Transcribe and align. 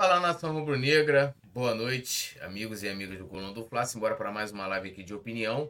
Fala 0.00 0.18
nação 0.18 0.54
rubro-negra, 0.54 1.36
boa 1.52 1.74
noite, 1.74 2.34
amigos 2.40 2.82
e 2.82 2.88
amigas 2.88 3.18
do 3.18 3.26
Coluna 3.26 3.52
do 3.52 3.62
Fla. 3.62 3.84
Simbora 3.84 4.14
para 4.14 4.32
mais 4.32 4.50
uma 4.50 4.66
live 4.66 4.88
aqui 4.88 5.02
de 5.02 5.12
opinião. 5.12 5.68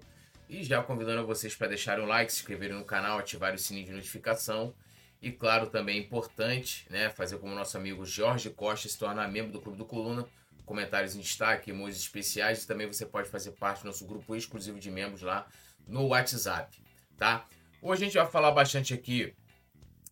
E 0.49 0.62
já 0.62 0.80
convidando 0.80 1.26
vocês 1.26 1.56
para 1.56 1.67
deixarem 1.67 2.04
um 2.04 2.06
like, 2.06 2.32
se 2.32 2.38
inscreverem 2.38 2.77
no 2.77 2.85
canal, 2.85 3.19
ativar 3.19 3.53
o 3.53 3.58
sininho 3.58 3.87
de 3.87 3.93
notificação. 3.93 4.72
E 5.21 5.32
claro, 5.32 5.66
também 5.66 5.96
é 5.96 6.01
importante, 6.01 6.87
né, 6.88 7.11
fazer 7.11 7.38
como 7.38 7.53
nosso 7.56 7.77
amigo 7.77 8.06
Jorge 8.06 8.51
Costa 8.51 8.88
se 8.88 8.96
tornar 8.96 9.29
membro 9.29 9.51
do 9.51 9.61
Clube 9.61 9.76
do 9.76 9.85
Coluna. 9.85 10.24
Comentários 10.65 11.17
em 11.17 11.21
destaque, 11.21 11.72
emojis 11.72 11.99
especiais. 11.99 12.62
E 12.62 12.67
também 12.69 12.87
você 12.87 13.04
pode 13.04 13.28
fazer 13.28 13.51
parte 13.51 13.83
do 13.83 13.87
nosso 13.87 14.06
grupo 14.06 14.37
exclusivo 14.37 14.78
de 14.78 14.92
membros 14.92 15.22
lá 15.22 15.49
no 15.88 16.06
WhatsApp, 16.06 16.80
tá? 17.19 17.45
Hoje 17.83 18.02
a 18.02 18.06
gente 18.06 18.16
vai 18.16 18.30
falar 18.30 18.52
bastante 18.52 18.95
aqui, 18.95 19.34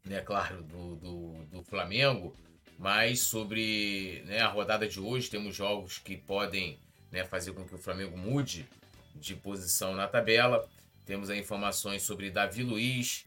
né, 0.04 0.20
claro, 0.22 0.64
do, 0.64 0.96
do, 0.96 1.44
do 1.44 1.62
Flamengo 1.62 2.34
mas 2.78 3.20
sobre 3.20 4.22
né, 4.26 4.40
a 4.40 4.46
rodada 4.46 4.88
de 4.88 5.00
hoje, 5.00 5.28
temos 5.28 5.56
jogos 5.56 5.98
que 5.98 6.16
podem 6.16 6.78
né, 7.10 7.24
fazer 7.24 7.52
com 7.52 7.64
que 7.64 7.74
o 7.74 7.78
Flamengo 7.78 8.16
mude 8.16 8.68
de 9.16 9.34
posição 9.34 9.96
na 9.96 10.06
tabela. 10.06 10.68
Temos 11.04 11.28
aí 11.28 11.40
informações 11.40 12.02
sobre 12.02 12.30
Davi 12.30 12.62
Luiz, 12.62 13.26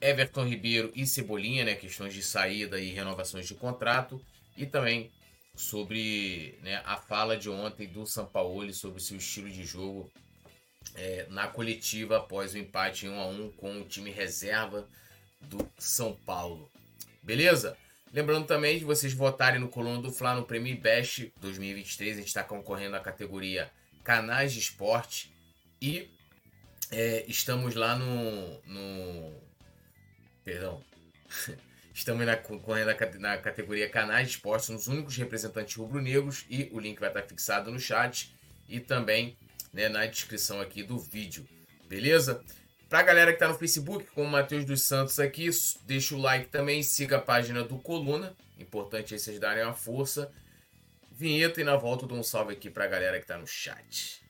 Everton 0.00 0.44
Ribeiro 0.44 0.92
e 0.94 1.06
Cebolinha, 1.06 1.64
né, 1.64 1.74
questões 1.74 2.12
de 2.12 2.22
saída 2.22 2.78
e 2.78 2.90
renovações 2.90 3.48
de 3.48 3.54
contrato. 3.54 4.20
E 4.54 4.66
também 4.66 5.10
sobre 5.56 6.58
né, 6.62 6.82
a 6.84 6.98
fala 6.98 7.38
de 7.38 7.48
ontem 7.48 7.88
do 7.88 8.06
Sampaoli 8.06 8.74
sobre 8.74 9.00
seu 9.00 9.16
estilo 9.16 9.48
de 9.48 9.64
jogo 9.64 10.12
é, 10.94 11.26
na 11.30 11.46
coletiva 11.46 12.18
após 12.18 12.52
o 12.52 12.58
empate 12.58 13.06
em 13.06 13.08
1 13.08 13.20
a 13.20 13.26
1 13.28 13.52
com 13.52 13.80
o 13.80 13.84
time 13.84 14.10
reserva 14.10 14.86
do 15.40 15.66
São 15.78 16.14
Paulo. 16.26 16.70
Beleza? 17.22 17.78
Lembrando 18.14 18.46
também 18.46 18.78
de 18.78 18.84
vocês 18.84 19.12
votarem 19.12 19.58
no 19.58 19.68
Coluna 19.68 20.00
do 20.00 20.12
Fla 20.12 20.36
no 20.36 20.44
Prêmio 20.44 20.80
Best 20.80 21.32
2023. 21.40 22.12
A 22.12 22.20
gente 22.20 22.28
está 22.28 22.44
concorrendo 22.44 22.92
na 22.92 23.00
categoria 23.00 23.68
Canais 24.04 24.52
de 24.52 24.60
Esporte. 24.60 25.34
E 25.82 26.08
é, 26.92 27.24
estamos 27.26 27.74
lá 27.74 27.98
no, 27.98 28.62
no. 28.66 29.34
Perdão. 30.44 30.80
Estamos 31.92 32.24
na, 32.24 32.36
concorrendo 32.36 32.92
na, 33.18 33.36
categoria 33.36 33.88
Canais 33.88 34.28
de 34.28 34.34
Esporte. 34.34 34.66
Somos 34.66 34.82
os 34.82 34.88
únicos 34.88 35.16
representantes 35.16 35.74
rubro-negros. 35.74 36.46
E 36.48 36.68
o 36.72 36.78
link 36.78 37.00
vai 37.00 37.08
estar 37.08 37.22
fixado 37.22 37.72
no 37.72 37.80
chat 37.80 38.32
e 38.68 38.78
também 38.78 39.36
né, 39.72 39.88
na 39.88 40.06
descrição 40.06 40.60
aqui 40.60 40.84
do 40.84 41.00
vídeo. 41.00 41.48
Beleza? 41.88 42.44
Pra 42.94 43.02
galera 43.02 43.32
que 43.32 43.40
tá 43.40 43.48
no 43.48 43.58
Facebook, 43.58 44.06
como 44.14 44.28
o 44.28 44.30
Matheus 44.30 44.64
dos 44.64 44.84
Santos 44.84 45.18
aqui, 45.18 45.50
deixa 45.84 46.14
o 46.14 46.18
like 46.20 46.46
também, 46.46 46.80
siga 46.80 47.16
a 47.16 47.20
página 47.20 47.64
do 47.64 47.76
Coluna. 47.76 48.36
Importante 48.56 49.14
aí 49.14 49.18
vocês 49.18 49.40
darem 49.40 49.64
uma 49.64 49.74
força. 49.74 50.30
Vinheta 51.10 51.60
e 51.60 51.64
na 51.64 51.74
volta 51.74 52.04
eu 52.04 52.08
dou 52.08 52.18
um 52.18 52.22
salve 52.22 52.52
aqui 52.52 52.70
pra 52.70 52.86
galera 52.86 53.18
que 53.18 53.26
tá 53.26 53.36
no 53.36 53.48
chat. 53.48 54.22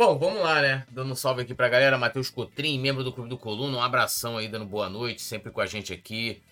Bom, 0.00 0.18
vamos 0.18 0.40
lá, 0.40 0.62
né? 0.62 0.86
Dando 0.90 1.12
um 1.12 1.14
salve 1.14 1.42
aqui 1.42 1.54
pra 1.54 1.68
galera. 1.68 1.98
Matheus 1.98 2.30
Cotrim, 2.30 2.78
membro 2.80 3.04
do 3.04 3.12
Clube 3.12 3.28
do 3.28 3.36
Coluna. 3.36 3.76
Um 3.76 3.82
abração 3.82 4.38
aí, 4.38 4.48
dando 4.48 4.64
boa 4.64 4.88
noite, 4.88 5.20
sempre 5.20 5.52
com 5.52 5.60
a 5.60 5.66
gente 5.66 5.92
aqui. 5.92 6.42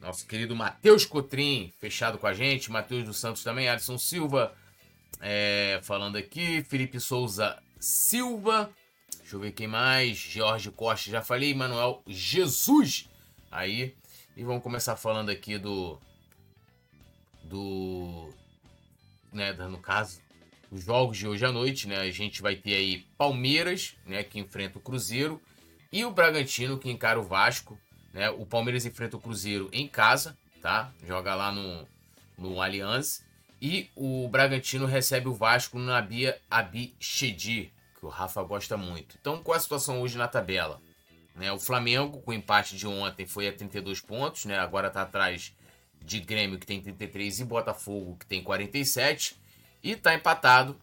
Nosso 0.00 0.26
querido 0.26 0.56
Matheus 0.56 1.04
Cotrim, 1.04 1.70
fechado 1.78 2.16
com 2.16 2.26
a 2.26 2.32
gente. 2.32 2.72
Matheus 2.72 3.04
dos 3.04 3.18
Santos 3.18 3.44
também. 3.44 3.68
Alisson 3.68 3.98
Silva, 3.98 4.54
é, 5.20 5.80
falando 5.82 6.16
aqui. 6.16 6.64
Felipe 6.64 6.98
Souza 6.98 7.62
Silva. 7.78 8.70
Deixa 9.18 9.36
eu 9.36 9.40
ver 9.40 9.52
quem 9.52 9.66
mais. 9.66 10.16
Jorge 10.16 10.70
Costa, 10.70 11.10
já 11.10 11.20
falei. 11.20 11.52
Manuel 11.52 12.02
Jesus. 12.06 13.10
Aí. 13.52 13.94
E 14.34 14.42
vamos 14.42 14.62
começar 14.62 14.96
falando 14.96 15.28
aqui 15.28 15.58
do. 15.58 16.00
Do. 17.42 18.30
Né, 19.30 19.52
no 19.52 19.76
caso, 19.76 20.23
os 20.70 20.84
jogos 20.84 21.16
de 21.16 21.26
hoje 21.26 21.44
à 21.44 21.52
noite, 21.52 21.88
né? 21.88 21.98
A 21.98 22.10
gente 22.10 22.42
vai 22.42 22.56
ter 22.56 22.74
aí 22.74 23.06
Palmeiras, 23.16 23.94
né, 24.06 24.22
que 24.22 24.38
enfrenta 24.38 24.78
o 24.78 24.82
Cruzeiro, 24.82 25.40
e 25.92 26.04
o 26.04 26.10
Bragantino 26.10 26.78
que 26.78 26.90
encara 26.90 27.18
o 27.18 27.22
Vasco, 27.22 27.78
né? 28.12 28.30
O 28.30 28.44
Palmeiras 28.44 28.84
enfrenta 28.84 29.16
o 29.16 29.20
Cruzeiro 29.20 29.68
em 29.72 29.86
casa, 29.86 30.36
tá? 30.60 30.92
Joga 31.06 31.34
lá 31.34 31.52
no 31.52 31.86
no 32.36 32.60
Allianz 32.60 33.24
e 33.60 33.88
o 33.94 34.28
Bragantino 34.28 34.86
recebe 34.86 35.28
o 35.28 35.34
Vasco 35.34 35.78
no 35.78 35.92
Abia 35.92 36.38
Abichedi, 36.50 37.72
que 37.98 38.04
o 38.04 38.08
Rafa 38.08 38.42
gosta 38.42 38.76
muito. 38.76 39.16
Então, 39.20 39.42
qual 39.42 39.56
a 39.56 39.60
situação 39.60 40.02
hoje 40.02 40.18
na 40.18 40.28
tabela? 40.28 40.80
Né, 41.34 41.50
o 41.50 41.58
Flamengo, 41.58 42.20
com 42.20 42.30
o 42.30 42.34
empate 42.34 42.76
de 42.76 42.86
ontem, 42.86 43.26
foi 43.26 43.48
a 43.48 43.52
32 43.52 44.00
pontos, 44.00 44.44
né? 44.44 44.58
Agora 44.58 44.88
está 44.88 45.02
atrás 45.02 45.52
de 46.00 46.20
Grêmio, 46.20 46.58
que 46.58 46.66
tem 46.66 46.80
33, 46.80 47.40
e 47.40 47.44
Botafogo, 47.44 48.16
que 48.20 48.26
tem 48.26 48.42
47. 48.42 49.36
E 49.84 49.94
tá 49.94 50.14
empatado 50.14 50.80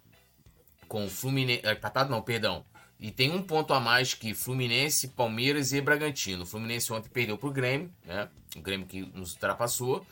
com 0.87 1.09
Fluminense. 1.09 1.65
É, 1.65 1.71
empatado 1.71 2.11
não, 2.11 2.21
perdão. 2.21 2.63
E 2.99 3.09
tem 3.09 3.31
um 3.31 3.41
ponto 3.41 3.73
a 3.73 3.79
mais 3.79 4.13
que 4.13 4.35
Fluminense, 4.35 5.07
Palmeiras 5.07 5.73
e 5.73 5.81
Bragantino. 5.81 6.43
O 6.43 6.45
Fluminense 6.45 6.93
ontem 6.93 7.09
perdeu 7.09 7.35
pro 7.35 7.51
Grêmio, 7.51 7.91
né? 8.05 8.29
O 8.55 8.61
Grêmio 8.61 8.85
que 8.85 9.01
nos 9.01 9.33
ultrapassou. 9.33 10.05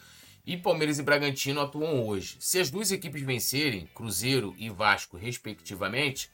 E 0.44 0.58
Palmeiras 0.58 0.98
e 0.98 1.04
Bragantino 1.04 1.62
atuam 1.62 2.04
hoje. 2.04 2.38
Se 2.40 2.60
as 2.60 2.72
duas 2.72 2.92
equipes 2.92 3.22
vencerem, 3.22 3.86
Cruzeiro 3.94 4.56
e 4.58 4.72
Vasco, 4.72 5.18
respectivamente, 5.18 6.32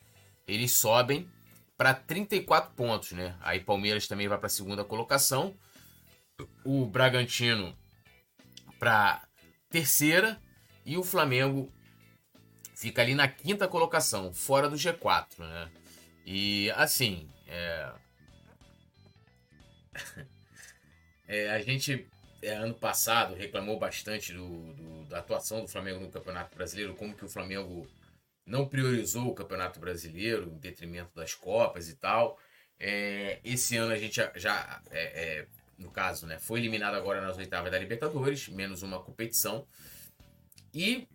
eles 0.48 0.72
sobem 0.72 1.28
para 1.78 1.94
34 1.94 2.74
pontos, 2.74 3.12
né? 3.12 3.36
Aí 3.42 3.60
Palmeiras 3.60 4.08
também 4.08 4.30
vai 4.30 4.38
para 4.38 4.48
a 4.48 4.50
segunda 4.50 4.86
colocação. 4.86 5.54
O 6.64 6.86
Bragantino 6.86 7.76
para 8.80 9.22
terceira 9.70 10.40
e 10.86 10.98
o 10.98 11.04
Flamengo 11.04 11.70
fica 12.75 13.02
ali 13.02 13.16
na 13.16 13.28
quinta 13.28 13.68
colocação, 13.68 14.34
fora 14.34 14.69
do 14.69 14.75
G4, 14.75 15.40
né? 15.40 15.72
E 16.25 16.69
assim, 16.72 17.30
é... 17.47 17.91
é 21.28 21.50
a 21.52 21.59
gente 21.59 22.08
é, 22.41 22.53
ano 22.53 22.74
passado 22.74 23.34
reclamou 23.34 23.80
bastante 23.80 24.34
do, 24.34 24.74
do, 24.74 25.06
da 25.06 25.19
atuação 25.19 25.62
do 25.62 25.68
Flamengo 25.68 26.00
no 26.00 26.12
Campeonato 26.12 26.56
Brasileiro, 26.56 26.96
como 26.96 27.16
que 27.16 27.25
o 27.25 27.30
Flamengo 27.30 27.88
não 28.46 28.68
priorizou 28.68 29.28
o 29.28 29.34
Campeonato 29.34 29.80
Brasileiro 29.80 30.52
em 30.52 30.59
detrimento 30.59 31.16
das 31.16 31.34
Copas 31.34 31.90
e 31.90 31.96
tal. 31.96 32.38
É, 32.80 33.40
esse 33.44 33.78
ano 33.78 33.94
a 33.94 33.97
gente 33.97 34.16
já, 34.16 34.31
já 34.35 34.81
é, 34.91 35.40
é, 35.40 35.47
no 35.78 35.90
caso, 35.90 36.28
né, 36.28 36.38
foi 36.38 36.59
eliminado 36.59 36.96
agora 36.96 37.22
nas 37.22 37.38
oitavas 37.38 37.72
da 37.72 37.80
Libertadores, 37.80 38.47
menos 38.50 38.84
uma 38.84 39.02
competição. 39.02 39.66
E 40.74 41.08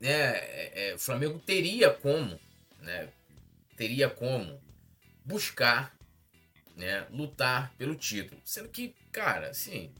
né, 0.00 0.10
é, 0.10 0.90
é, 0.90 0.94
o 0.94 0.98
Flamengo 0.98 1.38
teria 1.38 1.90
como, 1.90 2.38
né, 2.80 3.08
teria 3.76 4.08
como 4.08 4.60
buscar, 5.24 5.96
né, 6.76 7.06
lutar 7.10 7.72
pelo 7.76 7.94
título. 7.94 8.40
Sendo 8.44 8.68
que, 8.68 8.94
cara, 9.10 9.50
assim, 9.50 9.92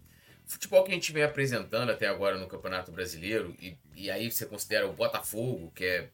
o 0.47 0.51
futebol 0.51 0.85
que 0.85 0.91
a 0.91 0.95
gente 0.95 1.13
vem 1.13 1.23
apresentando 1.23 1.91
até 1.91 2.07
agora 2.07 2.39
no 2.39 2.47
Campeonato 2.47 2.93
Brasileiro, 2.93 3.55
e, 3.61 3.77
e 3.95 4.11
aí 4.11 4.31
você 4.31 4.47
considera 4.47 4.87
o 4.89 4.93
Botafogo, 4.93 5.73
que 5.75 5.85
é, 5.85 6.09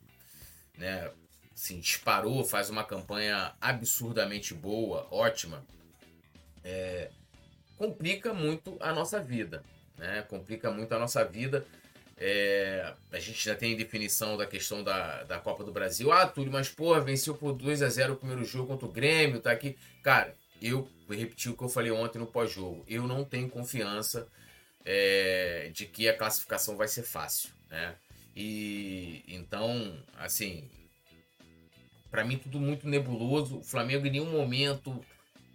né, 0.76 1.10
assim, 1.54 1.78
disparou, 1.78 2.44
faz 2.44 2.70
uma 2.70 2.84
campanha 2.84 3.54
absurdamente 3.60 4.54
boa, 4.54 5.06
ótima, 5.10 5.64
é, 6.64 7.10
complica 7.76 8.32
muito 8.32 8.76
a 8.80 8.92
nossa 8.92 9.20
vida, 9.20 9.62
né, 9.96 10.22
complica 10.22 10.70
muito 10.70 10.92
a 10.94 10.98
nossa 10.98 11.24
vida, 11.24 11.66
é, 12.16 12.94
a 13.12 13.18
gente 13.18 13.44
já 13.44 13.54
tem 13.54 13.76
definição 13.76 14.36
da 14.36 14.46
questão 14.46 14.84
da, 14.84 15.24
da 15.24 15.38
Copa 15.38 15.64
do 15.64 15.72
Brasil. 15.72 16.12
Ah, 16.12 16.26
Túlio, 16.26 16.52
mas 16.52 16.68
porra, 16.68 17.00
venceu 17.00 17.34
por 17.34 17.52
2 17.52 17.82
a 17.82 17.88
0 17.88 18.14
o 18.14 18.16
primeiro 18.16 18.44
jogo 18.44 18.68
contra 18.68 18.86
o 18.86 18.92
Grêmio, 18.92 19.40
tá 19.40 19.50
aqui. 19.50 19.76
Cara, 20.02 20.34
eu 20.62 20.88
vou 21.06 21.16
repetir 21.16 21.50
o 21.50 21.56
que 21.56 21.62
eu 21.62 21.68
falei 21.68 21.90
ontem 21.90 22.18
no 22.18 22.26
pós-jogo. 22.26 22.84
Eu 22.88 23.06
não 23.06 23.24
tenho 23.24 23.48
confiança 23.48 24.28
é, 24.84 25.70
de 25.72 25.86
que 25.86 26.08
a 26.08 26.16
classificação 26.16 26.76
vai 26.76 26.88
ser 26.88 27.02
fácil, 27.02 27.50
né? 27.70 27.96
E 28.36 29.24
então, 29.28 29.96
assim, 30.16 30.68
para 32.10 32.24
mim 32.24 32.38
tudo 32.38 32.60
muito 32.60 32.88
nebuloso. 32.88 33.58
O 33.58 33.64
Flamengo 33.64 34.06
em 34.06 34.10
nenhum 34.10 34.30
momento 34.30 35.04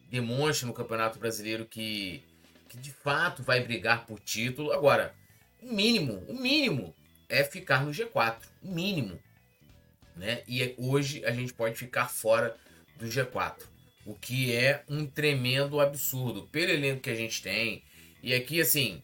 demonstra 0.10 0.68
no 0.68 0.74
Campeonato 0.74 1.20
Brasileiro 1.20 1.66
que, 1.66 2.24
que 2.68 2.78
de 2.78 2.92
fato 2.92 3.44
vai 3.44 3.62
brigar 3.62 4.06
por 4.06 4.20
título. 4.20 4.72
Agora, 4.72 5.14
o 5.62 5.74
mínimo, 5.74 6.24
o 6.28 6.34
mínimo 6.34 6.94
é 7.28 7.44
ficar 7.44 7.86
no 7.86 7.92
G4. 7.92 8.38
O 8.64 8.72
mínimo. 8.72 9.20
Né? 10.16 10.42
E 10.48 10.74
hoje 10.78 11.24
a 11.26 11.32
gente 11.32 11.54
pode 11.54 11.76
ficar 11.76 12.10
fora 12.10 12.56
do 12.98 13.06
G4. 13.06 13.64
O 14.06 14.16
que 14.16 14.54
é 14.54 14.84
um 14.90 15.06
tremendo 15.06 15.80
absurdo. 15.80 16.48
Pelo 16.52 16.72
elenco 16.72 17.02
que 17.02 17.10
a 17.10 17.16
gente 17.16 17.42
tem. 17.42 17.84
E 18.22 18.34
aqui, 18.34 18.60
assim, 18.60 19.02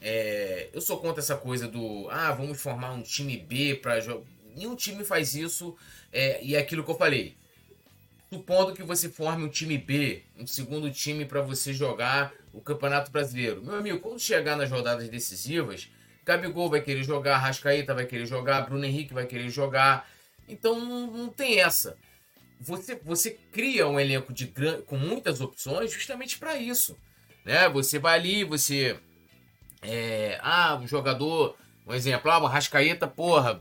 é, 0.00 0.68
eu 0.72 0.80
sou 0.80 0.98
contra 0.98 1.20
essa 1.20 1.36
coisa 1.36 1.66
do 1.66 2.08
ah, 2.10 2.32
vamos 2.32 2.60
formar 2.60 2.92
um 2.92 3.02
time 3.02 3.36
B 3.36 3.74
para 3.74 4.00
jogar. 4.00 4.24
Nenhum 4.54 4.76
time 4.76 5.04
faz 5.04 5.34
isso. 5.34 5.76
É, 6.12 6.42
e 6.42 6.54
é 6.54 6.58
aquilo 6.58 6.84
que 6.84 6.90
eu 6.90 6.96
falei. 6.96 7.36
Supondo 8.32 8.74
que 8.74 8.82
você 8.82 9.08
forme 9.08 9.44
um 9.44 9.48
time 9.48 9.78
B, 9.78 10.22
um 10.38 10.46
segundo 10.46 10.90
time 10.90 11.24
para 11.24 11.40
você 11.40 11.72
jogar 11.72 12.32
o 12.56 12.60
Campeonato 12.62 13.10
Brasileiro. 13.10 13.62
Meu 13.62 13.76
amigo, 13.76 14.00
quando 14.00 14.18
chegar 14.18 14.56
nas 14.56 14.70
rodadas 14.70 15.08
decisivas, 15.10 15.90
Gabigol 16.24 16.70
vai 16.70 16.80
querer 16.80 17.04
jogar, 17.04 17.36
Rascaeta 17.36 17.94
vai 17.94 18.06
querer 18.06 18.24
jogar, 18.24 18.62
Bruno 18.62 18.84
Henrique 18.84 19.12
vai 19.12 19.26
querer 19.26 19.50
jogar. 19.50 20.08
Então 20.48 20.80
não, 20.80 21.06
não 21.06 21.28
tem 21.28 21.60
essa. 21.60 21.98
Você, 22.58 22.94
você 23.04 23.38
cria 23.52 23.86
um 23.86 24.00
elenco 24.00 24.32
de 24.32 24.50
com 24.86 24.96
muitas 24.96 25.42
opções 25.42 25.92
justamente 25.92 26.38
para 26.38 26.56
isso. 26.56 26.96
Né? 27.44 27.68
Você 27.68 27.98
vai 27.98 28.18
ali, 28.18 28.42
você 28.42 28.98
é, 29.82 30.38
ah, 30.42 30.78
um 30.80 30.88
jogador, 30.88 31.56
um 31.86 31.92
exemplo, 31.92 32.30
ah, 32.30 32.38
o 32.38 32.46
Rascaeta, 32.46 33.06
porra, 33.06 33.60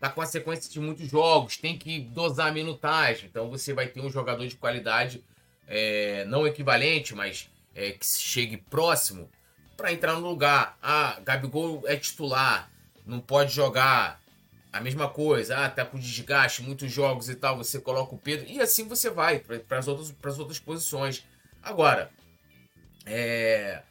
tá 0.00 0.10
com 0.10 0.20
a 0.20 0.26
sequência 0.26 0.68
de 0.68 0.80
muitos 0.80 1.08
jogos, 1.08 1.56
tem 1.56 1.78
que 1.78 2.00
dosar 2.00 2.48
a 2.48 2.52
minutagem. 2.52 3.28
Então 3.30 3.48
você 3.48 3.72
vai 3.72 3.86
ter 3.86 4.00
um 4.00 4.10
jogador 4.10 4.44
de 4.48 4.56
qualidade 4.56 5.22
é, 5.68 6.24
não 6.24 6.44
equivalente, 6.44 7.14
mas 7.14 7.48
é, 7.74 7.92
que 7.92 8.06
chegue 8.06 8.56
próximo 8.56 9.30
para 9.76 9.92
entrar 9.92 10.14
no 10.14 10.28
lugar. 10.28 10.78
Ah, 10.82 11.18
Gabigol 11.24 11.82
é 11.86 11.96
titular, 11.96 12.70
não 13.06 13.20
pode 13.20 13.52
jogar. 13.52 14.20
A 14.72 14.80
mesma 14.80 15.08
coisa, 15.08 15.64
ah, 15.64 15.68
tá 15.68 15.84
com 15.84 15.98
desgaste, 15.98 16.62
muitos 16.62 16.92
jogos 16.92 17.28
e 17.28 17.34
tal, 17.34 17.56
você 17.56 17.80
coloca 17.80 18.14
o 18.14 18.18
Pedro 18.18 18.46
e 18.48 18.60
assim 18.60 18.86
você 18.86 19.10
vai 19.10 19.40
para 19.40 19.78
as 19.78 19.88
outras, 19.88 20.38
outras 20.38 20.60
posições. 20.60 21.24
Agora, 21.60 22.08
é, 23.04 23.82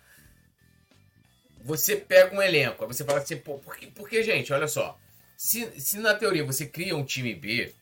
você 1.61 1.97
pega 1.97 2.33
um 2.33 2.41
elenco, 2.41 2.81
aí 2.81 2.87
você 2.87 3.03
fala 3.03 3.19
assim, 3.19 3.35
pô, 3.35 3.57
porque, 3.59 3.87
porque 3.87 4.23
gente, 4.23 4.53
olha 4.53 4.69
só, 4.69 4.97
se, 5.35 5.69
se 5.79 5.97
na 5.97 6.15
teoria 6.15 6.45
você 6.45 6.65
cria 6.65 6.95
um 6.95 7.03
time 7.03 7.35
B 7.35 7.73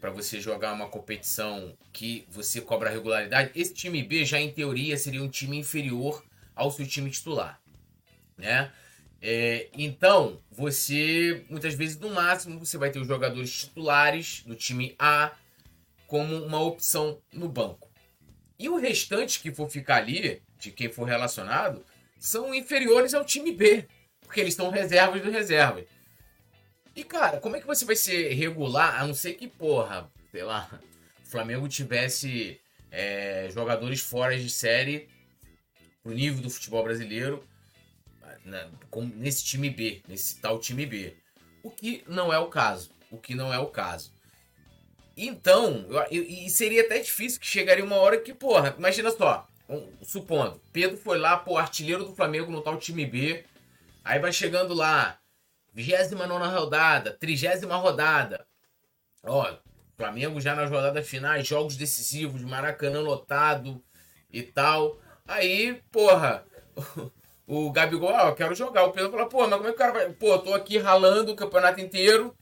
para 0.00 0.10
você 0.10 0.40
jogar 0.40 0.72
uma 0.72 0.88
competição 0.88 1.76
que 1.92 2.26
você 2.28 2.60
cobra 2.60 2.90
regularidade, 2.90 3.50
esse 3.54 3.74
time 3.74 4.02
B 4.02 4.24
já 4.24 4.40
em 4.40 4.52
teoria 4.52 4.96
seria 4.96 5.22
um 5.22 5.28
time 5.28 5.58
inferior 5.58 6.24
ao 6.54 6.70
seu 6.70 6.86
time 6.86 7.10
titular, 7.10 7.60
né? 8.36 8.72
É, 9.20 9.68
então, 9.72 10.40
você, 10.50 11.44
muitas 11.48 11.74
vezes, 11.74 11.98
no 11.98 12.10
máximo, 12.10 12.58
você 12.58 12.76
vai 12.76 12.90
ter 12.90 12.98
os 12.98 13.08
jogadores 13.08 13.50
titulares 13.50 14.42
do 14.46 14.54
time 14.54 14.94
A 14.98 15.32
como 16.06 16.44
uma 16.44 16.60
opção 16.60 17.20
no 17.32 17.48
banco. 17.48 17.90
E 18.58 18.68
o 18.68 18.76
restante 18.76 19.40
que 19.40 19.52
for 19.52 19.68
ficar 19.68 19.96
ali, 19.96 20.42
de 20.58 20.70
quem 20.70 20.90
for 20.90 21.04
relacionado, 21.04 21.84
são 22.18 22.54
inferiores 22.54 23.14
ao 23.14 23.24
time 23.24 23.52
B, 23.52 23.86
porque 24.20 24.40
eles 24.40 24.52
estão 24.52 24.70
reservas 24.70 25.22
do 25.22 25.30
reserva. 25.30 25.84
E, 26.96 27.04
cara, 27.04 27.38
como 27.38 27.56
é 27.56 27.60
que 27.60 27.66
você 27.66 27.84
vai 27.84 27.94
ser 27.94 28.32
regular, 28.32 28.98
a 28.98 29.06
não 29.06 29.12
ser 29.12 29.34
que, 29.34 29.46
porra, 29.46 30.10
sei 30.32 30.42
lá, 30.42 30.66
o 31.22 31.28
Flamengo 31.28 31.68
tivesse 31.68 32.58
é, 32.90 33.50
jogadores 33.52 34.00
fora 34.00 34.38
de 34.38 34.48
série 34.48 35.06
pro 36.02 36.14
nível 36.14 36.42
do 36.42 36.48
futebol 36.48 36.82
brasileiro 36.82 37.46
né, 38.46 38.70
nesse 39.14 39.44
time 39.44 39.68
B, 39.68 40.00
nesse 40.08 40.40
tal 40.40 40.58
time 40.58 40.86
B. 40.86 41.14
O 41.62 41.70
que 41.70 42.02
não 42.08 42.32
é 42.32 42.38
o 42.38 42.48
caso. 42.48 42.90
O 43.10 43.18
que 43.18 43.34
não 43.34 43.52
é 43.52 43.58
o 43.58 43.66
caso. 43.66 44.10
Então, 45.14 45.86
e 46.10 46.48
seria 46.48 46.82
até 46.82 46.98
difícil 46.98 47.40
que 47.40 47.46
chegaria 47.46 47.84
uma 47.84 47.96
hora 47.96 48.18
que, 48.18 48.32
porra, 48.32 48.74
imagina 48.78 49.10
só, 49.10 49.46
supondo, 50.02 50.60
Pedro 50.72 50.96
foi 50.96 51.18
lá, 51.18 51.36
pô, 51.36 51.58
artilheiro 51.58 52.04
do 52.04 52.14
Flamengo 52.14 52.50
no 52.50 52.62
tal 52.62 52.78
time 52.78 53.04
B. 53.04 53.44
Aí 54.04 54.18
vai 54.18 54.32
chegando 54.32 54.72
lá, 54.72 55.18
29 55.76 56.56
rodada, 56.56 57.12
30 57.12 57.76
rodada. 57.76 58.46
Ó, 59.22 59.54
Flamengo 59.94 60.40
já 60.40 60.54
nas 60.54 60.70
rodadas 60.70 61.06
finais, 61.06 61.46
jogos 61.46 61.76
decisivos, 61.76 62.40
Maracanã 62.42 63.00
lotado 63.00 63.82
e 64.32 64.42
tal. 64.42 64.98
Aí, 65.28 65.82
porra, 65.92 66.44
o 67.46 67.70
Gabigol, 67.70 68.10
ó, 68.10 68.32
quero 68.32 68.54
jogar. 68.54 68.84
O 68.84 68.92
Pedro 68.92 69.10
fala, 69.10 69.28
pô, 69.28 69.46
mas 69.46 69.58
como 69.58 69.68
é 69.68 69.70
que 69.70 69.74
o 69.74 69.78
cara 69.78 69.92
vai. 69.92 70.10
Pô, 70.10 70.38
tô 70.38 70.54
aqui 70.54 70.78
ralando 70.78 71.32
o 71.32 71.36
campeonato 71.36 71.78
inteiro 71.78 72.34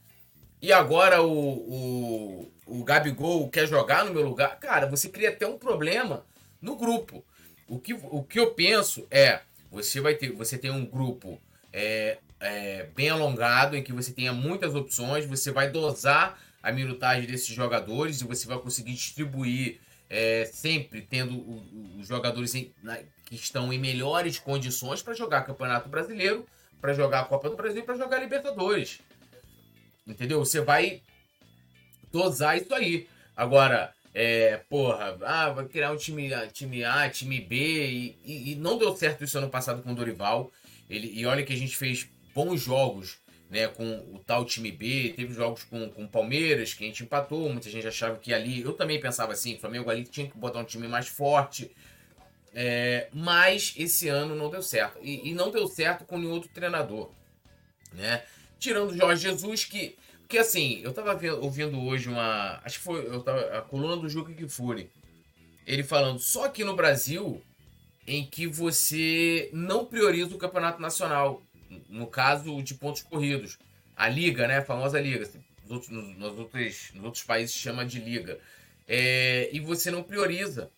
e 0.61 0.71
agora 0.71 1.21
o, 1.21 1.29
o, 1.29 2.53
o 2.65 2.83
Gabigol 2.85 3.49
quer 3.49 3.67
jogar 3.67 4.05
no 4.05 4.13
meu 4.13 4.23
lugar. 4.23 4.57
Cara, 4.59 4.87
você 4.87 5.09
cria 5.09 5.29
até 5.29 5.45
um 5.45 5.57
problema 5.57 6.25
no 6.61 6.77
grupo. 6.77 7.25
O 7.67 7.79
que, 7.79 7.93
o 7.93 8.23
que 8.23 8.39
eu 8.39 8.53
penso 8.53 9.05
é, 9.11 9.41
você 9.69 9.99
vai 9.99 10.15
ter, 10.15 10.31
você 10.31 10.57
tem 10.57 10.71
um 10.71 10.85
grupo 10.85 11.37
é, 11.73 12.19
é, 12.39 12.87
bem 12.95 13.09
alongado, 13.09 13.75
em 13.75 13.83
que 13.83 13.93
você 13.93 14.11
tenha 14.11 14.33
muitas 14.33 14.75
opções, 14.75 15.25
você 15.25 15.51
vai 15.51 15.69
dosar 15.69 16.39
a 16.61 16.71
minutagem 16.71 17.25
desses 17.27 17.53
jogadores 17.53 18.21
e 18.21 18.25
você 18.25 18.47
vai 18.47 18.57
conseguir 18.59 18.93
distribuir 18.93 19.79
é, 20.09 20.45
sempre 20.45 21.01
tendo 21.01 21.63
os 21.99 22.07
jogadores 22.07 22.53
em, 22.55 22.71
na, 22.81 22.97
que 23.25 23.35
estão 23.35 23.71
em 23.73 23.79
melhores 23.79 24.39
condições 24.39 25.01
para 25.01 25.13
jogar 25.13 25.43
Campeonato 25.43 25.89
Brasileiro, 25.89 26.45
para 26.79 26.93
jogar 26.93 27.21
a 27.21 27.25
Copa 27.25 27.49
do 27.49 27.55
Brasil 27.55 27.83
para 27.83 27.95
jogar 27.95 28.19
Libertadores. 28.19 28.99
Entendeu? 30.05 30.39
Você 30.39 30.61
vai 30.61 31.01
dosar 32.11 32.57
isso 32.57 32.73
aí. 32.73 33.07
Agora, 33.35 33.93
é, 34.13 34.57
porra, 34.69 35.17
ah, 35.23 35.49
vai 35.49 35.65
criar 35.65 35.91
um 35.91 35.97
time, 35.97 36.29
time 36.53 36.83
A, 36.83 37.09
time 37.09 37.41
B, 37.41 37.55
e, 37.55 38.17
e, 38.23 38.51
e, 38.51 38.55
não 38.55 38.77
deu 38.77 38.95
certo 38.95 39.23
isso 39.23 39.37
ano 39.37 39.49
passado 39.49 39.81
com 39.81 39.91
o 39.91 39.95
Dorival. 39.95 40.51
Ele, 40.89 41.11
e 41.13 41.25
olha 41.25 41.43
que 41.43 41.51
a 41.51 41.57
gente 41.57 41.75
fez 41.75 42.07
bons 42.35 42.61
jogos 42.61 43.17
né, 43.49 43.67
com 43.67 43.97
o 44.13 44.19
tal 44.19 44.43
time 44.43 44.71
B, 44.71 45.13
teve 45.15 45.33
jogos 45.33 45.63
com 45.63 45.85
o 45.95 46.07
Palmeiras, 46.07 46.73
que 46.73 46.83
a 46.83 46.87
gente 46.87 47.03
empatou, 47.03 47.49
muita 47.49 47.69
gente 47.69 47.87
achava 47.87 48.17
que 48.17 48.33
ali, 48.33 48.61
eu 48.61 48.73
também 48.73 48.99
pensava 48.99 49.31
assim, 49.31 49.55
o 49.55 49.59
Flamengo 49.59 49.89
ali 49.89 50.03
tinha 50.03 50.27
que 50.27 50.37
botar 50.37 50.59
um 50.59 50.65
time 50.65 50.87
mais 50.87 51.07
forte, 51.07 51.71
é, 52.53 53.07
mas 53.13 53.73
esse 53.77 54.09
ano 54.09 54.35
não 54.35 54.49
deu 54.49 54.61
certo. 54.61 54.99
E, 55.01 55.29
e 55.29 55.33
não 55.33 55.51
deu 55.51 55.67
certo 55.67 56.05
com 56.05 56.17
nenhum 56.17 56.33
outro 56.33 56.49
treinador, 56.49 57.11
né? 57.93 58.23
Tirando 58.59 58.91
o 58.91 58.97
Jorge 58.97 59.21
Jesus, 59.21 59.65
que 59.65 59.95
porque 60.25 60.39
assim, 60.39 60.81
eu 60.83 60.91
tava 60.91 61.13
vendo, 61.13 61.39
ouvindo 61.43 61.79
hoje 61.79 62.09
uma. 62.09 62.59
Acho 62.63 62.79
que 62.79 62.83
foi 62.83 63.05
eu 63.05 63.21
tava, 63.21 63.41
a 63.57 63.61
coluna 63.61 63.95
do 63.95 64.09
Juca 64.09 64.33
Kifuri. 64.33 64.89
Ele 65.67 65.83
falando, 65.83 66.19
só 66.19 66.45
aqui 66.45 66.63
no 66.63 66.75
Brasil, 66.75 67.41
em 68.07 68.25
que 68.25 68.47
você 68.47 69.49
não 69.53 69.85
prioriza 69.85 70.35
o 70.35 70.39
campeonato 70.39 70.81
nacional. 70.81 71.43
No 71.89 72.07
caso 72.07 72.61
de 72.61 72.73
pontos 72.75 73.01
corridos. 73.03 73.57
A 73.95 74.09
liga, 74.09 74.47
né? 74.47 74.57
A 74.57 74.65
famosa 74.65 74.99
liga. 74.99 75.29
Nos 75.63 75.71
outros, 75.71 75.89
nos, 75.89 76.39
outros, 76.39 76.91
nos 76.93 77.03
outros 77.03 77.23
países 77.23 77.55
chama 77.55 77.85
de 77.85 77.99
liga. 77.99 78.39
É, 78.87 79.49
e 79.51 79.59
você 79.59 79.89
não 79.89 80.03
prioriza. 80.03 80.69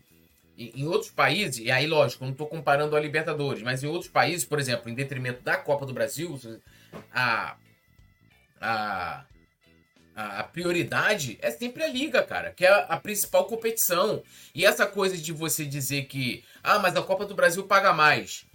Em, 0.58 0.88
outros 0.88 1.12
países, 1.12 1.60
e 1.60 1.70
aí, 1.70 1.86
lógico, 1.86 2.26
não 2.26 2.32
estou 2.32 2.48
comparando 2.48 2.96
a 2.96 3.00
Libertadores, 3.00 3.62
mas 3.62 3.84
em 3.84 3.88
outros 3.88 4.10
países, 4.10 4.44
por 4.44 4.60
exemplo, 4.60 4.90
em 4.90 4.96
detrimento 4.96 5.44
da 5.44 5.56
Copa 5.56 5.86
do 5.86 5.94
Brasil, 5.94 6.40
a, 7.14 7.56
a, 8.60 9.24
a, 10.16 10.44
prioridade 10.46 11.38
é 11.44 11.52
sempre 11.52 11.84
a 11.84 11.88
liga, 11.88 12.24
cara, 12.24 12.52
que 12.52 12.66
é 12.66 12.86
a, 12.90 12.98
principal 12.98 13.46
competição. 13.46 14.24
E 14.56 14.66
essa 14.66 14.88
coisa 14.88 15.16
de 15.16 15.32
você 15.32 15.64
dizer 15.64 16.06
que, 16.06 16.44
ah, 16.64 16.80
mas 16.80 16.96
a 16.96 17.04
Copa 17.04 17.28
do 17.28 17.36
Brasil 17.36 17.64
paga 17.68 17.94
mais. 17.94 18.47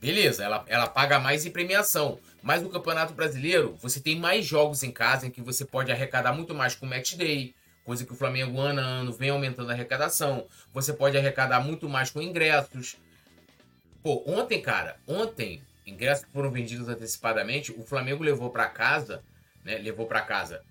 Beleza, 0.00 0.44
ela, 0.44 0.64
ela 0.68 0.86
paga 0.86 1.18
mais 1.18 1.46
em 1.46 1.50
premiação. 1.50 2.18
Mas 2.42 2.62
no 2.62 2.70
Campeonato 2.70 3.14
Brasileiro, 3.14 3.76
você 3.80 4.00
tem 4.00 4.16
mais 4.16 4.44
jogos 4.44 4.82
em 4.82 4.90
casa 4.90 5.26
em 5.26 5.30
que 5.30 5.40
você 5.40 5.64
pode 5.64 5.90
arrecadar 5.90 6.32
muito 6.32 6.54
mais 6.54 6.74
com 6.74 6.86
match 6.86 7.14
day, 7.14 7.54
coisa 7.84 8.04
que 8.04 8.12
o 8.12 8.16
Flamengo 8.16 8.60
ano 8.60 8.80
a 8.80 8.84
ano 8.84 9.12
vem 9.12 9.30
aumentando 9.30 9.70
a 9.70 9.72
arrecadação. 9.72 10.46
Você 10.72 10.92
pode 10.92 11.16
arrecadar 11.16 11.60
muito 11.60 11.88
mais 11.88 12.10
com 12.10 12.20
ingressos. 12.20 12.96
Pô, 14.02 14.22
ontem, 14.26 14.60
cara, 14.60 14.96
ontem, 15.06 15.62
ingressos 15.86 16.26
foram 16.32 16.50
vendidos 16.50 16.88
antecipadamente, 16.88 17.72
o 17.72 17.82
Flamengo 17.82 18.22
levou 18.22 18.50
para 18.50 18.68
casa, 18.68 19.22
né? 19.64 19.78
Levou 19.78 20.06
para 20.06 20.20
casa 20.20 20.62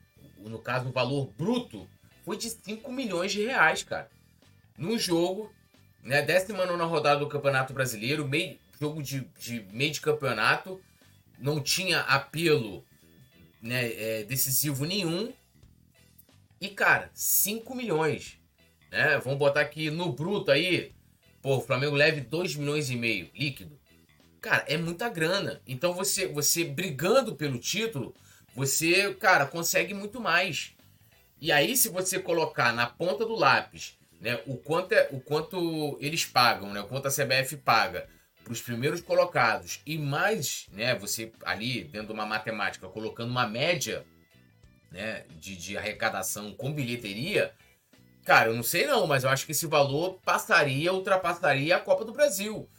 no 0.49 0.59
caso, 0.59 0.89
o 0.89 0.91
valor 0.91 1.31
bruto 1.37 1.87
foi 2.23 2.37
de 2.37 2.49
5 2.49 2.91
milhões 2.91 3.31
de 3.31 3.43
reais, 3.43 3.83
cara. 3.83 4.09
No 4.77 4.97
jogo, 4.97 5.51
né? 6.03 6.21
19 6.21 6.83
rodada 6.83 7.19
do 7.19 7.27
Campeonato 7.27 7.73
Brasileiro, 7.73 8.27
meio, 8.27 8.57
jogo 8.79 9.01
de, 9.01 9.21
de 9.39 9.65
meio 9.71 9.91
de 9.91 10.01
campeonato, 10.01 10.81
não 11.39 11.61
tinha 11.61 12.01
apelo 12.01 12.85
né, 13.61 13.91
é, 13.93 14.23
decisivo 14.23 14.85
nenhum. 14.85 15.33
E, 16.59 16.69
cara, 16.69 17.09
5 17.13 17.75
milhões. 17.75 18.37
Né? 18.91 19.17
Vamos 19.19 19.39
botar 19.39 19.61
aqui 19.61 19.89
no 19.89 20.11
bruto 20.11 20.51
aí. 20.51 20.93
Pô, 21.41 21.57
o 21.57 21.61
Flamengo 21.61 21.95
leve 21.95 22.21
2 22.21 22.55
milhões 22.55 22.89
e 22.89 22.95
meio 22.95 23.29
líquido. 23.33 23.77
Cara, 24.41 24.63
é 24.67 24.77
muita 24.77 25.09
grana. 25.09 25.61
Então 25.67 25.93
você, 25.93 26.27
você 26.27 26.63
brigando 26.63 27.35
pelo 27.35 27.59
título, 27.59 28.15
você, 28.55 29.13
cara, 29.15 29.45
consegue 29.45 29.93
muito 29.93 30.19
mais. 30.19 30.73
E 31.41 31.51
aí, 31.51 31.75
se 31.75 31.89
você 31.89 32.19
colocar 32.19 32.73
na 32.73 32.87
ponta 32.87 33.25
do 33.25 33.35
lápis, 33.35 33.97
né, 34.21 34.41
o 34.47 34.57
quanto, 34.57 34.93
é, 34.93 35.09
o 35.11 35.19
quanto 35.19 35.97
eles 35.99 36.25
pagam, 36.25 36.71
né, 36.71 36.79
o 36.81 36.87
quanto 36.87 37.07
a 37.07 37.11
CBF 37.11 37.57
paga 37.57 38.07
para 38.45 38.53
os 38.53 38.61
primeiros 38.61 39.01
colocados 39.01 39.81
e 39.87 39.97
mais, 39.97 40.67
né, 40.71 40.93
você 40.93 41.31
ali 41.43 41.83
dentro 41.83 42.09
de 42.09 42.13
uma 42.13 42.27
matemática 42.27 42.87
colocando 42.87 43.31
uma 43.31 43.47
média, 43.47 44.05
né, 44.91 45.25
de, 45.31 45.57
de 45.57 45.75
arrecadação 45.75 46.53
com 46.53 46.71
bilheteria, 46.71 47.51
cara, 48.23 48.51
eu 48.51 48.55
não 48.55 48.61
sei 48.61 48.85
não, 48.85 49.07
mas 49.07 49.23
eu 49.23 49.31
acho 49.31 49.47
que 49.47 49.51
esse 49.51 49.65
valor 49.65 50.19
passaria, 50.23 50.93
ultrapassaria 50.93 51.75
a 51.75 51.79
Copa 51.79 52.05
do 52.05 52.13
Brasil. 52.13 52.69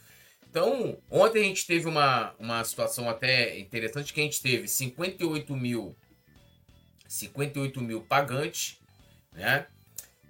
Então, 0.49 0.97
ontem 1.11 1.41
a 1.41 1.43
gente 1.43 1.67
teve 1.67 1.85
uma, 1.85 2.33
uma 2.39 2.63
situação 2.63 3.09
até 3.09 3.59
interessante 3.59 4.13
que 4.13 4.21
a 4.21 4.23
gente 4.23 4.41
teve 4.41 4.69
58 4.69 5.53
mil 5.53 5.95
58 7.07 7.81
mil 7.81 8.01
pagantes, 8.01 8.79
né? 9.33 9.67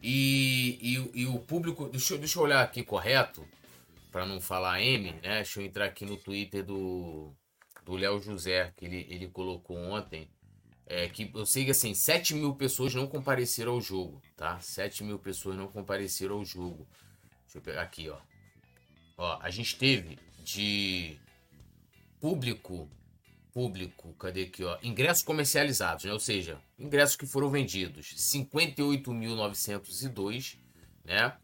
E, 0.01 0.77
e, 1.13 1.21
e 1.21 1.25
o 1.25 1.39
público. 1.39 1.89
Deixa, 1.89 2.17
deixa 2.17 2.37
eu 2.37 2.43
olhar 2.43 2.61
aqui 2.61 2.83
correto, 2.83 3.47
para 4.11 4.25
não 4.25 4.41
falar 4.41 4.81
M, 4.81 5.13
né? 5.13 5.35
Deixa 5.35 5.61
eu 5.61 5.65
entrar 5.65 5.85
aqui 5.85 6.05
no 6.05 6.17
Twitter 6.17 6.63
do 6.63 7.35
do 7.87 7.95
Léo 7.95 8.21
José, 8.21 8.71
que 8.75 8.85
ele, 8.85 9.07
ele 9.09 9.27
colocou 9.29 9.77
ontem. 9.77 10.29
É, 10.85 11.07
que 11.07 11.31
eu 11.33 11.45
sei 11.45 11.63
que 11.65 11.71
assim, 11.71 11.93
7 11.93 12.33
mil 12.33 12.53
pessoas 12.55 12.93
não 12.93 13.07
compareceram 13.07 13.71
ao 13.73 13.81
jogo, 13.81 14.21
tá? 14.35 14.59
7 14.59 15.05
mil 15.05 15.19
pessoas 15.19 15.57
não 15.57 15.67
compareceram 15.67 16.35
ao 16.35 16.45
jogo. 16.45 16.87
Deixa 17.43 17.57
eu 17.57 17.61
pegar 17.61 17.81
aqui, 17.81 18.09
ó. 18.09 18.17
Ó, 19.17 19.37
a 19.41 19.49
gente 19.49 19.77
teve 19.77 20.17
de 20.43 21.17
público, 22.19 22.89
público, 23.53 24.13
cadê 24.13 24.43
aqui, 24.43 24.63
ó? 24.63 24.77
Ingressos 24.83 25.23
comercializados, 25.23 26.05
né? 26.05 26.13
Ou 26.13 26.19
seja, 26.19 26.61
ingressos 26.77 27.15
que 27.17 27.25
foram 27.25 27.49
vendidos, 27.49 28.13
58.902, 28.15 30.59
né? 31.03 31.35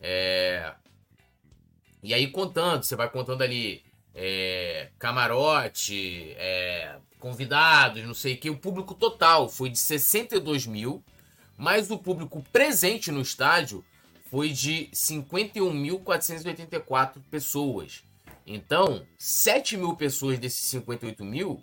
É... 0.00 0.74
E 2.02 2.12
aí 2.12 2.26
contando, 2.28 2.82
você 2.82 2.96
vai 2.96 3.08
contando 3.08 3.42
ali 3.42 3.84
é, 4.14 4.90
camarote, 4.98 6.34
é, 6.36 6.96
convidados, 7.18 8.04
não 8.04 8.12
sei 8.14 8.34
o 8.34 8.38
que, 8.38 8.50
o 8.50 8.56
público 8.56 8.94
total 8.94 9.48
foi 9.48 9.70
de 9.70 9.78
62 9.78 10.66
mil, 10.66 11.02
mas 11.56 11.90
o 11.90 11.98
público 11.98 12.44
presente 12.52 13.10
no 13.12 13.20
estádio 13.20 13.84
foi 14.30 14.48
de 14.48 14.88
51.484 14.92 17.20
pessoas. 17.30 18.02
Então, 18.46 19.06
7 19.18 19.76
mil 19.76 19.94
pessoas 19.94 20.38
desses 20.38 20.64
58 20.70 21.22
mil, 21.24 21.62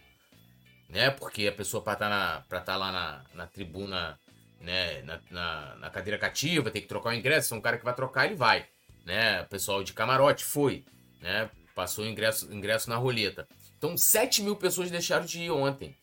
né? 0.87 1.09
Porque 1.09 1.47
a 1.47 1.51
pessoa 1.51 1.83
para 1.83 1.93
estar 1.93 2.45
tá, 2.47 2.59
tá 2.61 2.77
lá 2.77 2.91
na, 2.91 3.25
na 3.33 3.47
tribuna, 3.47 4.19
né? 4.61 5.01
Na, 5.01 5.19
na, 5.29 5.75
na, 5.75 5.89
cadeira 5.89 6.17
cativa, 6.17 6.71
tem 6.71 6.81
que 6.81 6.87
trocar 6.87 7.09
o 7.09 7.13
ingresso. 7.13 7.53
É 7.53 7.57
um 7.57 7.61
cara 7.61 7.77
que 7.77 7.83
vai 7.83 7.93
trocar, 7.93 8.25
ele 8.25 8.35
vai. 8.35 8.65
Né? 9.09 9.41
Pessoal 9.49 9.83
de 9.83 9.91
camarote 9.91 10.45
foi, 10.45 10.85
né? 11.19 11.49
Passou 11.73 12.05
ingresso, 12.05 12.53
ingresso 12.53 12.91
na 12.91 12.95
roleta. 12.95 13.47
Então, 13.75 13.97
7 13.97 14.43
mil 14.43 14.55
pessoas 14.55 14.91
deixaram 14.91 15.25
de 15.25 15.41
ir 15.41 15.49
ontem. 15.49 15.97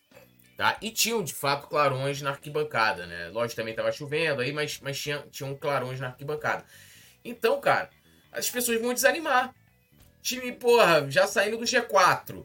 Tá? 0.57 0.77
E 0.83 0.91
tinham, 0.91 1.23
de 1.23 1.33
fato, 1.33 1.69
clarões 1.69 2.21
na 2.21 2.31
arquibancada, 2.31 3.07
né? 3.07 3.29
Lógico, 3.29 3.55
também 3.55 3.75
estava 3.75 3.93
chovendo 3.93 4.43
aí, 4.43 4.53
mas, 4.53 4.81
mas 4.81 4.99
tinha, 4.99 5.25
tinham 5.31 5.55
clarões 5.55 6.01
na 6.01 6.09
arquibancada. 6.09 6.65
Então, 7.25 7.61
cara, 7.61 7.91
as 8.33 8.51
pessoas 8.51 8.81
vão 8.81 8.93
desanimar. 8.93 9.55
Time, 10.21 10.51
porra, 10.51 11.09
já 11.09 11.29
saindo 11.29 11.59
do 11.59 11.65
G4, 11.65 12.45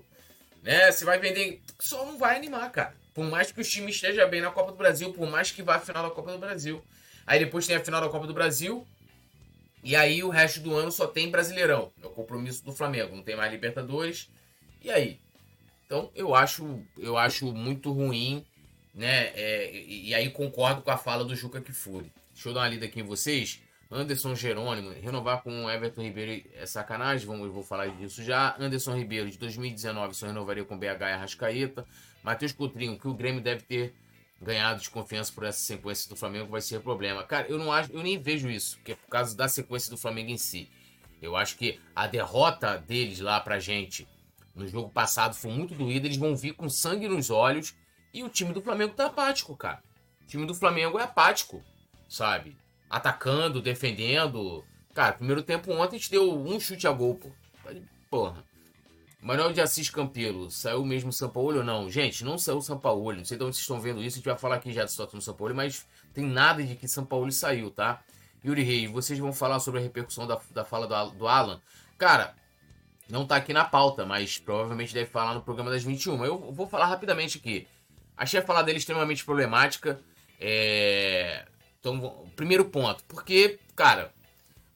né? 0.61 0.91
Você 0.91 1.03
vai 1.03 1.17
vender... 1.17 1.59
Só 1.79 2.05
não 2.05 2.19
vai 2.19 2.35
animar, 2.35 2.71
cara. 2.71 2.93
Por 3.15 3.25
mais 3.25 3.51
que 3.51 3.61
o 3.61 3.63
time 3.63 3.89
esteja 3.89 4.27
bem 4.27 4.41
na 4.41 4.51
Copa 4.51 4.71
do 4.71 4.77
Brasil, 4.77 5.11
por 5.11 5.27
mais 5.27 5.49
que 5.49 5.63
vá 5.63 5.77
à 5.77 5.79
final 5.79 6.03
da 6.03 6.13
Copa 6.13 6.31
do 6.31 6.37
Brasil. 6.37 6.83
Aí 7.25 7.39
depois 7.39 7.65
tem 7.65 7.77
a 7.77 7.83
final 7.83 7.99
da 7.99 8.09
Copa 8.09 8.27
do 8.27 8.33
Brasil, 8.33 8.85
e 9.83 9.95
aí 9.95 10.23
o 10.23 10.29
resto 10.29 10.59
do 10.59 10.75
ano 10.75 10.91
só 10.91 11.07
tem 11.07 11.29
Brasileirão. 11.29 11.91
É 12.01 12.05
o 12.05 12.11
compromisso 12.11 12.63
do 12.63 12.71
Flamengo. 12.71 13.15
Não 13.15 13.23
tem 13.23 13.35
mais 13.35 13.51
Libertadores. 13.51 14.29
E 14.81 14.91
aí? 14.91 15.19
Então 15.85 16.09
eu 16.15 16.35
acho, 16.35 16.81
eu 16.97 17.17
acho 17.17 17.51
muito 17.51 17.91
ruim, 17.91 18.45
né? 18.93 19.27
É, 19.35 19.71
e, 19.73 20.13
aí 20.13 20.29
concordo 20.29 20.81
com 20.81 20.91
a 20.91 20.97
fala 20.97 21.25
do 21.25 21.35
Juca 21.35 21.59
Kifuri. 21.59 22.11
Deixa 22.33 22.49
eu 22.49 22.53
dar 22.53 22.61
uma 22.61 22.69
lida 22.69 22.85
aqui 22.85 22.99
em 22.99 23.03
vocês. 23.03 23.61
Anderson 23.91 24.33
Jerônimo, 24.33 24.91
renovar 24.91 25.41
com 25.43 25.69
Everton 25.69 26.01
Ribeiro 26.01 26.47
é 26.55 26.65
sacanagem, 26.65 27.27
vamos, 27.27 27.51
vou 27.51 27.61
falar 27.61 27.87
disso 27.87 28.23
já. 28.23 28.55
Anderson 28.57 28.95
Ribeiro, 28.95 29.29
de 29.29 29.37
2019, 29.37 30.13
só 30.13 30.27
renovaria 30.27 30.63
com 30.63 30.77
BH 30.77 30.85
e 30.85 31.03
Arrascaeta. 31.03 31.85
Matheus 32.23 32.53
Coutrinho, 32.53 32.97
que 32.97 33.07
o 33.09 33.13
Grêmio 33.13 33.41
deve 33.41 33.63
ter 33.63 33.93
ganhado 34.41 34.81
de 34.81 34.89
confiança 34.89 35.31
por 35.31 35.43
essa 35.43 35.59
sequência 35.59 36.09
do 36.09 36.15
Flamengo 36.15 36.49
vai 36.49 36.61
ser 36.61 36.81
problema. 36.81 37.23
Cara, 37.23 37.47
eu 37.47 37.59
não 37.59 37.71
acho, 37.71 37.91
eu 37.91 38.01
nem 38.01 38.19
vejo 38.19 38.49
isso, 38.49 38.79
que 38.83 38.93
é 38.93 38.95
por 38.95 39.07
causa 39.07 39.35
da 39.35 39.47
sequência 39.47 39.91
do 39.91 39.97
Flamengo 39.97 40.31
em 40.31 40.37
si. 40.37 40.69
Eu 41.21 41.35
acho 41.35 41.55
que 41.55 41.79
a 41.95 42.07
derrota 42.07 42.77
deles 42.77 43.19
lá 43.19 43.39
pra 43.39 43.59
gente 43.59 44.07
no 44.55 44.67
jogo 44.67 44.89
passado 44.89 45.35
foi 45.35 45.51
muito 45.51 45.75
doído, 45.75 46.07
eles 46.07 46.17
vão 46.17 46.35
vir 46.35 46.53
com 46.53 46.67
sangue 46.67 47.07
nos 47.07 47.29
olhos 47.29 47.75
e 48.13 48.23
o 48.23 48.29
time 48.29 48.51
do 48.51 48.61
Flamengo 48.61 48.93
tá 48.95 49.05
apático, 49.05 49.55
cara. 49.55 49.83
O 50.23 50.25
time 50.25 50.45
do 50.45 50.55
Flamengo 50.55 50.97
é 50.97 51.03
apático, 51.03 51.63
sabe? 52.09 52.57
Atacando, 52.89 53.61
defendendo. 53.61 54.65
Cara, 54.93 55.13
primeiro 55.13 55.43
tempo 55.43 55.71
ontem 55.71 55.95
a 55.95 55.99
gente 55.99 56.11
deu 56.11 56.33
um 56.33 56.59
chute 56.59 56.87
a 56.87 56.91
gol, 56.91 57.15
pô. 57.15 57.31
Porra. 58.09 58.43
Manuel 59.21 59.53
de 59.53 59.61
Assis 59.61 59.87
Campelo, 59.87 60.49
saiu 60.49 60.83
mesmo 60.83 61.13
São 61.13 61.29
Paulo 61.29 61.59
ou 61.59 61.63
não? 61.63 61.91
Gente, 61.91 62.23
não 62.23 62.39
saiu 62.39 62.59
São 62.59 62.79
Paulo. 62.79 63.13
Não 63.13 63.23
sei 63.23 63.37
de 63.37 63.43
onde 63.43 63.55
vocês 63.55 63.61
estão 63.61 63.79
vendo 63.79 64.01
isso. 64.01 64.15
A 64.15 64.17
gente 64.17 64.25
vai 64.25 64.37
falar 64.37 64.55
aqui 64.55 64.73
já 64.73 64.83
de 64.83 64.89
situação 64.89 65.19
do 65.19 65.23
São 65.23 65.35
Paulo, 65.35 65.53
mas 65.53 65.85
tem 66.11 66.25
nada 66.25 66.63
de 66.63 66.75
que 66.75 66.87
São 66.87 67.05
Paulo 67.05 67.31
saiu, 67.31 67.69
tá? 67.69 68.03
Yuri 68.43 68.63
Reis, 68.63 68.89
vocês 68.89 69.19
vão 69.19 69.31
falar 69.31 69.59
sobre 69.59 69.79
a 69.79 69.83
repercussão 69.83 70.25
da, 70.25 70.39
da 70.49 70.65
fala 70.65 70.87
do, 70.87 71.17
do 71.17 71.27
Alan. 71.27 71.61
Cara, 71.99 72.35
não 73.07 73.27
tá 73.27 73.35
aqui 73.35 73.53
na 73.53 73.63
pauta, 73.63 74.05
mas 74.07 74.39
provavelmente 74.39 74.91
deve 74.91 75.09
falar 75.09 75.35
no 75.35 75.41
programa 75.41 75.69
das 75.69 75.83
21. 75.83 76.25
Eu 76.25 76.51
vou 76.51 76.67
falar 76.67 76.87
rapidamente 76.87 77.37
aqui. 77.37 77.67
Achei 78.17 78.39
a 78.39 78.43
fala 78.43 78.63
dele 78.63 78.79
extremamente 78.79 79.23
problemática. 79.23 79.99
É... 80.39 81.45
Então, 81.79 82.27
primeiro 82.35 82.65
ponto, 82.65 83.03
porque, 83.03 83.59
cara, 83.75 84.11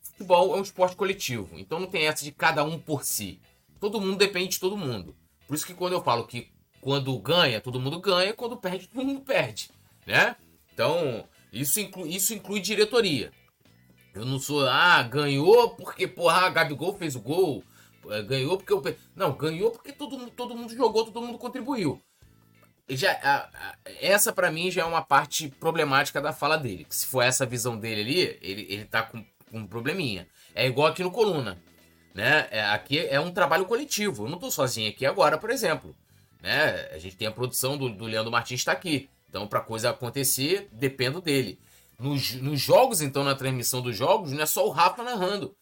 futebol 0.03 0.55
é 0.55 0.59
um 0.59 0.63
esporte 0.63 0.95
coletivo. 0.95 1.57
Então 1.57 1.79
não 1.79 1.87
tem 1.87 2.05
essa 2.05 2.23
de 2.23 2.31
cada 2.31 2.63
um 2.63 2.77
por 2.77 3.03
si. 3.03 3.39
Todo 3.79 4.01
mundo 4.01 4.17
depende 4.17 4.49
de 4.49 4.59
todo 4.59 4.77
mundo. 4.77 5.15
Por 5.47 5.55
isso 5.55 5.65
que 5.65 5.73
quando 5.73 5.93
eu 5.93 6.03
falo 6.03 6.25
que 6.25 6.51
quando 6.81 7.17
ganha, 7.19 7.59
todo 7.59 7.79
mundo 7.79 7.99
ganha, 7.99 8.33
quando 8.33 8.57
perde, 8.57 8.87
todo 8.87 9.03
mundo 9.03 9.21
perde, 9.21 9.71
né? 10.05 10.35
Então, 10.73 11.27
isso 11.51 11.79
inclui, 11.79 12.09
isso 12.09 12.33
inclui 12.33 12.59
diretoria. 12.59 13.31
Eu 14.13 14.23
não 14.25 14.39
sou, 14.39 14.67
ah, 14.67 15.01
ganhou 15.03 15.71
porque, 15.71 16.07
porra, 16.07 16.45
a 16.45 16.49
Gabigol 16.49 16.95
fez 16.97 17.15
o 17.15 17.19
gol, 17.19 17.63
é, 18.09 18.21
ganhou 18.21 18.57
porque 18.57 18.71
eu. 18.71 18.83
Não, 19.15 19.35
ganhou 19.35 19.71
porque 19.71 19.91
todo, 19.91 20.29
todo 20.31 20.55
mundo 20.55 20.75
jogou, 20.75 21.05
todo 21.05 21.25
mundo 21.25 21.37
contribuiu. 21.37 22.01
Já, 22.87 23.11
a, 23.13 23.37
a, 23.37 23.75
essa 23.99 24.31
para 24.31 24.51
mim 24.51 24.69
já 24.69 24.83
é 24.83 24.85
uma 24.85 25.01
parte 25.01 25.47
problemática 25.47 26.21
da 26.21 26.31
fala 26.31 26.55
dele. 26.55 26.85
Se 26.89 27.07
for 27.07 27.23
essa 27.23 27.45
visão 27.45 27.77
dele 27.77 28.01
ali, 28.01 28.39
ele, 28.41 28.67
ele 28.69 28.85
tá 28.85 29.03
com, 29.03 29.25
com 29.49 29.59
um 29.59 29.67
probleminha. 29.67 30.27
É 30.53 30.67
igual 30.67 30.87
aqui 30.87 31.01
no 31.01 31.11
Coluna. 31.11 31.61
Né? 32.15 32.47
É, 32.49 32.63
aqui 32.67 32.97
é 32.97 33.19
um 33.19 33.29
trabalho 33.29 33.65
coletivo. 33.65 34.23
Eu 34.25 34.29
não 34.29 34.39
tô 34.39 34.49
sozinho 34.49 34.89
aqui 34.89 35.05
agora, 35.05 35.37
por 35.37 35.49
exemplo. 35.49 35.93
Né? 36.41 36.87
A 36.93 36.97
gente 36.97 37.17
tem 37.17 37.27
a 37.27 37.31
produção 37.31 37.77
do, 37.77 37.89
do 37.89 38.05
Leandro 38.05 38.31
Martins 38.31 38.61
está 38.61 38.71
aqui. 38.71 39.09
Então, 39.27 39.45
para 39.45 39.59
coisa 39.59 39.89
acontecer, 39.89 40.69
dependo 40.71 41.19
dele. 41.19 41.59
Nos, 41.99 42.35
nos 42.35 42.61
jogos, 42.61 43.01
então, 43.01 43.21
na 43.21 43.35
transmissão 43.35 43.81
dos 43.81 43.97
jogos, 43.97 44.31
não 44.31 44.41
é 44.41 44.45
só 44.45 44.65
o 44.65 44.71
Rafa 44.71 45.03
narrando. 45.03 45.57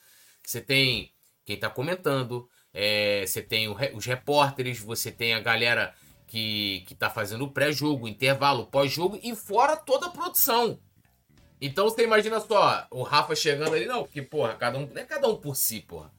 Você 0.46 0.62
tem 0.62 1.12
quem 1.44 1.56
está 1.56 1.72
comentando, 1.72 2.48
é, 2.72 3.26
você 3.26 3.42
tem 3.42 3.68
o, 3.68 3.76
os 3.96 4.06
repórteres, 4.06 4.80
você 4.80 5.12
tem 5.12 5.34
a 5.34 5.40
galera 5.40 5.94
que, 6.28 6.84
que 6.88 6.94
tá 6.94 7.10
fazendo 7.10 7.46
o 7.46 7.52
pré-jogo, 7.52 8.08
intervalo, 8.08 8.68
pós-jogo 8.68 9.20
e 9.24 9.36
fora 9.36 9.76
toda 9.76 10.06
a 10.06 10.12
produção. 10.12 10.80
Então 11.60 11.90
você 11.90 12.04
imagina 12.04 12.40
só, 12.40 12.86
o 12.92 13.02
Rafa 13.02 13.36
chegando 13.36 13.74
ali, 13.74 13.88
não, 13.88 14.04
porque, 14.04 14.22
porra, 14.22 14.54
cada 14.54 14.78
um, 14.78 14.86
não 14.86 15.02
é 15.02 15.04
cada 15.04 15.28
um 15.28 15.36
por 15.36 15.56
si, 15.56 15.82
porra. 15.82 16.12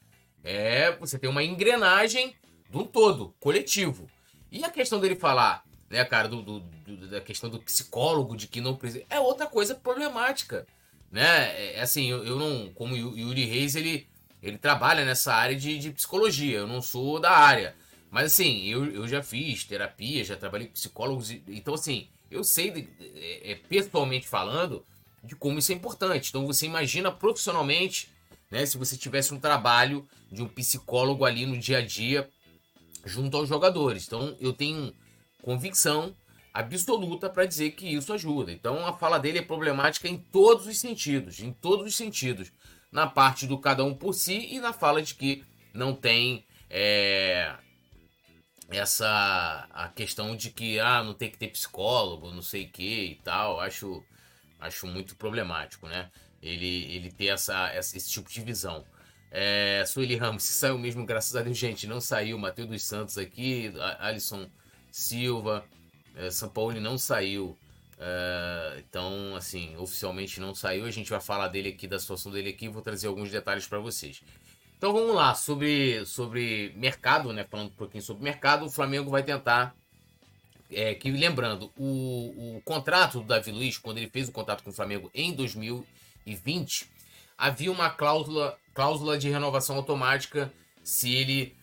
É, 0.45 0.93
você 0.97 1.19
tem 1.19 1.29
uma 1.29 1.43
engrenagem 1.43 2.37
de 2.71 2.77
um 2.77 2.85
todo, 2.85 3.35
coletivo. 3.41 4.09
E 4.53 4.63
a 4.63 4.71
questão 4.71 5.01
dele 5.01 5.17
falar, 5.17 5.65
né, 5.91 6.05
cara, 6.05 6.29
do, 6.29 6.43
do, 6.43 6.61
do 6.61 7.09
da 7.09 7.21
questão 7.21 7.51
do 7.51 7.59
psicólogo, 7.59 8.37
de 8.37 8.47
que 8.47 8.61
não 8.61 8.77
precisa. 8.77 9.05
É 9.09 9.19
outra 9.19 9.47
coisa 9.47 9.75
problemática. 9.75 10.67
Né? 11.11 11.51
É, 11.57 11.79
é 11.79 11.81
assim, 11.81 12.11
eu, 12.11 12.25
eu 12.25 12.39
não. 12.39 12.71
Como 12.75 12.95
o 12.95 13.19
Yuri 13.19 13.45
Reis, 13.47 13.75
ele 13.75 14.07
ele 14.45 14.59
trabalha 14.59 15.07
nessa 15.07 15.33
área 15.33 15.57
de, 15.57 15.79
de 15.79 15.91
psicologia, 15.91 16.59
eu 16.59 16.67
não 16.67 16.83
sou 16.83 17.19
da 17.19 17.31
área. 17.31 17.75
Mas 18.11 18.33
assim, 18.35 18.67
eu, 18.67 18.85
eu 18.93 19.09
já 19.09 19.23
fiz 19.23 19.65
terapia, 19.65 20.23
já 20.23 20.37
trabalhei 20.37 20.67
com 20.67 20.75
psicólogos, 20.75 21.31
então 21.49 21.73
assim, 21.73 22.09
eu 22.31 22.45
sei, 22.45 22.71
de, 22.71 22.89
é, 23.17 23.53
é, 23.53 23.55
pessoalmente 23.55 24.29
falando, 24.29 24.85
de 25.23 25.35
como 25.35 25.59
isso 25.59 25.73
é 25.73 25.75
importante. 25.75 26.29
Então 26.29 26.47
você 26.47 26.67
imagina 26.67 27.11
profissionalmente, 27.11 28.13
né, 28.55 28.65
se 28.65 28.79
você 28.79 28.97
tivesse 28.97 29.35
um 29.35 29.41
trabalho 29.41 30.09
de 30.31 30.41
um 30.41 30.47
psicólogo 30.47 31.25
ali 31.25 31.45
no 31.45 31.59
dia 31.59 31.79
a 31.79 31.81
dia 31.85 32.31
junto 33.05 33.37
aos 33.37 33.49
jogadores. 33.49 34.07
Então 34.07 34.37
eu 34.39 34.53
tenho 34.53 34.95
convicção 35.43 36.15
absoluta 36.53 37.29
para 37.29 37.47
dizer 37.47 37.73
que 37.73 37.89
isso 37.89 38.13
ajuda. 38.13 38.53
Então 38.53 38.87
a 38.87 38.93
fala 38.93 39.19
dele 39.19 39.41
é 39.41 39.43
problemática 39.43 40.09
em 40.09 40.17
todos 40.17 40.69
os 40.69 40.79
sentidos, 40.79 41.41
em 41.41 41.53
todos 41.53 41.85
os 41.85 41.97
sentidos 41.97 42.53
na 42.93 43.09
parte 43.09 43.45
do 43.45 43.59
cada 43.59 43.83
um 43.83 43.93
por 43.93 44.13
si 44.13 44.47
e 44.53 44.61
na 44.61 44.73
fala 44.73 45.03
de 45.03 45.17
que 45.17 45.45
não 45.75 45.93
tem 45.93 46.47
é, 46.71 47.57
essa 48.71 49.67
a 49.73 49.89
questão 49.89 50.37
de 50.37 50.51
que 50.51 50.79
ah, 50.79 51.03
não 51.03 51.13
tem 51.13 51.29
que 51.29 51.39
ter 51.39 51.49
psicólogo, 51.49 52.31
não 52.31 52.41
sei 52.41 52.67
o 52.67 52.71
que 52.71 53.05
e 53.05 53.15
tal, 53.17 53.59
acho 53.59 54.01
acho 54.61 54.87
muito 54.87 55.17
problemático, 55.17 55.89
né? 55.89 56.09
Ele 56.45 56.95
ele 56.95 57.11
ter 57.11 57.27
essa, 57.27 57.69
essa 57.71 57.97
esse 57.97 58.11
tipo 58.11 58.31
de 58.31 58.41
visão. 58.43 58.85
É, 59.31 59.85
Sueli 59.87 60.17
Ramos, 60.17 60.45
saiu 60.47 60.79
mesmo, 60.79 61.05
graças 61.05 61.35
a 61.35 61.43
Deus, 61.43 61.59
gente, 61.59 61.87
não 61.87 62.01
saiu. 62.01 62.39
Matheus 62.39 62.69
dos 62.69 62.85
Santos 62.85 63.19
aqui, 63.19 63.73
Alisson 63.99 64.49
Silva, 64.93 65.65
é, 66.15 66.31
São 66.31 66.49
Paulo 66.49 66.81
não 66.81 66.97
saiu. 66.99 67.59
É, 67.99 68.83
então, 68.89 69.35
assim, 69.37 69.77
oficialmente 69.77 70.41
não 70.41 70.55
saiu. 70.55 70.85
A 70.85 70.91
gente 70.91 71.11
vai 71.11 71.21
falar 71.21 71.49
dele 71.49 71.71
aqui, 71.71 71.89
da 71.89 71.99
situação 71.99 72.31
dele 72.31 72.51
aqui, 72.51 72.69
vou 72.69 72.83
trazer 72.83 73.07
alguns 73.09 73.31
detalhes 73.31 73.67
para 73.67 73.79
vocês. 73.79 74.23
Então 74.77 74.93
vamos 74.93 75.15
lá, 75.15 75.35
sobre, 75.35 76.05
sobre 76.05 76.73
mercado, 76.77 77.33
né? 77.33 77.45
Falando 77.45 77.69
um 77.69 77.75
pouquinho 77.75 78.03
sobre 78.03 78.23
mercado, 78.23 78.67
o 78.67 78.71
Flamengo 78.71 79.11
vai 79.11 79.23
tentar. 79.23 79.75
É, 80.71 80.95
que 80.95 81.11
lembrando, 81.11 81.73
o, 81.77 82.57
o 82.57 82.63
contrato 82.65 83.21
do 83.21 83.27
Davi 83.27 83.53
Luiz, 83.53 83.79
quando 83.79 83.99
ele 83.99 84.11
fez 84.11 84.29
o 84.29 84.33
contrato 84.33 84.63
com 84.63 84.71
o 84.71 84.73
Flamengo 84.73 85.11
em 85.15 85.33
2020, 86.25 86.91
havia 87.37 87.71
uma 87.71 87.91
cláusula, 87.91 88.59
cláusula 88.73 89.19
de 89.19 89.29
renovação 89.29 89.77
automática 89.77 90.53
se 90.83 91.15
ele 91.15 91.57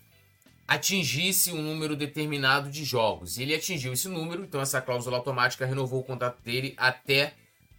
atingisse 0.68 1.51
um 1.51 1.62
número 1.62 1.96
determinado 1.96 2.70
de 2.70 2.84
jogos. 2.86 3.38
E 3.38 3.44
ele 3.44 3.53
atingiu 3.53 3.94
esse 3.94 4.08
número, 4.08 4.44
então 4.44 4.62
essa 4.62 4.82
cláusula 4.82 5.18
automática 5.18 5.65
renovou 5.65 6.00
o 6.00 6.03
contrato 6.03 6.41
dele 6.41 6.74
até 6.77 7.34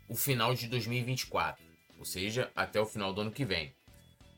o 0.08 0.14
final 0.14 0.54
de 0.54 0.66
2024, 0.68 1.64
ou 1.98 2.04
seja, 2.04 2.50
até 2.54 2.80
o 2.80 2.84
final 2.86 3.12
do 3.14 3.22
ano 3.22 3.30
que 3.30 3.44
vem. 3.44 3.72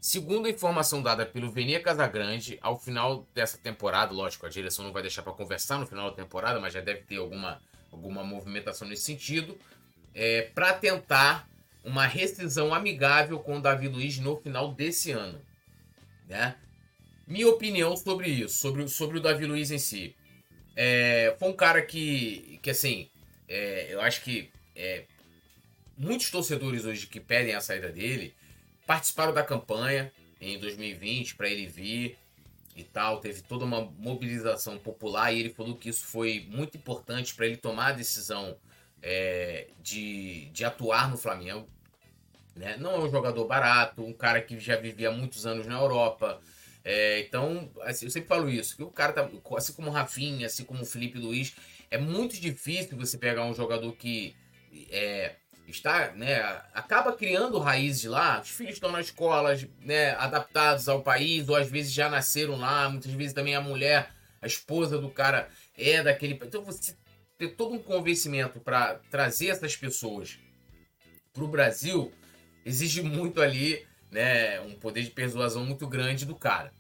Segundo 0.01 0.47
a 0.47 0.51
informação 0.51 1.03
dada 1.03 1.25
pelo 1.25 1.51
Venia 1.51 1.81
Casagrande, 1.81 2.59
ao 2.61 2.79
final 2.79 3.27
dessa 3.35 3.57
temporada, 3.57 4.13
lógico, 4.13 4.45
a 4.45 4.51
direção 4.51 4.85
não 4.85 4.93
vai 4.93 5.03
deixar 5.03 5.23
para 5.23 5.33
conversar 5.33 5.79
no 5.79 5.87
final 5.87 6.11
da 6.11 6.17
temporada, 6.17 6.61
mas 6.61 6.75
já 6.75 6.81
deve 6.81 7.01
ter 7.01 7.17
alguma, 7.17 7.61
alguma 7.91 8.23
movimentação 8.23 8.87
nesse 8.87 9.03
sentido, 9.03 9.59
é, 10.15 10.43
para 10.55 10.75
tentar 10.75 11.49
uma 11.85 12.07
rescisão 12.07 12.73
amigável 12.75 13.39
com 13.39 13.59
o 13.59 13.61
Davi 13.61 13.89
Luiz 13.89 14.19
no 14.19 14.37
final 14.37 14.73
desse 14.73 15.13
ano. 15.13 15.41
Né? 16.27 16.57
Minha 17.27 17.49
opinião 17.49 17.97
sobre 17.97 18.29
isso, 18.29 18.57
sobre, 18.57 18.89
sobre 18.89 19.19
o 19.19 19.21
Davi 19.21 19.45
Luiz 19.45 19.71
em 19.71 19.79
si. 19.79 20.17
É, 20.75 21.37
foi 21.39 21.49
um 21.49 21.53
cara 21.53 21.83
que, 21.83 22.59
que 22.63 22.71
assim, 22.71 23.09
é, 23.47 23.93
eu 23.93 24.01
acho 24.01 24.23
que 24.23 24.51
é, 24.75 25.05
muitos 25.97 26.31
torcedores 26.31 26.85
hoje 26.85 27.07
que 27.07 27.21
pedem 27.21 27.55
a 27.55 27.61
saída 27.61 27.91
dele 27.91 28.35
participaram 28.87 29.33
da 29.33 29.43
campanha 29.43 30.13
em 30.41 30.59
2020 30.59 31.37
para 31.37 31.49
ele 31.49 31.67
vir 31.67 32.17
e 32.75 32.83
tal. 32.83 33.21
Teve 33.21 33.43
toda 33.43 33.65
uma 33.65 33.83
mobilização 33.99 34.79
popular 34.79 35.33
e 35.33 35.41
ele 35.41 35.51
falou 35.51 35.77
que 35.77 35.89
isso 35.89 36.05
foi 36.05 36.47
muito 36.51 36.77
importante 36.77 37.35
para 37.35 37.47
ele 37.47 37.57
tomar 37.57 37.89
a 37.89 37.93
decisão 37.93 38.57
é, 39.05 39.67
de, 39.83 40.47
de 40.47 40.65
atuar 40.65 41.11
no 41.11 41.19
Flamengo. 41.19 41.69
Né? 42.57 42.77
Não 42.79 42.95
é 42.95 42.99
um 43.01 43.11
jogador 43.11 43.45
barato, 43.47 44.03
um 44.03 44.15
cara 44.15 44.41
que 44.41 44.59
já 44.59 44.77
vivia 44.77 45.11
muitos 45.11 45.45
anos 45.45 45.67
na 45.67 45.79
Europa. 45.79 46.41
É, 46.83 47.21
então, 47.21 47.71
assim, 47.83 48.07
eu 48.07 48.11
sempre 48.11 48.29
falo 48.29 48.49
isso, 48.49 48.77
que 48.77 48.83
o 48.83 48.91
cara 48.91 49.13
tá, 49.13 49.29
assim 49.57 49.73
como 49.75 49.91
o 49.91 49.93
Rafinha, 49.93 50.47
assim 50.47 50.65
como 50.65 50.83
o 50.83 50.87
Felipe 50.87 51.19
Luiz, 51.19 51.55
é 51.91 51.99
muito 51.99 52.41
difícil 52.41 52.97
você 52.97 53.19
pegar 53.19 53.45
um 53.45 53.55
jogador 53.55 53.93
que 53.93 54.35
é, 54.91 55.35
está, 55.67 56.13
né, 56.13 56.43
acaba 56.73 57.13
criando 57.13 57.59
raízes 57.59 58.05
lá, 58.05 58.41
os 58.41 58.51
filhos 58.51 58.75
estão 58.75 58.93
na 58.93 59.01
escola, 59.01 59.55
né, 59.81 60.13
adaptados 60.13 60.89
ao 60.89 61.03
país, 61.03 61.49
ou 61.49 61.57
às 61.57 61.69
vezes 61.69 61.93
já 61.93 62.09
nasceram 62.09 62.57
lá, 62.57 62.89
muitas 62.89 63.13
vezes 63.13 63.33
também 63.33 63.55
a 63.55 63.61
mulher, 63.61 64.11
a 64.43 64.47
esposa 64.47 64.99
do 64.99 65.11
cara 65.11 65.49
é 65.77 66.03
daquele. 66.03 66.35
Então 66.35 66.63
você 66.63 66.95
ter 67.49 67.57
todo 67.57 67.75
um 67.75 67.83
convencimento 67.83 68.61
para 68.61 68.95
trazer 69.11 69.49
essas 69.49 69.77
pessoas 69.77 70.39
para 71.33 71.45
o 71.45 71.49
Brasil 71.49 72.13
exige 72.65 73.03
muito 73.03 73.41
ali, 73.43 73.87
né, 74.11 74.61
um 74.61 74.75
poder 74.75 75.03
de 75.03 75.11
persuasão 75.11 75.65
muito 75.65 75.87
grande 75.87 76.25
do 76.25 76.35
cara, 76.35 76.73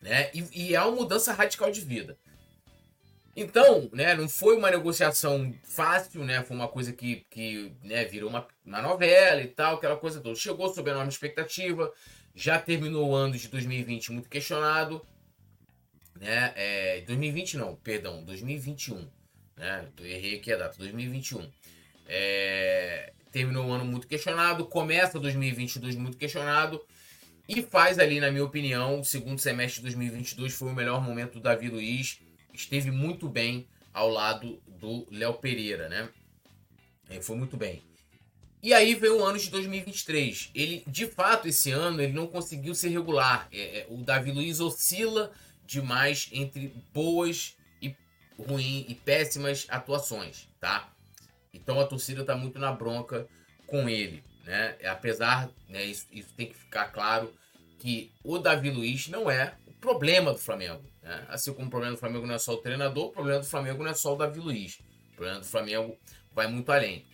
né, 0.00 0.30
e, 0.34 0.44
e 0.52 0.74
é 0.74 0.82
uma 0.82 0.96
mudança 0.96 1.32
radical 1.32 1.70
de 1.70 1.80
vida. 1.80 2.18
Então, 3.38 3.90
né, 3.92 4.14
não 4.14 4.28
foi 4.30 4.56
uma 4.56 4.70
negociação 4.70 5.54
fácil, 5.62 6.24
né? 6.24 6.42
Foi 6.42 6.56
uma 6.56 6.68
coisa 6.68 6.90
que, 6.90 7.26
que 7.28 7.70
né, 7.84 8.02
virou 8.06 8.30
uma, 8.30 8.48
uma 8.64 8.80
novela 8.80 9.42
e 9.42 9.48
tal, 9.48 9.76
aquela 9.76 9.98
coisa 9.98 10.22
toda. 10.22 10.34
Chegou 10.34 10.72
sob 10.72 10.90
enorme 10.90 11.10
expectativa, 11.10 11.92
já 12.34 12.58
terminou 12.58 13.10
o 13.10 13.14
ano 13.14 13.36
de 13.36 13.48
2020 13.48 14.10
muito 14.12 14.30
questionado, 14.30 15.06
né? 16.18 16.54
É, 16.56 17.02
2020 17.02 17.58
não, 17.58 17.76
perdão, 17.76 18.24
2021, 18.24 19.06
né? 19.56 19.86
Errei 20.00 20.36
aqui 20.36 20.52
a 20.52 20.56
data, 20.56 20.76
2021. 20.78 21.50
É, 22.08 23.12
terminou 23.32 23.66
o 23.66 23.72
ano 23.72 23.84
muito 23.84 24.06
questionado, 24.06 24.66
começa 24.66 25.18
2022 25.18 25.96
muito 25.96 26.16
questionado 26.16 26.80
e 27.48 27.62
faz 27.62 27.98
ali, 27.98 28.20
na 28.20 28.30
minha 28.30 28.44
opinião, 28.44 29.00
o 29.00 29.04
segundo 29.04 29.38
semestre 29.38 29.76
de 29.76 29.82
2022 29.82 30.52
foi 30.52 30.68
o 30.68 30.74
melhor 30.74 31.00
momento 31.00 31.34
do 31.34 31.40
Davi 31.40 31.68
Luiz 31.68 32.20
esteve 32.52 32.90
muito 32.90 33.28
bem 33.28 33.68
ao 33.92 34.10
lado 34.10 34.60
do 34.66 35.06
Léo 35.10 35.34
Pereira, 35.34 35.88
né? 35.88 36.08
Ele 37.08 37.22
foi 37.22 37.36
muito 37.36 37.56
bem. 37.56 37.82
E 38.62 38.74
aí 38.74 38.94
veio 38.94 39.18
o 39.18 39.24
ano 39.24 39.38
de 39.38 39.48
2023. 39.50 40.50
Ele, 40.54 40.82
de 40.86 41.06
fato, 41.06 41.46
esse 41.46 41.70
ano 41.70 42.02
ele 42.02 42.12
não 42.12 42.26
conseguiu 42.26 42.74
ser 42.74 42.88
regular. 42.88 43.48
É, 43.52 43.80
é, 43.80 43.86
o 43.88 43.98
Davi 43.98 44.32
Luiz 44.32 44.58
oscila 44.60 45.30
demais 45.64 46.28
entre 46.32 46.74
boas 46.92 47.55
ruins 48.38 48.86
e 48.88 48.94
péssimas 48.94 49.66
atuações, 49.68 50.48
tá? 50.60 50.88
Então 51.52 51.80
a 51.80 51.86
torcida 51.86 52.24
tá 52.24 52.36
muito 52.36 52.58
na 52.58 52.72
bronca 52.72 53.26
com 53.66 53.88
ele, 53.88 54.22
né? 54.44 54.76
Apesar, 54.84 55.48
né, 55.68 55.84
isso, 55.84 56.06
isso 56.12 56.28
tem 56.36 56.46
que 56.46 56.54
ficar 56.54 56.86
claro 56.86 57.32
que 57.78 58.12
o 58.24 58.38
Davi 58.38 58.70
Luiz 58.70 59.08
não 59.08 59.30
é 59.30 59.54
o 59.66 59.72
problema 59.72 60.32
do 60.32 60.38
Flamengo. 60.38 60.82
Né? 61.02 61.24
Assim 61.28 61.52
como 61.52 61.68
o 61.68 61.70
problema 61.70 61.94
do 61.94 61.98
Flamengo 61.98 62.26
não 62.26 62.34
é 62.34 62.38
só 62.38 62.54
o 62.54 62.58
treinador, 62.58 63.06
o 63.06 63.12
problema 63.12 63.40
do 63.40 63.46
Flamengo 63.46 63.82
não 63.82 63.90
é 63.90 63.94
só 63.94 64.14
o 64.14 64.16
Davi 64.16 64.40
Luiz. 64.40 64.78
O 65.12 65.16
problema 65.16 65.40
do 65.40 65.46
Flamengo 65.46 65.96
vai 66.32 66.46
muito 66.46 66.70
além. 66.72 67.04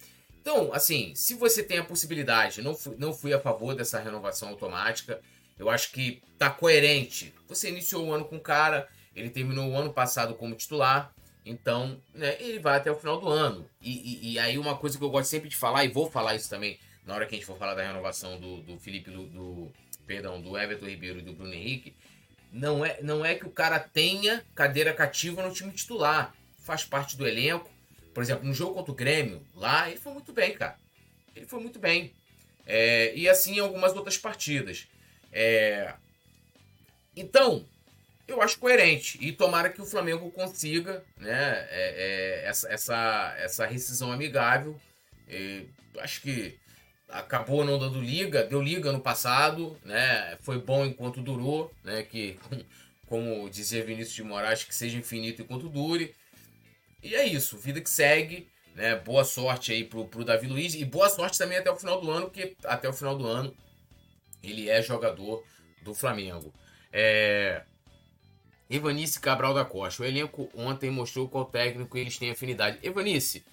Então, 0.40 0.72
assim, 0.72 1.14
se 1.14 1.34
você 1.34 1.62
tem 1.62 1.78
a 1.78 1.84
possibilidade, 1.84 2.62
não 2.62 2.74
fui, 2.74 2.96
não 2.98 3.12
fui 3.12 3.32
a 3.32 3.38
favor 3.38 3.76
dessa 3.76 4.00
renovação 4.00 4.48
automática, 4.48 5.20
eu 5.56 5.70
acho 5.70 5.92
que 5.92 6.20
tá 6.36 6.50
coerente. 6.50 7.32
Você 7.46 7.68
iniciou 7.68 8.06
o 8.06 8.12
ano 8.12 8.24
com 8.24 8.36
o 8.36 8.40
cara, 8.40 8.88
ele 9.14 9.30
terminou 9.30 9.70
o 9.70 9.76
ano 9.76 9.92
passado 9.92 10.34
como 10.34 10.54
titular, 10.54 11.12
então 11.44 12.00
né, 12.14 12.36
ele 12.40 12.58
vai 12.58 12.76
até 12.76 12.90
o 12.90 12.96
final 12.96 13.20
do 13.20 13.28
ano. 13.28 13.68
E, 13.80 13.90
e, 13.90 14.32
e, 14.32 14.38
aí 14.38 14.58
uma 14.58 14.76
coisa 14.76 14.96
que 14.96 15.04
eu 15.04 15.10
gosto 15.10 15.28
sempre 15.28 15.48
de 15.48 15.56
falar, 15.56 15.84
e 15.84 15.88
vou 15.88 16.10
falar 16.10 16.34
isso 16.34 16.48
também 16.48 16.78
na 17.04 17.14
hora 17.14 17.26
que 17.26 17.34
a 17.34 17.38
gente 17.38 17.46
for 17.46 17.58
falar 17.58 17.74
da 17.74 17.82
renovação 17.82 18.38
do, 18.38 18.58
do 18.62 18.78
Felipe, 18.78 19.10
do, 19.10 19.26
do, 19.26 19.72
perdão, 20.06 20.40
do 20.40 20.56
Everton 20.56 20.86
Ribeiro 20.86 21.18
e 21.18 21.22
do 21.22 21.32
Bruno 21.32 21.52
Henrique, 21.52 21.94
não 22.52 22.84
é, 22.84 23.00
não 23.02 23.24
é 23.24 23.34
que 23.34 23.46
o 23.46 23.50
cara 23.50 23.80
tenha 23.80 24.44
cadeira 24.54 24.92
cativa 24.92 25.42
no 25.42 25.52
time 25.52 25.72
titular. 25.72 26.34
Faz 26.58 26.84
parte 26.84 27.16
do 27.16 27.26
elenco. 27.26 27.70
Por 28.12 28.22
exemplo, 28.22 28.46
no 28.46 28.52
jogo 28.52 28.74
contra 28.74 28.92
o 28.92 28.94
Grêmio, 28.94 29.42
lá, 29.54 29.88
ele 29.88 29.98
foi 29.98 30.12
muito 30.12 30.32
bem, 30.32 30.54
cara. 30.54 30.76
Ele 31.34 31.46
foi 31.46 31.60
muito 31.60 31.78
bem. 31.78 32.12
É, 32.66 33.12
e 33.16 33.28
assim 33.28 33.56
em 33.56 33.60
algumas 33.60 33.96
outras 33.96 34.18
partidas. 34.18 34.86
É, 35.32 35.94
então, 37.16 37.66
eu 38.26 38.40
acho 38.40 38.58
coerente. 38.58 39.18
E 39.20 39.32
tomara 39.32 39.70
que 39.70 39.80
o 39.80 39.86
Flamengo 39.86 40.30
consiga 40.30 41.04
né, 41.16 41.66
é, 41.70 42.42
é 42.44 42.48
essa, 42.48 42.68
essa, 42.72 43.34
essa 43.38 43.66
rescisão 43.66 44.12
amigável. 44.12 44.78
acho 45.98 46.20
que 46.22 46.58
acabou 47.08 47.64
não 47.64 47.78
dando 47.78 48.00
liga, 48.00 48.42
deu 48.44 48.60
liga 48.60 48.90
no 48.90 49.00
passado, 49.00 49.78
né? 49.84 50.36
Foi 50.40 50.58
bom 50.58 50.84
enquanto 50.84 51.20
durou, 51.20 51.72
né? 51.84 52.02
Que, 52.02 52.38
como 53.06 53.48
dizia 53.50 53.84
Vinícius 53.84 54.14
de 54.14 54.22
Moraes, 54.22 54.64
que 54.64 54.74
seja 54.74 54.98
infinito 54.98 55.42
enquanto 55.42 55.68
dure. 55.68 56.14
E 57.02 57.14
é 57.14 57.26
isso, 57.26 57.58
vida 57.58 57.80
que 57.80 57.90
segue, 57.90 58.48
né? 58.74 58.96
Boa 58.96 59.24
sorte 59.24 59.72
aí 59.72 59.84
pro, 59.84 60.06
pro 60.06 60.24
Davi 60.24 60.46
Luiz 60.46 60.74
e 60.74 60.84
boa 60.84 61.08
sorte 61.08 61.38
também 61.38 61.58
até 61.58 61.70
o 61.70 61.76
final 61.76 62.00
do 62.00 62.10
ano, 62.10 62.26
porque 62.26 62.56
até 62.64 62.88
o 62.88 62.92
final 62.92 63.16
do 63.16 63.26
ano 63.26 63.54
ele 64.42 64.68
é 64.68 64.80
jogador 64.82 65.44
do 65.82 65.94
Flamengo. 65.94 66.52
É... 66.92 67.62
Evanice 68.74 69.20
Cabral 69.20 69.54
da 69.54 69.64
Costa. 69.64 70.02
O 70.02 70.06
elenco 70.06 70.48
ontem 70.54 70.90
mostrou 70.90 71.28
qual 71.28 71.44
técnico 71.44 71.96
eles 71.96 72.18
têm 72.18 72.30
afinidade. 72.30 72.78
Evanice, 72.82 73.44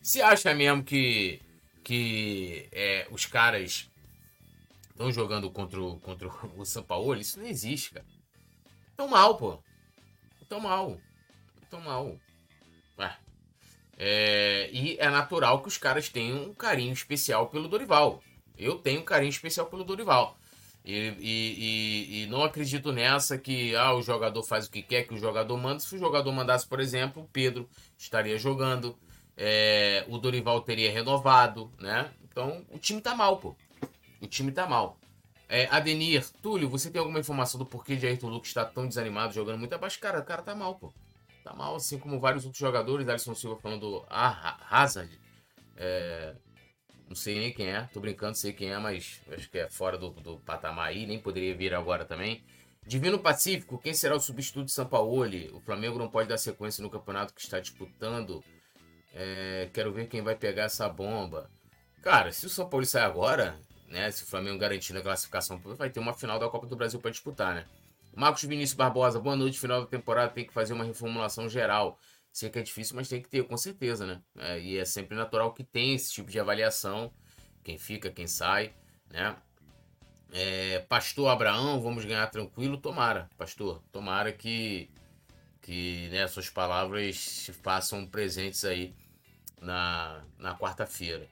você 0.00 0.20
acha 0.20 0.54
mesmo 0.54 0.82
que 0.84 1.40
que 1.82 2.68
é, 2.70 3.06
os 3.10 3.24
caras 3.24 3.88
estão 4.90 5.10
jogando 5.10 5.50
contra 5.50 5.80
o, 5.80 5.98
contra 6.00 6.28
o 6.54 6.64
São 6.66 6.82
Paulo, 6.82 7.16
isso 7.16 7.40
não 7.40 7.46
existe, 7.46 7.92
cara. 7.92 8.04
Tão 8.94 9.08
mal, 9.08 9.38
pô. 9.38 9.58
Tão 10.50 10.60
mal. 10.60 11.00
Tão 11.70 11.80
mal. 11.80 12.18
É, 14.00 14.70
e 14.72 14.96
é 15.00 15.10
natural 15.10 15.60
que 15.60 15.66
os 15.66 15.76
caras 15.76 16.08
tenham 16.08 16.44
um 16.44 16.54
carinho 16.54 16.92
especial 16.92 17.48
pelo 17.48 17.66
Dorival. 17.66 18.22
Eu 18.56 18.78
tenho 18.78 19.00
um 19.00 19.04
carinho 19.04 19.30
especial 19.30 19.66
pelo 19.66 19.82
Dorival. 19.82 20.38
E, 20.84 21.14
e, 21.18 22.18
e, 22.20 22.22
e, 22.22 22.26
não 22.28 22.42
acredito 22.42 22.92
nessa 22.92 23.36
que 23.36 23.76
ah, 23.76 23.92
o 23.92 24.02
jogador 24.02 24.42
faz 24.42 24.66
o 24.66 24.70
que 24.70 24.82
quer, 24.82 25.02
que 25.04 25.14
o 25.14 25.18
jogador 25.18 25.56
manda. 25.56 25.80
Se 25.80 25.94
o 25.94 25.98
jogador 25.98 26.32
mandasse, 26.32 26.66
por 26.66 26.80
exemplo, 26.80 27.22
o 27.22 27.28
Pedro 27.28 27.68
estaria 27.96 28.38
jogando, 28.38 28.96
é, 29.36 30.04
o 30.08 30.18
Dorival 30.18 30.62
teria 30.62 30.90
renovado, 30.90 31.70
né? 31.78 32.10
Então 32.24 32.64
o 32.70 32.78
time 32.78 33.00
tá 33.00 33.14
mal, 33.14 33.38
pô. 33.38 33.54
O 34.20 34.26
time 34.26 34.50
tá 34.50 34.66
mal. 34.66 34.98
É, 35.48 35.66
Adenir, 35.70 36.26
Túlio, 36.42 36.68
você 36.68 36.90
tem 36.90 36.98
alguma 36.98 37.20
informação 37.20 37.58
do 37.58 37.64
porquê 37.64 37.96
de 37.96 38.06
Ayrton 38.06 38.28
Lucas 38.28 38.48
está 38.48 38.64
tão 38.64 38.86
desanimado, 38.86 39.32
jogando 39.32 39.58
muito 39.58 39.74
abaixo? 39.74 39.98
Cara, 39.98 40.20
o 40.20 40.24
cara 40.24 40.42
tá 40.42 40.54
mal, 40.54 40.74
pô. 40.74 40.92
Tá 41.42 41.54
mal, 41.54 41.76
assim 41.76 41.98
como 41.98 42.20
vários 42.20 42.44
outros 42.44 42.60
jogadores. 42.60 43.08
Alisson 43.08 43.34
Silva 43.34 43.56
falando 43.56 44.04
ah, 44.10 44.58
Hazard. 44.70 45.18
É, 45.76 46.34
não 47.08 47.16
sei 47.16 47.38
nem 47.38 47.52
quem 47.52 47.68
é, 47.68 47.88
tô 47.92 48.00
brincando, 48.00 48.36
sei 48.36 48.52
quem 48.52 48.70
é, 48.70 48.78
mas 48.78 49.20
acho 49.32 49.50
que 49.50 49.58
é 49.58 49.68
fora 49.68 49.96
do, 49.96 50.10
do 50.10 50.38
patamar 50.40 50.88
aí, 50.88 51.06
nem 51.06 51.18
poderia 51.18 51.56
vir 51.56 51.74
agora 51.74 52.04
também. 52.04 52.44
Divino 52.86 53.18
Pacífico, 53.18 53.78
quem 53.78 53.92
será 53.92 54.16
o 54.16 54.20
substituto 54.20 54.66
de 54.66 54.72
Sampaoli? 54.72 55.50
O 55.52 55.60
Flamengo 55.60 55.98
não 55.98 56.08
pode 56.08 56.28
dar 56.28 56.38
sequência 56.38 56.82
no 56.82 56.90
campeonato 56.90 57.34
que 57.34 57.40
está 57.40 57.60
disputando. 57.60 58.42
É, 59.14 59.68
quero 59.72 59.92
ver 59.92 60.08
quem 60.08 60.22
vai 60.22 60.34
pegar 60.34 60.64
essa 60.64 60.88
bomba. 60.88 61.50
Cara, 62.02 62.32
se 62.32 62.46
o 62.46 62.48
São 62.48 62.68
Paulo 62.68 62.86
sair 62.86 63.02
agora, 63.02 63.58
né? 63.88 64.10
Se 64.10 64.22
o 64.22 64.26
Flamengo 64.26 64.58
garantir 64.58 64.96
a 64.96 65.02
classificação, 65.02 65.58
vai 65.58 65.90
ter 65.90 66.00
uma 66.00 66.14
final 66.14 66.38
da 66.38 66.48
Copa 66.48 66.66
do 66.66 66.76
Brasil 66.76 67.00
para 67.00 67.10
disputar, 67.10 67.54
né? 67.54 67.66
Marcos 68.14 68.44
Vinícius 68.44 68.76
Barbosa, 68.76 69.20
boa 69.20 69.36
noite. 69.36 69.60
Final 69.60 69.82
da 69.82 69.86
temporada 69.86 70.32
tem 70.32 70.46
que 70.46 70.52
fazer 70.52 70.72
uma 70.72 70.84
reformulação 70.84 71.48
geral. 71.48 71.98
Sei 72.38 72.50
que 72.50 72.58
é 72.60 72.62
difícil, 72.62 72.94
mas 72.94 73.08
tem 73.08 73.20
que 73.20 73.28
ter, 73.28 73.42
com 73.42 73.56
certeza, 73.56 74.06
né? 74.06 74.22
É, 74.38 74.60
e 74.60 74.78
é 74.78 74.84
sempre 74.84 75.16
natural 75.16 75.52
que 75.52 75.64
tenha 75.64 75.96
esse 75.96 76.12
tipo 76.12 76.30
de 76.30 76.38
avaliação. 76.38 77.12
Quem 77.64 77.76
fica, 77.76 78.12
quem 78.12 78.28
sai, 78.28 78.72
né? 79.10 79.34
É, 80.30 80.78
pastor 80.88 81.30
Abraão, 81.30 81.82
vamos 81.82 82.04
ganhar 82.04 82.24
tranquilo? 82.28 82.78
Tomara, 82.78 83.28
pastor. 83.36 83.82
Tomara 83.90 84.32
que, 84.32 84.88
que 85.60 86.08
né, 86.12 86.28
suas 86.28 86.48
palavras 86.48 87.18
se 87.18 87.52
façam 87.52 88.06
presentes 88.06 88.64
aí 88.64 88.94
na, 89.60 90.22
na 90.38 90.56
quarta-feira. 90.56 91.26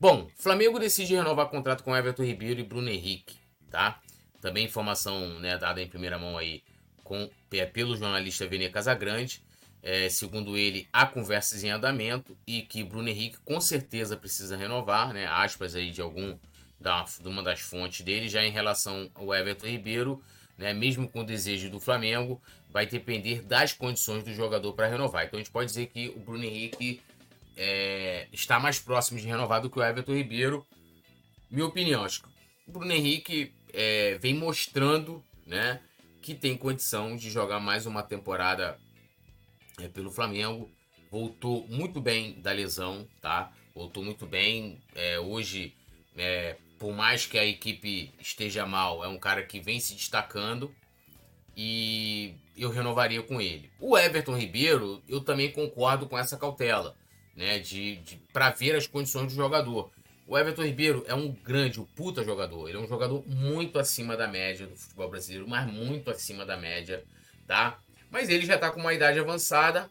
Bom, 0.00 0.26
Flamengo 0.38 0.78
decide 0.78 1.16
renovar 1.16 1.50
contrato 1.50 1.84
com 1.84 1.94
Everton 1.94 2.24
Ribeiro 2.24 2.60
e 2.60 2.64
Bruno 2.64 2.88
Henrique, 2.88 3.36
tá? 3.70 4.00
Também 4.40 4.64
informação 4.64 5.38
né, 5.38 5.58
dada 5.58 5.82
em 5.82 5.86
primeira 5.86 6.18
mão 6.18 6.38
aí 6.38 6.62
com, 7.04 7.28
pelo 7.74 7.94
jornalista 7.94 8.46
Vene 8.46 8.70
Casagrande. 8.70 9.44
É, 9.82 10.08
segundo 10.08 10.56
ele, 10.56 10.88
há 10.92 11.06
conversas 11.06 11.62
em 11.62 11.70
andamento 11.70 12.36
e 12.46 12.62
que 12.62 12.82
Bruno 12.82 13.08
Henrique 13.08 13.38
com 13.44 13.60
certeza 13.60 14.16
precisa 14.16 14.56
renovar, 14.56 15.12
né? 15.12 15.26
Aspas 15.26 15.76
aí 15.76 15.90
de 15.90 16.00
algum 16.00 16.36
da, 16.80 17.04
de 17.04 17.28
uma 17.28 17.42
das 17.42 17.60
fontes 17.60 18.00
dele, 18.04 18.28
já 18.28 18.44
em 18.44 18.50
relação 18.50 19.08
ao 19.14 19.32
Everton 19.32 19.68
Ribeiro, 19.68 20.22
né? 20.58 20.74
Mesmo 20.74 21.08
com 21.08 21.20
o 21.20 21.24
desejo 21.24 21.70
do 21.70 21.78
Flamengo, 21.78 22.42
vai 22.70 22.84
depender 22.84 23.42
das 23.42 23.72
condições 23.72 24.24
do 24.24 24.32
jogador 24.32 24.72
para 24.72 24.88
renovar. 24.88 25.24
Então 25.24 25.38
a 25.38 25.42
gente 25.42 25.52
pode 25.52 25.68
dizer 25.68 25.86
que 25.86 26.08
o 26.08 26.18
Bruno 26.18 26.44
Henrique 26.44 27.00
é, 27.56 28.26
está 28.32 28.58
mais 28.58 28.78
próximo 28.78 29.18
de 29.18 29.26
renovar 29.26 29.60
do 29.60 29.70
que 29.70 29.78
o 29.78 29.82
Everton 29.84 30.14
Ribeiro. 30.14 30.66
Minha 31.50 31.66
opinião, 31.66 32.04
acho 32.04 32.22
que 32.22 32.28
o 32.66 32.72
Bruno 32.72 32.92
Henrique 32.92 33.54
é, 33.72 34.18
vem 34.18 34.34
mostrando, 34.34 35.24
né? 35.46 35.80
Que 36.20 36.34
tem 36.34 36.56
condição 36.56 37.16
de 37.16 37.30
jogar 37.30 37.60
mais 37.60 37.86
uma 37.86 38.02
temporada 38.02 38.76
é, 39.80 39.88
pelo 39.88 40.10
Flamengo. 40.10 40.70
Voltou 41.10 41.66
muito 41.68 42.00
bem 42.00 42.40
da 42.40 42.52
lesão, 42.52 43.06
tá? 43.20 43.52
Voltou 43.74 44.04
muito 44.04 44.26
bem. 44.26 44.80
É, 44.94 45.18
hoje, 45.18 45.74
é, 46.16 46.56
por 46.78 46.92
mais 46.92 47.26
que 47.26 47.38
a 47.38 47.44
equipe 47.44 48.12
esteja 48.20 48.66
mal, 48.66 49.04
é 49.04 49.08
um 49.08 49.18
cara 49.18 49.42
que 49.42 49.60
vem 49.60 49.80
se 49.80 49.94
destacando 49.94 50.74
e 51.56 52.34
eu 52.56 52.70
renovaria 52.70 53.22
com 53.22 53.40
ele. 53.40 53.70
O 53.80 53.96
Everton 53.96 54.36
Ribeiro, 54.36 55.02
eu 55.08 55.20
também 55.20 55.50
concordo 55.50 56.06
com 56.06 56.18
essa 56.18 56.36
cautela, 56.36 56.96
né? 57.34 57.58
De, 57.58 57.96
de 57.96 58.16
para 58.32 58.50
ver 58.50 58.74
as 58.74 58.86
condições 58.86 59.28
do 59.28 59.36
jogador. 59.36 59.90
O 60.26 60.36
Everton 60.36 60.64
Ribeiro 60.64 61.04
é 61.06 61.14
um 61.14 61.30
grande, 61.30 61.80
um 61.80 61.84
puta 61.84 62.24
jogador. 62.24 62.68
Ele 62.68 62.78
é 62.78 62.80
um 62.80 62.88
jogador 62.88 63.24
muito 63.28 63.78
acima 63.78 64.16
da 64.16 64.26
média 64.26 64.66
do 64.66 64.74
futebol 64.74 65.08
brasileiro, 65.08 65.46
mas 65.48 65.70
muito 65.70 66.10
acima 66.10 66.44
da 66.44 66.56
média, 66.56 67.04
tá? 67.46 67.78
Mas 68.10 68.28
ele 68.28 68.46
já 68.46 68.54
está 68.54 68.70
com 68.70 68.80
uma 68.80 68.94
idade 68.94 69.18
avançada, 69.18 69.90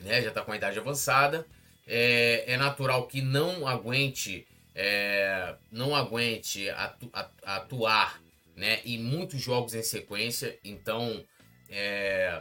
né? 0.00 0.22
Já 0.22 0.28
está 0.28 0.42
com 0.42 0.50
uma 0.50 0.56
idade 0.56 0.78
avançada. 0.78 1.46
É, 1.86 2.44
é 2.46 2.56
natural 2.56 3.06
que 3.06 3.20
não 3.20 3.66
aguente, 3.66 4.46
é, 4.74 5.54
não 5.70 5.94
aguente 5.94 6.68
atu, 6.70 7.10
atuar, 7.42 8.20
né? 8.56 8.80
Em 8.84 8.98
muitos 8.98 9.40
jogos 9.40 9.74
em 9.74 9.82
sequência. 9.82 10.58
Então, 10.64 11.24
é, 11.68 12.40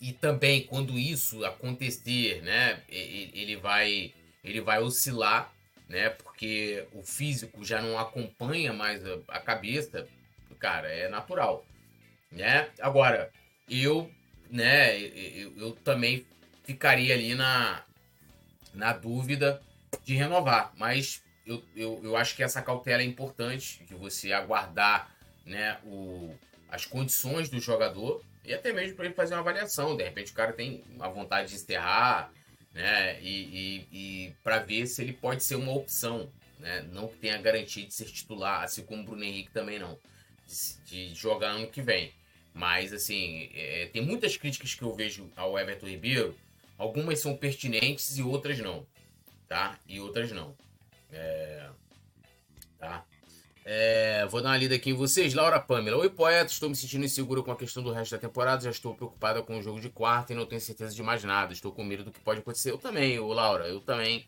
e 0.00 0.12
também 0.12 0.64
quando 0.64 0.98
isso 0.98 1.44
acontecer, 1.44 2.42
né? 2.42 2.82
Ele 2.88 3.56
vai, 3.56 4.12
ele 4.44 4.60
vai 4.60 4.80
oscilar, 4.80 5.52
né? 5.88 6.10
Porque 6.10 6.86
o 6.92 7.02
físico 7.02 7.64
já 7.64 7.80
não 7.80 7.98
acompanha 7.98 8.72
mais 8.72 9.02
a 9.28 9.40
cabeça, 9.40 10.06
cara, 10.58 10.88
é 10.88 11.08
natural, 11.08 11.64
né? 12.30 12.68
Agora 12.80 13.30
eu, 13.70 14.10
né, 14.50 14.98
eu, 14.98 15.56
eu 15.56 15.72
também 15.72 16.26
ficaria 16.64 17.14
ali 17.14 17.34
na, 17.34 17.82
na 18.74 18.92
dúvida 18.92 19.62
de 20.04 20.14
renovar. 20.14 20.72
Mas 20.76 21.22
eu, 21.46 21.62
eu, 21.74 22.00
eu 22.04 22.16
acho 22.16 22.36
que 22.36 22.42
essa 22.42 22.62
cautela 22.62 23.02
é 23.02 23.06
importante, 23.06 23.82
de 23.84 23.94
você 23.94 24.32
aguardar 24.32 25.10
né, 25.46 25.78
o, 25.84 26.34
as 26.68 26.84
condições 26.84 27.48
do 27.48 27.58
jogador 27.58 28.22
e 28.44 28.52
até 28.52 28.72
mesmo 28.72 28.96
para 28.96 29.06
ele 29.06 29.14
fazer 29.14 29.34
uma 29.34 29.40
avaliação. 29.40 29.96
De 29.96 30.04
repente 30.04 30.32
o 30.32 30.34
cara 30.34 30.52
tem 30.52 30.84
uma 30.94 31.08
vontade 31.08 31.50
de 31.50 31.56
enterrar, 31.56 32.30
né? 32.72 33.20
E, 33.20 33.28
e, 33.32 33.88
e 33.92 34.36
para 34.42 34.58
ver 34.58 34.86
se 34.86 35.02
ele 35.02 35.12
pode 35.12 35.42
ser 35.42 35.56
uma 35.56 35.72
opção, 35.72 36.30
né? 36.58 36.82
Não 36.92 37.08
que 37.08 37.16
tenha 37.16 37.38
garantia 37.38 37.86
de 37.86 37.92
ser 37.94 38.06
titular, 38.06 38.62
assim 38.62 38.82
como 38.84 39.02
o 39.02 39.04
Bruno 39.04 39.24
Henrique 39.24 39.50
também 39.50 39.78
não, 39.78 39.98
de, 40.46 41.08
de 41.08 41.14
jogar 41.14 41.48
ano 41.48 41.66
que 41.68 41.82
vem. 41.82 42.12
Mas, 42.58 42.92
assim, 42.92 43.48
é, 43.54 43.86
tem 43.92 44.02
muitas 44.02 44.36
críticas 44.36 44.74
que 44.74 44.82
eu 44.82 44.92
vejo 44.92 45.30
ao 45.36 45.56
Everton 45.56 45.86
Ribeiro. 45.86 46.34
Algumas 46.76 47.20
são 47.20 47.36
pertinentes 47.36 48.18
e 48.18 48.22
outras 48.22 48.58
não. 48.58 48.84
Tá? 49.46 49.78
E 49.86 50.00
outras 50.00 50.32
não. 50.32 50.56
É... 51.12 51.68
Tá? 52.76 53.04
É... 53.64 54.26
Vou 54.26 54.42
dar 54.42 54.48
uma 54.48 54.56
lida 54.56 54.74
aqui 54.74 54.90
em 54.90 54.94
vocês. 54.94 55.34
Laura 55.34 55.60
Pamela. 55.60 55.98
Oi, 55.98 56.10
poeta. 56.10 56.50
Estou 56.50 56.68
me 56.68 56.74
sentindo 56.74 57.04
inseguro 57.04 57.44
com 57.44 57.52
a 57.52 57.56
questão 57.56 57.80
do 57.80 57.92
resto 57.92 58.10
da 58.10 58.18
temporada. 58.18 58.64
Já 58.64 58.70
estou 58.70 58.92
preocupada 58.92 59.40
com 59.40 59.56
o 59.56 59.62
jogo 59.62 59.80
de 59.80 59.88
quarta 59.88 60.32
e 60.32 60.36
não 60.36 60.44
tenho 60.44 60.60
certeza 60.60 60.92
de 60.92 61.02
mais 61.02 61.22
nada. 61.22 61.52
Estou 61.52 61.70
com 61.70 61.84
medo 61.84 62.02
do 62.02 62.10
que 62.10 62.18
pode 62.18 62.40
acontecer. 62.40 62.72
Eu 62.72 62.78
também, 62.78 63.20
ô, 63.20 63.32
Laura. 63.32 63.68
Eu 63.68 63.80
também. 63.80 64.26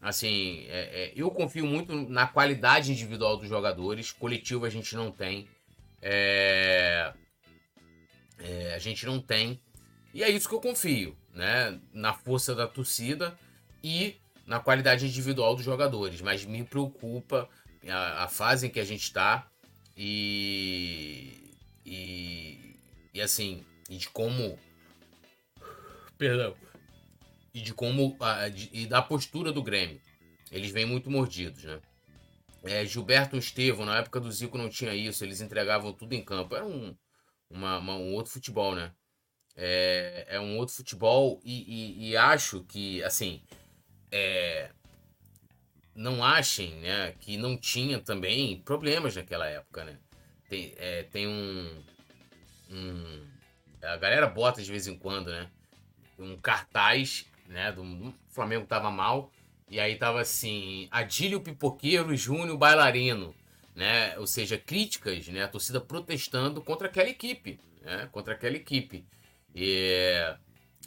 Assim, 0.00 0.66
é, 0.68 1.06
é, 1.06 1.12
eu 1.16 1.28
confio 1.32 1.66
muito 1.66 1.96
na 2.08 2.28
qualidade 2.28 2.92
individual 2.92 3.36
dos 3.36 3.48
jogadores. 3.48 4.12
Coletivo 4.12 4.64
a 4.66 4.70
gente 4.70 4.94
não 4.94 5.10
tem. 5.10 5.48
É 6.00 7.12
é, 8.38 8.74
a 8.74 8.78
gente 8.78 9.06
não 9.06 9.20
tem. 9.20 9.60
E 10.12 10.22
é 10.22 10.30
isso 10.30 10.48
que 10.48 10.54
eu 10.54 10.60
confio, 10.60 11.16
né? 11.32 11.78
Na 11.92 12.12
força 12.12 12.54
da 12.54 12.66
torcida 12.66 13.36
e 13.82 14.16
na 14.46 14.60
qualidade 14.60 15.06
individual 15.06 15.54
dos 15.54 15.64
jogadores. 15.64 16.20
Mas 16.20 16.44
me 16.44 16.64
preocupa 16.64 17.48
a, 17.88 18.24
a 18.24 18.28
fase 18.28 18.66
em 18.66 18.70
que 18.70 18.80
a 18.80 18.84
gente 18.84 19.02
está 19.02 19.48
e, 19.96 21.54
e, 21.84 22.76
e 23.12 23.20
assim, 23.20 23.64
e 23.88 23.96
de 23.96 24.08
como. 24.08 24.58
Perdão. 26.18 26.54
E 27.52 27.60
de 27.60 27.72
como. 27.72 28.16
A, 28.20 28.48
de, 28.48 28.70
e 28.72 28.86
da 28.86 29.02
postura 29.02 29.52
do 29.52 29.62
Grêmio. 29.62 30.00
Eles 30.50 30.70
vêm 30.70 30.86
muito 30.86 31.10
mordidos, 31.10 31.64
né? 31.64 31.80
É, 32.62 32.84
Gilberto 32.86 33.36
Estevão, 33.36 33.84
na 33.84 33.98
época 33.98 34.18
do 34.18 34.32
Zico 34.32 34.56
não 34.56 34.70
tinha 34.70 34.94
isso, 34.94 35.22
eles 35.22 35.42
entregavam 35.42 35.92
tudo 35.92 36.14
em 36.14 36.24
campo. 36.24 36.54
Era 36.54 36.64
um, 36.64 36.96
uma, 37.54 37.78
uma, 37.78 37.94
um 37.94 38.12
outro 38.12 38.32
futebol, 38.32 38.74
né? 38.74 38.92
É, 39.56 40.26
é 40.30 40.40
um 40.40 40.58
outro 40.58 40.74
futebol 40.74 41.40
e, 41.44 41.62
e, 41.62 42.10
e 42.10 42.16
acho 42.16 42.64
que, 42.64 43.02
assim, 43.04 43.40
é, 44.10 44.70
não 45.94 46.24
achem 46.24 46.74
né, 46.80 47.14
que 47.20 47.36
não 47.36 47.56
tinha 47.56 48.00
também 48.00 48.60
problemas 48.62 49.14
naquela 49.14 49.46
época, 49.46 49.84
né? 49.84 49.96
Tem, 50.48 50.74
é, 50.76 51.04
tem 51.04 51.28
um, 51.28 51.82
um, 52.70 53.26
A 53.82 53.96
galera 53.96 54.26
bota 54.26 54.60
de 54.60 54.70
vez 54.70 54.88
em 54.88 54.98
quando, 54.98 55.30
né? 55.30 55.48
Um 56.18 56.36
cartaz, 56.36 57.26
né? 57.46 57.70
Do 57.72 58.12
Flamengo 58.28 58.66
tava 58.66 58.90
mal. 58.90 59.32
E 59.70 59.80
aí 59.80 59.96
tava 59.96 60.20
assim: 60.20 60.86
Adílio 60.90 61.40
Pipoqueiro, 61.40 62.14
Júnior 62.14 62.58
Bailarino 62.58 63.34
né? 63.74 64.18
Ou 64.18 64.26
seja, 64.26 64.58
críticas, 64.58 65.28
né? 65.28 65.44
A 65.44 65.48
torcida 65.48 65.80
protestando 65.80 66.62
contra 66.62 66.88
aquela 66.88 67.08
equipe, 67.08 67.58
né? 67.82 68.08
Contra 68.12 68.34
aquela 68.34 68.56
equipe. 68.56 69.04
E 69.54 70.14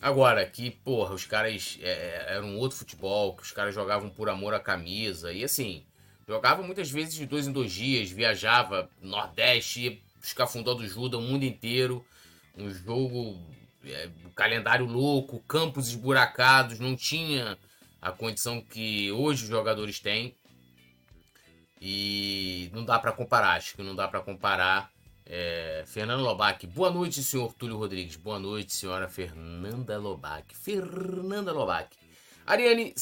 agora 0.01 0.45
que, 0.45 0.71
porra, 0.71 1.13
os 1.13 1.25
caras 1.25 1.77
é, 1.81 1.89
é, 1.89 2.25
era 2.35 2.45
um 2.45 2.57
outro 2.57 2.77
futebol, 2.77 3.35
que 3.35 3.43
os 3.43 3.51
caras 3.51 3.73
jogavam 3.73 4.09
por 4.09 4.29
amor 4.29 4.53
à 4.53 4.59
camisa 4.59 5.31
e 5.31 5.43
assim, 5.43 5.85
Jogava 6.27 6.61
muitas 6.61 6.91
vezes 6.91 7.15
de 7.15 7.25
dois 7.25 7.47
em 7.47 7.53
dois 7.53 7.71
dias, 7.71 8.11
viajava 8.11 8.89
Nordeste, 9.01 10.03
escafundó 10.21 10.73
do 10.73 10.85
Juda 10.85 11.17
o 11.17 11.21
mundo 11.21 11.43
inteiro. 11.43 12.05
Um 12.57 12.69
jogo, 12.69 13.39
é, 13.85 14.09
calendário 14.35 14.85
louco, 14.85 15.39
campos 15.47 15.87
esburacados, 15.87 16.79
não 16.79 16.97
tinha 16.97 17.57
a 18.01 18.11
condição 18.11 18.59
que 18.59 19.09
hoje 19.09 19.43
os 19.43 19.49
jogadores 19.49 20.01
têm. 20.01 20.35
E 21.79 22.69
não 22.73 22.83
dá 22.83 22.97
para 22.97 23.11
comparar, 23.11 23.57
acho 23.57 23.75
que 23.75 23.83
não 23.83 23.95
dá 23.95 24.07
para 24.07 24.21
comparar. 24.21 24.91
É, 25.25 25.83
Fernando 25.85 26.21
Lobac, 26.21 26.65
boa 26.67 26.89
noite, 26.89 27.21
senhor 27.21 27.53
Túlio 27.53 27.77
Rodrigues. 27.77 28.15
Boa 28.15 28.39
noite, 28.39 28.73
senhora 28.73 29.09
Fernanda 29.09 29.97
Lobac. 29.97 30.55
Fernanda 30.55 31.51
Lobac. 31.51 31.95
Ariane 32.45 32.93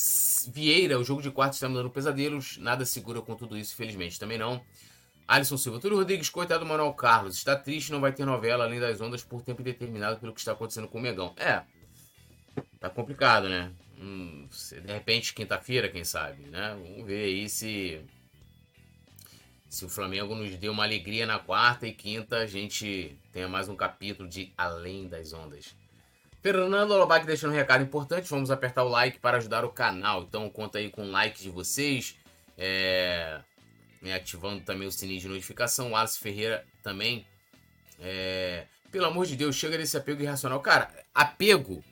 Vieira, 0.52 1.00
o 1.00 1.04
jogo 1.04 1.22
de 1.22 1.30
quarto 1.30 1.54
está 1.54 1.70
me 1.70 1.76
dando 1.76 1.92
pesadelos. 1.92 2.58
Nada 2.58 2.84
segura 2.84 3.22
com 3.22 3.36
tudo 3.36 3.56
isso, 3.56 3.74
infelizmente. 3.74 4.20
Também 4.20 4.40
não. 4.40 4.60
Alisson 5.28 5.58
Silva, 5.58 5.80
Túlio 5.80 5.98
Rodrigues, 5.98 6.30
coitado 6.30 6.66
do 6.66 6.68
Manuel 6.68 6.94
Carlos. 6.94 7.38
Está 7.38 7.56
triste, 7.56 7.92
não 7.92 8.02
vai 8.02 8.12
ter 8.12 8.26
novela 8.26 8.64
além 8.64 8.80
das 8.80 9.00
ondas 9.02 9.24
por 9.24 9.44
tempo 9.44 9.62
indeterminado 9.62 10.20
pelo 10.20 10.34
que 10.34 10.40
está 10.40 10.52
acontecendo 10.52 10.88
com 10.88 10.98
o 10.98 11.02
Megão. 11.02 11.34
É. 11.38 11.62
Tá 12.80 12.90
complicado, 12.90 13.48
né? 13.48 13.72
Hum, 14.00 14.48
de 14.84 14.92
repente, 14.92 15.34
quinta-feira, 15.34 15.90
quem 15.90 16.04
sabe, 16.04 16.44
né? 16.44 16.76
Vamos 16.80 17.06
ver 17.06 17.26
aí 17.26 17.48
se 17.48 18.02
se 19.70 19.86
o 19.86 19.90
Flamengo 19.90 20.36
nos 20.36 20.56
deu 20.56 20.72
uma 20.72 20.84
alegria 20.84 21.26
na 21.26 21.40
quarta 21.40 21.88
e 21.88 21.94
quinta, 21.94 22.38
a 22.38 22.46
gente 22.46 23.18
tenha 23.32 23.48
mais 23.48 23.68
um 23.68 23.76
capítulo 23.76 24.30
de 24.30 24.54
Além 24.58 25.08
das 25.08 25.34
Ondas. 25.34 25.76
Fernando 26.42 26.96
Lobac 26.96 27.26
deixando 27.26 27.52
um 27.52 27.56
recado 27.56 27.84
importante, 27.84 28.30
vamos 28.30 28.52
apertar 28.52 28.84
o 28.84 28.88
like 28.88 29.20
para 29.20 29.38
ajudar 29.38 29.66
o 29.66 29.70
canal. 29.70 30.22
Então 30.22 30.48
conta 30.50 30.78
aí 30.78 30.90
com 30.90 31.04
o 31.04 31.12
like 31.12 31.42
de 31.42 31.50
vocês, 31.50 32.16
é, 32.56 33.42
ativando 34.14 34.62
também 34.64 34.88
o 34.88 34.92
sininho 34.92 35.20
de 35.20 35.28
notificação. 35.28 35.92
O 35.92 35.96
Alice 35.96 36.20
Ferreira 36.20 36.64
também. 36.84 37.26
É, 38.00 38.68
pelo 38.92 39.08
amor 39.08 39.26
de 39.26 39.36
Deus, 39.36 39.56
chega 39.56 39.78
desse 39.78 39.98
apego 39.98 40.22
irracional. 40.22 40.60
Cara, 40.60 40.90
apego, 41.14 41.84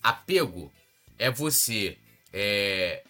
apego 0.00 0.72
é 1.18 1.30
você, 1.30 1.98
é, 2.32 3.02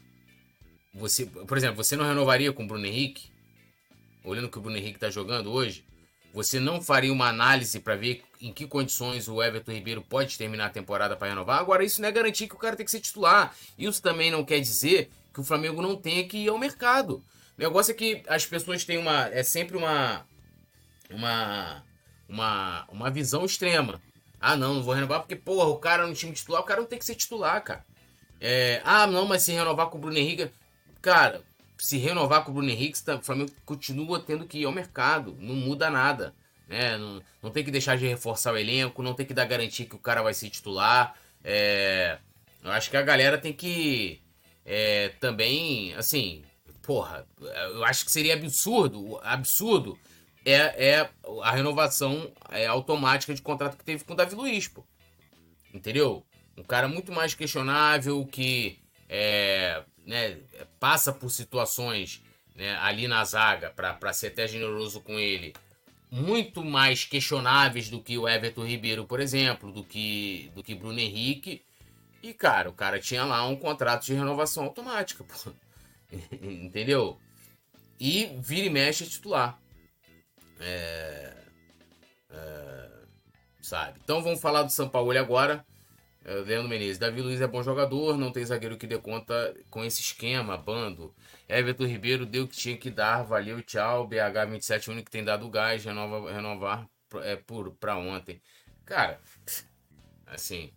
você, 0.95 1.27
por 1.27 1.59
exemplo, 1.59 1.77
você 1.77 1.95
não 1.95 2.07
renovaria 2.07 2.53
com 2.53 2.65
o 2.65 2.67
Bruno 2.67 2.87
Henrique? 2.87 3.36
Olhando 4.27 4.47
o 4.47 4.51
que 4.51 4.59
o 4.59 4.61
Bruno 4.61 4.77
Henrique 4.77 4.97
está 4.97 5.09
jogando 5.09 5.51
hoje, 5.51 5.85
você 6.35 6.61
não 6.61 6.83
faria 6.83 7.13
uma 7.13 7.29
análise 7.29 7.81
para 7.81 7.97
ver 7.97 8.23
em 8.43 8.53
que 8.53 8.67
condições 8.67 9.27
o 9.27 9.43
Everton 9.43 9.73
Ribeiro 9.73 10.03
pode 10.03 10.37
terminar 10.37 10.67
a 10.67 10.71
temporada 10.71 11.17
para 11.17 11.29
renovar? 11.29 11.59
Agora, 11.59 11.83
isso 11.83 12.03
não 12.03 12.09
é 12.09 12.13
garantir 12.13 12.47
que 12.47 12.55
o 12.55 12.59
cara 12.59 12.77
tem 12.77 12.85
que 12.85 12.91
ser 12.91 13.01
titular. 13.01 13.55
Isso 13.79 14.03
também 14.03 14.31
não 14.31 14.45
quer 14.45 14.61
dizer 14.61 15.11
que 15.33 15.41
o 15.41 15.45
Flamengo 15.45 15.81
não 15.81 15.97
tenha 15.97 16.29
que 16.29 16.37
ir 16.37 16.49
ao 16.49 16.59
mercado. 16.59 17.25
O 17.57 17.63
negócio 17.63 17.93
é 17.93 17.95
que 17.95 18.23
as 18.29 18.45
pessoas 18.45 18.85
têm 18.85 18.99
uma. 18.99 19.29
É 19.29 19.43
sempre 19.43 19.79
uma. 19.79 20.27
Uma. 21.11 21.83
Uma, 22.29 22.85
uma 22.91 23.11
visão 23.11 23.45
extrema. 23.45 24.03
Ah, 24.41 24.57
não, 24.57 24.75
não 24.75 24.83
vou 24.83 24.93
renovar 24.93 25.21
porque, 25.21 25.37
porra, 25.37 25.69
o 25.69 25.79
cara 25.79 26.07
no 26.07 26.13
time 26.13 26.33
titular, 26.33 26.61
o 26.61 26.65
cara 26.65 26.81
não 26.81 26.89
tem 26.89 26.99
que 26.99 27.05
ser 27.05 27.15
titular, 27.15 27.63
cara. 27.63 27.85
É, 28.41 28.83
ah, 28.85 29.07
não, 29.07 29.27
mas 29.27 29.43
se 29.43 29.53
renovar 29.53 29.87
com 29.87 29.97
o 29.97 30.01
Bruno 30.01 30.19
Henrique. 30.19 30.51
Cara, 31.01 31.43
se 31.79 31.99
renovar 31.99 32.45
com 32.45 32.51
o 32.51 32.55
Bruno 32.55 32.71
Henrique, 32.71 33.03
tá, 33.03 33.17
o 33.17 33.23
Flamengo 33.23 33.53
continua 33.65 34.21
tendo 34.21 34.47
que 34.47 34.59
ir 34.59 34.65
ao 34.65 34.73
mercado. 34.73 35.37
Não 35.41 35.55
muda 35.55 35.91
nada. 35.91 36.35
Né? 36.69 36.97
Não, 36.97 37.23
não 37.43 37.51
tem 37.51 37.65
que 37.65 37.71
deixar 37.71 37.97
de 37.97 38.07
reforçar 38.07 38.53
o 38.53 38.59
elenco, 38.59 39.03
não 39.03 39.15
tem 39.15 39.27
que 39.27 39.35
dar 39.35 39.45
garantia 39.45 39.87
que 39.87 39.95
o 39.95 40.01
cara 40.01 40.23
vai 40.23 40.35
ser 40.35 40.51
titular. 40.51 41.15
É, 41.45 42.19
eu 42.63 42.71
acho 42.71 42.91
que 42.91 42.97
a 42.97 43.03
galera 43.03 43.39
tem 43.39 43.53
que 43.53 44.21
é, 44.65 45.11
também, 45.21 45.95
assim, 45.95 46.43
porra, 46.83 47.27
eu 47.41 47.85
acho 47.85 48.05
que 48.05 48.11
seria 48.11 48.35
absurdo, 48.35 49.19
absurdo 49.23 49.99
é, 50.45 50.89
é 50.91 51.11
a 51.43 51.51
renovação 51.53 52.33
é, 52.51 52.67
automática 52.67 53.35
de 53.35 53.43
contrato 53.43 53.77
que 53.77 53.85
teve 53.85 54.05
com 54.05 54.13
o 54.13 54.17
Davi 54.17 54.35
Luiz, 54.35 54.69
pô. 54.69 54.85
Entendeu? 55.73 56.25
Um 56.57 56.63
cara 56.63 56.89
muito 56.89 57.13
mais 57.13 57.35
questionável 57.35 58.25
que 58.27 58.79
é, 59.09 59.83
né, 60.07 60.39
passa 60.79 61.13
por 61.13 61.31
situações 61.31 62.23
né, 62.55 62.77
ali 62.79 63.07
na 63.07 63.25
zaga, 63.25 63.71
para 63.71 64.13
ser 64.13 64.29
até 64.29 64.47
generoso 64.47 65.01
com 65.01 65.19
ele, 65.19 65.53
muito 66.11 66.65
mais 66.65 67.05
questionáveis 67.05 67.91
do 67.91 68.01
que 68.01 68.17
o 68.17 68.29
Everton 68.29 68.65
Ribeiro, 68.65 69.05
por 69.05 69.21
exemplo, 69.21 69.73
do 69.73 69.85
que, 69.85 70.51
do 70.55 70.63
que 70.63 70.75
Bruno 70.75 70.99
Henrique. 70.99 71.63
E, 72.23 72.33
cara, 72.33 72.71
o 72.71 72.73
cara 72.73 72.99
tinha 72.99 73.25
lá 73.25 73.47
um 73.47 73.57
contrato 73.57 74.07
de 74.07 74.15
renovação 74.15 74.65
automática, 74.65 75.25
pô. 75.25 75.53
entendeu? 76.43 77.19
E 77.99 78.27
vira 78.39 78.67
e 78.67 78.71
mexe 78.71 79.05
é 79.05 79.07
titular. 79.07 79.59
É, 80.61 81.35
é, 82.31 82.89
sabe? 83.61 83.99
Então 84.03 84.23
vamos 84.23 84.41
falar 84.41 84.63
do 84.63 84.71
São 84.71 84.89
Paulo 84.89 85.17
agora. 85.19 85.65
É, 86.27 86.35
Leandro 86.41 86.69
Menezes. 86.69 86.99
Davi 86.99 87.23
Luiz 87.23 87.41
é 87.41 87.47
bom 87.47 87.63
jogador, 87.63 88.19
não 88.19 88.33
tem 88.33 88.45
zagueiro 88.45 88.77
que 88.77 88.87
dê 88.87 88.99
conta 88.99 89.55
com 89.71 89.85
esse 89.85 90.01
esquema, 90.01 90.57
bando. 90.57 91.15
Everton 91.49 91.87
Ribeiro 91.87 92.27
deu 92.27 92.45
o 92.45 92.49
que 92.49 92.57
tinha 92.57 92.77
que 92.77 92.91
dar, 92.91 93.23
valeu, 93.23 93.63
tchau. 93.63 94.09
BH 94.09 94.51
27, 94.51 94.89
o 94.89 94.93
único 94.93 95.05
que 95.07 95.13
tem 95.13 95.23
dado 95.23 95.49
gás, 95.49 95.85
renova, 95.85 96.33
renovar 96.33 96.89
é, 97.23 97.37
por, 97.37 97.71
pra 97.77 97.97
ontem. 97.97 98.43
Cara, 98.85 99.21
assim. 100.27 100.73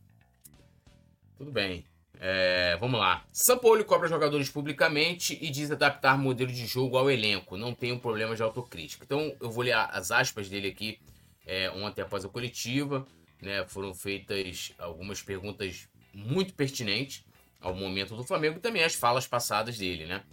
Tudo 1.36 1.52
bem. 1.52 1.84
É, 2.20 2.78
vamos 2.80 3.00
lá. 3.00 3.26
Sampaoli 3.34 3.84
cobra 3.84 4.08
jogadores 4.08 4.52
publicamente 4.52 5.36
e 5.42 5.50
diz 5.50 5.72
adaptar 5.72 6.16
modelo 6.16 6.52
de 6.52 6.68
jogo 6.68 6.96
ao 6.96 7.10
elenco. 7.10 7.58
Não 7.58 7.74
tem 7.74 7.92
um 7.92 7.98
problema 7.98 8.36
de 8.36 8.44
autocrítica. 8.44 9.04
Então 9.04 9.36
eu 9.42 9.50
vou 9.50 9.64
ler 9.64 9.74
as 9.74 10.12
aspas 10.12 10.48
dele 10.48 10.68
aqui 10.68 11.00
é, 11.44 11.72
ontem 11.72 12.04
após 12.04 12.24
a 12.24 12.30
coletiva 12.30 13.08
né, 13.42 13.66
foram 13.68 13.94
feitas 13.94 14.74
algumas 14.78 15.22
perguntas 15.22 15.88
muito 16.14 16.54
pertinentes 16.54 17.24
ao 17.62 17.74
momento 17.74 18.16
do 18.16 18.24
Flamengo 18.24 18.58
e 18.58 18.62
também 18.62 18.84
as 18.84 18.96
falas 18.96 19.28
passadas 19.28 19.78
dele, 19.78 20.06
né? 20.06 20.24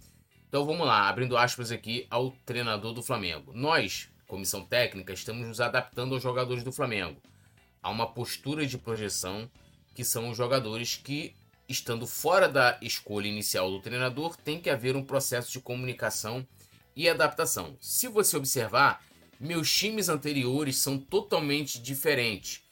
Então 0.47 0.65
vamos 0.65 0.87
lá, 0.87 1.09
abrindo 1.09 1.37
aspas 1.37 1.71
aqui 1.71 2.07
ao 2.09 2.31
treinador 2.45 2.93
do 2.93 3.03
Flamengo. 3.03 3.51
Nós, 3.53 4.09
comissão 4.27 4.65
técnica, 4.65 5.11
estamos 5.11 5.45
nos 5.45 5.59
adaptando 5.59 6.13
aos 6.13 6.23
jogadores 6.23 6.63
do 6.63 6.71
Flamengo. 6.71 7.21
Há 7.83 7.89
uma 7.89 8.07
postura 8.07 8.65
de 8.65 8.77
projeção 8.77 9.49
que 9.93 10.05
são 10.05 10.29
os 10.29 10.37
jogadores 10.37 10.95
que, 10.95 11.35
estando 11.67 12.07
fora 12.07 12.47
da 12.47 12.77
escolha 12.81 13.27
inicial 13.27 13.69
do 13.69 13.81
treinador, 13.81 14.37
tem 14.37 14.59
que 14.59 14.69
haver 14.69 14.95
um 14.95 15.03
processo 15.03 15.51
de 15.51 15.59
comunicação 15.59 16.47
e 16.95 17.09
adaptação. 17.09 17.75
Se 17.81 18.07
você 18.07 18.37
observar, 18.37 19.03
meus 19.39 19.71
times 19.73 20.07
anteriores 20.07 20.77
são 20.77 20.97
totalmente 20.97 21.79
diferentes 21.81 22.63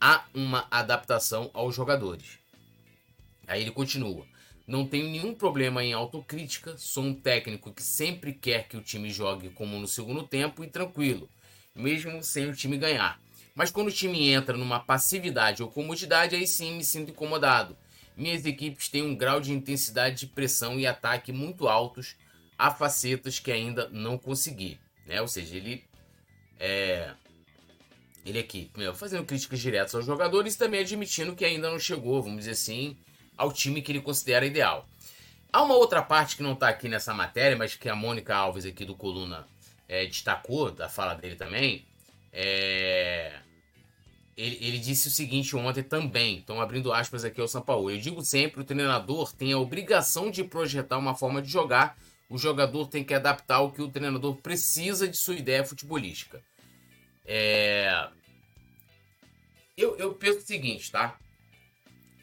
há 0.00 0.24
uma 0.32 0.66
adaptação 0.70 1.50
aos 1.52 1.74
jogadores. 1.74 2.38
Aí 3.46 3.62
ele 3.62 3.70
continua. 3.70 4.26
Não 4.66 4.86
tenho 4.86 5.10
nenhum 5.10 5.34
problema 5.34 5.84
em 5.84 5.92
autocrítica, 5.92 6.78
sou 6.78 7.04
um 7.04 7.14
técnico 7.14 7.72
que 7.72 7.82
sempre 7.82 8.32
quer 8.32 8.68
que 8.68 8.76
o 8.76 8.82
time 8.82 9.10
jogue 9.10 9.50
como 9.50 9.78
no 9.78 9.88
segundo 9.88 10.22
tempo 10.22 10.62
e 10.62 10.68
tranquilo, 10.68 11.28
mesmo 11.74 12.22
sem 12.22 12.48
o 12.48 12.54
time 12.54 12.78
ganhar. 12.78 13.20
Mas 13.54 13.70
quando 13.70 13.88
o 13.88 13.92
time 13.92 14.28
entra 14.28 14.56
numa 14.56 14.78
passividade 14.78 15.62
ou 15.62 15.68
comodidade, 15.68 16.36
aí 16.36 16.46
sim 16.46 16.76
me 16.76 16.84
sinto 16.84 17.10
incomodado. 17.10 17.76
Minhas 18.16 18.46
equipes 18.46 18.88
têm 18.88 19.02
um 19.02 19.16
grau 19.16 19.40
de 19.40 19.52
intensidade 19.52 20.20
de 20.20 20.26
pressão 20.28 20.78
e 20.78 20.86
ataque 20.86 21.32
muito 21.32 21.68
altos, 21.68 22.16
a 22.56 22.70
facetas 22.70 23.38
que 23.38 23.50
ainda 23.50 23.88
não 23.88 24.16
consegui. 24.16 24.78
Né? 25.06 25.20
Ou 25.20 25.26
seja, 25.26 25.56
ele 25.56 25.82
é, 26.58 27.12
ele 28.24 28.38
aqui, 28.38 28.70
meu, 28.76 28.94
fazendo 28.94 29.24
críticas 29.24 29.60
diretas 29.60 29.94
aos 29.94 30.04
jogadores 30.04 30.54
e 30.54 30.58
também 30.58 30.80
admitindo 30.80 31.34
que 31.34 31.44
ainda 31.44 31.70
não 31.70 31.78
chegou, 31.78 32.22
vamos 32.22 32.40
dizer 32.40 32.52
assim, 32.52 32.96
ao 33.36 33.52
time 33.52 33.82
que 33.82 33.92
ele 33.92 34.00
considera 34.00 34.44
ideal. 34.44 34.86
Há 35.52 35.62
uma 35.62 35.74
outra 35.74 36.02
parte 36.02 36.36
que 36.36 36.42
não 36.42 36.52
está 36.52 36.68
aqui 36.68 36.88
nessa 36.88 37.12
matéria, 37.12 37.56
mas 37.56 37.74
que 37.74 37.88
a 37.88 37.94
Mônica 37.94 38.34
Alves 38.34 38.64
aqui 38.64 38.84
do 38.84 38.94
Coluna 38.94 39.46
é, 39.88 40.06
destacou, 40.06 40.70
da 40.70 40.88
fala 40.88 41.14
dele 41.14 41.34
também. 41.34 41.84
É... 42.32 43.32
Ele, 44.36 44.56
ele, 44.60 44.78
disse 44.78 45.08
o 45.08 45.10
seguinte 45.10 45.54
ontem 45.56 45.82
também, 45.82 46.36
então 46.36 46.60
abrindo 46.60 46.92
aspas 46.92 47.24
aqui 47.24 47.40
ao 47.40 47.48
São 47.48 47.60
Paulo. 47.60 47.90
Eu 47.90 47.98
digo 47.98 48.22
sempre, 48.22 48.60
o 48.60 48.64
treinador 48.64 49.32
tem 49.32 49.52
a 49.52 49.58
obrigação 49.58 50.30
de 50.30 50.44
projetar 50.44 50.96
uma 50.96 51.14
forma 51.14 51.42
de 51.42 51.50
jogar, 51.50 51.98
o 52.28 52.38
jogador 52.38 52.86
tem 52.86 53.04
que 53.04 53.12
adaptar 53.12 53.60
o 53.60 53.72
que 53.72 53.82
o 53.82 53.90
treinador 53.90 54.36
precisa 54.36 55.08
de 55.08 55.16
sua 55.16 55.34
ideia 55.34 55.64
futebolística. 55.64 56.40
É... 57.24 57.59
Eu, 60.10 60.14
penso 60.14 60.38
o 60.38 60.42
seguinte, 60.42 60.90
tá? 60.90 61.16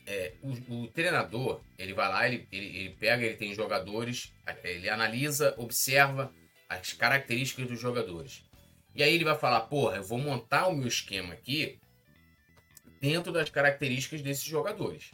É, 0.05 0.33
o, 0.41 0.83
o, 0.83 0.87
treinador, 0.87 1.61
ele 1.77 1.93
vai 1.93 2.09
lá, 2.09 2.27
ele, 2.27 2.47
ele, 2.51 2.65
ele 2.65 2.89
pega, 2.91 3.25
ele 3.25 3.35
tem 3.35 3.53
jogadores, 3.53 4.33
ele 4.63 4.89
analisa, 4.89 5.53
observa 5.57 6.33
as 6.69 6.93
características 6.93 7.67
dos 7.67 7.79
jogadores. 7.79 8.43
E 8.93 9.03
aí 9.03 9.13
ele 9.13 9.23
vai 9.23 9.37
falar, 9.37 9.61
porra, 9.61 9.97
eu 9.97 10.03
vou 10.03 10.17
montar 10.17 10.67
o 10.67 10.75
meu 10.75 10.87
esquema 10.87 11.33
aqui 11.33 11.79
dentro 12.99 13.31
das 13.31 13.49
características 13.49 14.21
desses 14.21 14.43
jogadores. 14.43 15.11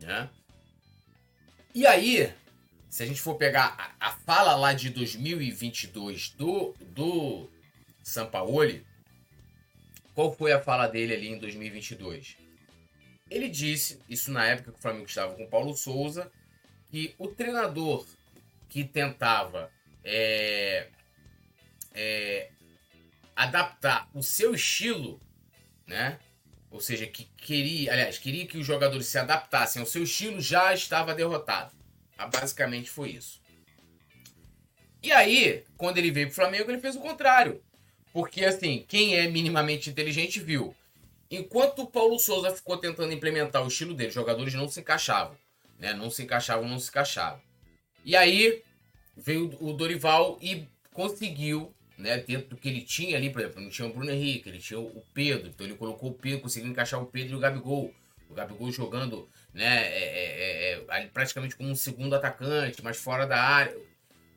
Né? 0.00 0.30
E 1.74 1.86
aí, 1.86 2.32
se 2.88 3.02
a 3.02 3.06
gente 3.06 3.20
for 3.20 3.34
pegar 3.36 3.94
a, 3.98 4.08
a 4.08 4.12
fala 4.12 4.54
lá 4.54 4.72
de 4.72 4.90
2022 4.90 6.30
do, 6.30 6.74
do 6.80 7.50
Sampaoli, 8.02 8.84
qual 10.14 10.32
foi 10.32 10.52
a 10.52 10.60
fala 10.60 10.86
dele 10.86 11.14
ali 11.14 11.28
em 11.28 11.38
2022? 11.38 12.36
Ele 13.30 13.48
disse, 13.48 13.98
isso 14.08 14.30
na 14.30 14.46
época 14.46 14.72
que 14.72 14.78
o 14.78 14.82
Flamengo 14.82 15.06
estava 15.06 15.34
com 15.34 15.44
o 15.44 15.48
Paulo 15.48 15.74
Souza, 15.74 16.30
que 16.90 17.14
o 17.18 17.28
treinador 17.28 18.06
que 18.68 18.84
tentava 18.84 19.70
é, 20.04 20.88
é, 21.94 22.50
adaptar 23.34 24.08
o 24.14 24.22
seu 24.22 24.54
estilo, 24.54 25.20
né? 25.86 26.18
Ou 26.70 26.80
seja, 26.80 27.06
que 27.06 27.24
queria, 27.36 27.92
aliás, 27.92 28.18
queria 28.18 28.46
que 28.46 28.56
os 28.56 28.66
jogadores 28.66 29.06
se 29.06 29.18
adaptassem 29.18 29.80
ao 29.80 29.86
seu 29.86 30.02
estilo, 30.04 30.40
já 30.40 30.72
estava 30.72 31.14
derrotado. 31.14 31.74
Ah, 32.16 32.26
basicamente 32.26 32.90
foi 32.90 33.10
isso. 33.10 33.42
E 35.02 35.10
aí, 35.10 35.64
quando 35.76 35.98
ele 35.98 36.10
veio 36.10 36.28
pro 36.28 36.36
Flamengo, 36.36 36.70
ele 36.70 36.80
fez 36.80 36.96
o 36.96 37.00
contrário. 37.00 37.62
Porque, 38.12 38.44
assim, 38.44 38.84
quem 38.86 39.16
é 39.16 39.26
minimamente 39.28 39.88
inteligente 39.88 40.40
viu. 40.40 40.74
Enquanto 41.30 41.82
o 41.82 41.86
Paulo 41.86 42.18
Souza 42.18 42.54
ficou 42.54 42.76
tentando 42.76 43.12
implementar 43.12 43.64
o 43.64 43.68
estilo 43.68 43.94
dele, 43.94 44.08
os 44.08 44.14
jogadores 44.14 44.52
não 44.52 44.68
se 44.68 44.80
encaixavam. 44.80 45.36
Né? 45.78 45.94
Não 45.94 46.10
se 46.10 46.22
encaixavam, 46.22 46.68
não 46.68 46.78
se 46.78 46.90
encaixavam. 46.90 47.40
E 48.04 48.14
aí, 48.14 48.62
veio 49.16 49.56
o 49.60 49.72
Dorival 49.72 50.38
e 50.42 50.68
conseguiu, 50.92 51.74
né, 51.96 52.18
dentro 52.18 52.50
do 52.50 52.56
que 52.56 52.68
ele 52.68 52.82
tinha 52.82 53.16
ali, 53.16 53.30
por 53.30 53.40
exemplo, 53.40 53.62
não 53.62 53.70
tinha 53.70 53.88
o 53.88 53.92
Bruno 53.92 54.10
Henrique, 54.10 54.48
ele 54.48 54.58
tinha 54.58 54.78
o 54.78 55.02
Pedro, 55.14 55.48
então 55.48 55.66
ele 55.66 55.76
colocou 55.76 56.10
o 56.10 56.14
Pedro, 56.14 56.40
conseguiu 56.40 56.70
encaixar 56.70 57.02
o 57.02 57.06
Pedro 57.06 57.32
e 57.32 57.36
o 57.36 57.40
Gabigol. 57.40 57.94
O 58.28 58.34
Gabigol 58.34 58.70
jogando 58.70 59.28
né, 59.52 59.86
é, 59.86 60.72
é, 60.72 60.84
é, 60.88 61.06
praticamente 61.06 61.56
como 61.56 61.68
um 61.68 61.74
segundo 61.74 62.14
atacante, 62.14 62.82
mas 62.82 62.96
fora 62.96 63.26
da 63.26 63.40
área. 63.40 63.76
Ou 63.76 63.84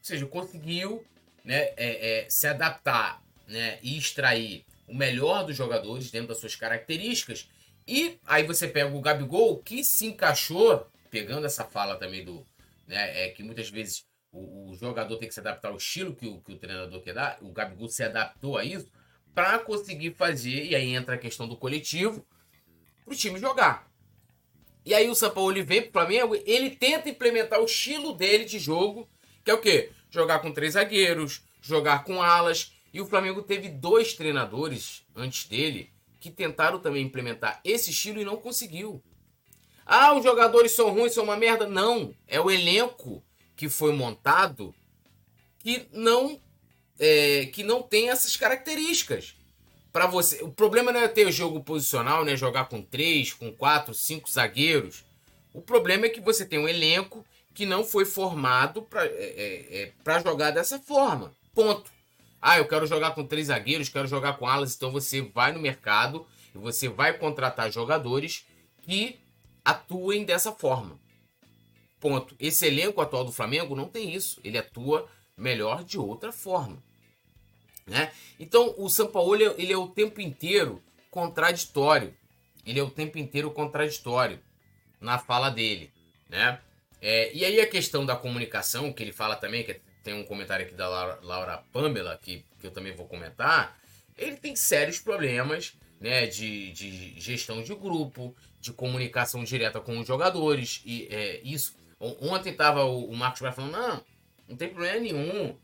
seja, 0.01 0.25
conseguiu 0.25 1.03
né, 1.43 1.73
é, 1.77 2.23
é, 2.23 2.29
se 2.29 2.47
adaptar 2.47 3.24
né, 3.47 3.79
e 3.81 3.97
extrair 3.97 4.65
o 4.87 4.95
melhor 4.95 5.45
dos 5.45 5.55
jogadores 5.55 6.11
dentro 6.11 6.29
das 6.29 6.39
suas 6.39 6.55
características. 6.55 7.49
E 7.87 8.19
aí 8.25 8.43
você 8.43 8.67
pega 8.67 8.95
o 8.95 9.01
Gabigol, 9.01 9.59
que 9.59 9.83
se 9.83 10.07
encaixou, 10.07 10.87
pegando 11.09 11.45
essa 11.45 11.63
fala 11.63 11.95
também 11.97 12.23
do. 12.23 12.45
Né, 12.87 13.25
é 13.25 13.29
que 13.29 13.43
muitas 13.43 13.69
vezes 13.69 14.05
o, 14.31 14.71
o 14.71 14.75
jogador 14.75 15.17
tem 15.17 15.27
que 15.27 15.33
se 15.33 15.39
adaptar 15.39 15.69
ao 15.69 15.77
estilo 15.77 16.15
que 16.15 16.27
o, 16.27 16.39
que 16.41 16.53
o 16.53 16.57
treinador 16.57 17.01
quer 17.01 17.13
dar. 17.13 17.37
O 17.41 17.51
Gabigol 17.51 17.89
se 17.89 18.03
adaptou 18.03 18.57
a 18.57 18.63
isso 18.63 18.87
para 19.33 19.59
conseguir 19.59 20.13
fazer, 20.13 20.65
e 20.65 20.75
aí 20.75 20.95
entra 20.95 21.15
a 21.15 21.17
questão 21.17 21.47
do 21.47 21.57
coletivo, 21.57 22.25
para 23.03 23.13
o 23.13 23.17
time 23.17 23.39
jogar. 23.39 23.91
E 24.85 24.93
aí 24.93 25.09
o 25.09 25.15
Sampaoli 25.15 25.61
vem 25.61 25.81
pro 25.81 25.91
Flamengo, 25.91 26.35
ele 26.45 26.69
tenta 26.69 27.09
implementar 27.09 27.59
o 27.59 27.65
estilo 27.65 28.13
dele 28.13 28.45
de 28.45 28.59
jogo, 28.59 29.09
que 29.43 29.51
é 29.51 29.53
o 29.53 29.59
quê? 29.59 29.91
Jogar 30.09 30.39
com 30.39 30.53
três 30.53 30.73
zagueiros, 30.73 31.43
jogar 31.61 32.03
com 32.03 32.21
alas. 32.21 32.71
E 32.95 33.01
o 33.01 33.05
Flamengo 33.05 33.41
teve 33.41 33.67
dois 33.67 34.13
treinadores 34.13 35.03
antes 35.13 35.49
dele 35.49 35.91
que 36.17 36.31
tentaram 36.31 36.79
também 36.79 37.03
implementar 37.03 37.59
esse 37.61 37.91
estilo 37.91 38.21
e 38.21 38.23
não 38.23 38.37
conseguiu. 38.37 39.03
Ah, 39.85 40.13
os 40.13 40.23
jogadores 40.23 40.71
são 40.71 40.91
ruins, 40.91 41.13
são 41.13 41.25
uma 41.25 41.35
merda. 41.35 41.67
Não, 41.67 42.15
é 42.25 42.39
o 42.39 42.49
elenco 42.49 43.21
que 43.53 43.67
foi 43.67 43.91
montado 43.91 44.73
que 45.59 45.89
não 45.91 46.39
é, 46.97 47.47
que 47.47 47.65
não 47.65 47.81
tem 47.83 48.09
essas 48.09 48.37
características 48.37 49.35
para 49.91 50.07
você. 50.07 50.41
O 50.41 50.49
problema 50.49 50.93
não 50.93 51.01
é 51.01 51.09
ter 51.09 51.27
o 51.27 51.33
jogo 51.33 51.61
posicional, 51.65 52.23
né? 52.23 52.37
Jogar 52.37 52.69
com 52.69 52.81
três, 52.81 53.33
com 53.33 53.51
quatro, 53.51 53.93
cinco 53.93 54.31
zagueiros. 54.31 55.03
O 55.53 55.61
problema 55.61 56.05
é 56.05 56.09
que 56.09 56.21
você 56.21 56.45
tem 56.45 56.59
um 56.59 56.67
elenco 56.67 57.25
que 57.53 57.65
não 57.65 57.83
foi 57.83 58.05
formado 58.05 58.83
para 58.83 59.05
é, 59.05 59.09
é, 59.09 59.91
é 60.05 60.19
jogar 60.21 60.51
dessa 60.51 60.79
forma. 60.79 61.35
Ponto. 61.53 61.94
Ah, 62.41 62.57
eu 62.57 62.67
quero 62.67 62.85
jogar 62.85 63.11
com 63.11 63.25
três 63.25 63.47
zagueiros, 63.47 63.89
quero 63.89 64.07
jogar 64.07 64.33
com 64.33 64.47
alas. 64.47 64.75
Então 64.75 64.91
você 64.91 65.21
vai 65.21 65.51
no 65.51 65.59
mercado 65.59 66.25
e 66.53 66.57
você 66.57 66.87
vai 66.87 67.17
contratar 67.17 67.71
jogadores 67.71 68.45
que 68.81 69.19
atuem 69.63 70.23
dessa 70.23 70.51
forma. 70.51 70.99
Ponto. 71.99 72.35
Esse 72.39 72.67
elenco 72.67 73.01
atual 73.01 73.25
do 73.25 73.31
Flamengo 73.31 73.75
não 73.75 73.87
tem 73.87 74.13
isso. 74.13 74.39
Ele 74.43 74.57
atua 74.57 75.09
melhor 75.35 75.83
de 75.83 75.97
outra 75.97 76.31
forma. 76.31 76.81
Né? 77.85 78.11
Então 78.39 78.73
o 78.77 78.89
Sampaoli 78.89 79.43
ele 79.57 79.73
é 79.73 79.77
o 79.77 79.87
tempo 79.87 80.21
inteiro 80.21 80.81
contraditório. 81.09 82.15
Ele 82.65 82.79
é 82.79 82.83
o 82.83 82.89
tempo 82.89 83.17
inteiro 83.17 83.51
contraditório 83.51 84.39
na 84.99 85.17
fala 85.17 85.49
dele. 85.49 85.91
Né? 86.29 86.59
É, 87.01 87.31
e 87.33 87.45
aí 87.45 87.59
a 87.59 87.67
questão 87.67 88.05
da 88.05 88.15
comunicação, 88.15 88.91
que 88.91 89.03
ele 89.03 89.11
fala 89.11 89.35
também, 89.35 89.63
que 89.63 89.79
tem 90.05 90.13
um 90.13 90.23
comentário 90.23 90.63
aqui 90.63 90.75
da 90.75 90.87
Laura, 90.87 91.19
Laura 91.23 91.63
Pamela, 91.73 92.17
que, 92.21 92.45
que 92.61 92.67
eu 92.67 92.71
também 92.71 92.95
vou 92.95 93.07
comentar, 93.07 93.75
ele 94.15 94.37
tem 94.37 94.55
sérios 94.55 94.99
problemas 94.99 95.73
né, 95.99 96.27
de, 96.27 96.71
de 96.73 97.19
gestão 97.19 97.63
de 97.63 97.73
grupo, 97.73 98.35
de 98.61 98.71
comunicação 98.71 99.43
direta 99.43 99.81
com 99.81 99.97
os 99.97 100.07
jogadores. 100.07 100.83
E 100.85 101.07
é, 101.09 101.41
isso. 101.43 101.75
Ontem 101.99 102.51
estava 102.51 102.85
o, 102.85 103.09
o 103.09 103.15
Marcos 103.15 103.41
Braz 103.41 103.55
falando, 103.55 103.71
não, 103.71 104.05
não 104.47 104.55
tem 104.55 104.69
problema 104.69 104.99
nenhum. 104.99 105.57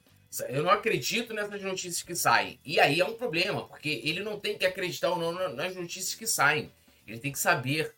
Eu 0.49 0.63
não 0.63 0.71
acredito 0.71 1.35
nessas 1.35 1.61
notícias 1.61 2.01
que 2.01 2.15
saem. 2.15 2.59
E 2.65 2.79
aí 2.79 2.99
é 2.99 3.05
um 3.05 3.13
problema, 3.13 3.67
porque 3.67 4.01
ele 4.03 4.21
não 4.21 4.39
tem 4.39 4.57
que 4.57 4.65
acreditar 4.65 5.11
ou 5.11 5.19
não 5.19 5.53
nas 5.53 5.75
notícias 5.75 6.15
que 6.15 6.25
saem. 6.25 6.71
Ele 7.05 7.19
tem 7.19 7.31
que 7.31 7.39
saber. 7.39 7.93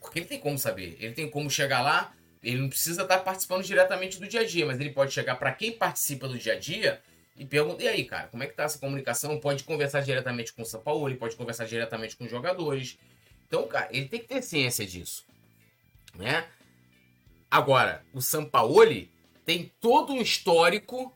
Porque 0.00 0.20
ele 0.20 0.26
tem 0.26 0.38
como 0.38 0.56
saber. 0.56 0.96
Ele 1.00 1.14
tem 1.14 1.28
como 1.28 1.50
chegar 1.50 1.82
lá. 1.82 2.14
Ele 2.42 2.60
não 2.60 2.68
precisa 2.68 3.02
estar 3.02 3.18
participando 3.18 3.62
diretamente 3.62 4.18
do 4.18 4.26
dia 4.26 4.40
a 4.40 4.46
dia, 4.46 4.64
mas 4.64 4.80
ele 4.80 4.90
pode 4.90 5.12
chegar 5.12 5.36
para 5.36 5.52
quem 5.52 5.72
participa 5.72 6.26
do 6.26 6.38
dia 6.38 6.54
a 6.54 6.58
dia 6.58 7.02
e 7.36 7.44
perguntar: 7.44 7.84
e 7.84 7.88
aí, 7.88 8.04
cara, 8.04 8.28
como 8.28 8.42
é 8.42 8.46
que 8.46 8.54
tá 8.54 8.64
essa 8.64 8.78
comunicação? 8.78 9.38
Pode 9.38 9.64
conversar 9.64 10.00
diretamente 10.00 10.52
com 10.52 10.62
o 10.62 10.64
São 10.66 10.80
Paulo, 10.80 11.08
ele 11.08 11.18
pode 11.18 11.36
conversar 11.36 11.66
diretamente 11.66 12.16
com 12.16 12.24
os 12.24 12.30
jogadores. 12.30 12.98
Então, 13.46 13.66
cara, 13.66 13.88
ele 13.90 14.08
tem 14.08 14.20
que 14.20 14.28
ter 14.28 14.42
ciência 14.42 14.86
disso. 14.86 15.26
Né? 16.14 16.46
Agora, 17.50 18.04
o 18.12 18.20
Sampaoli 18.20 19.10
tem 19.44 19.72
todo 19.80 20.12
um 20.12 20.20
histórico 20.20 21.12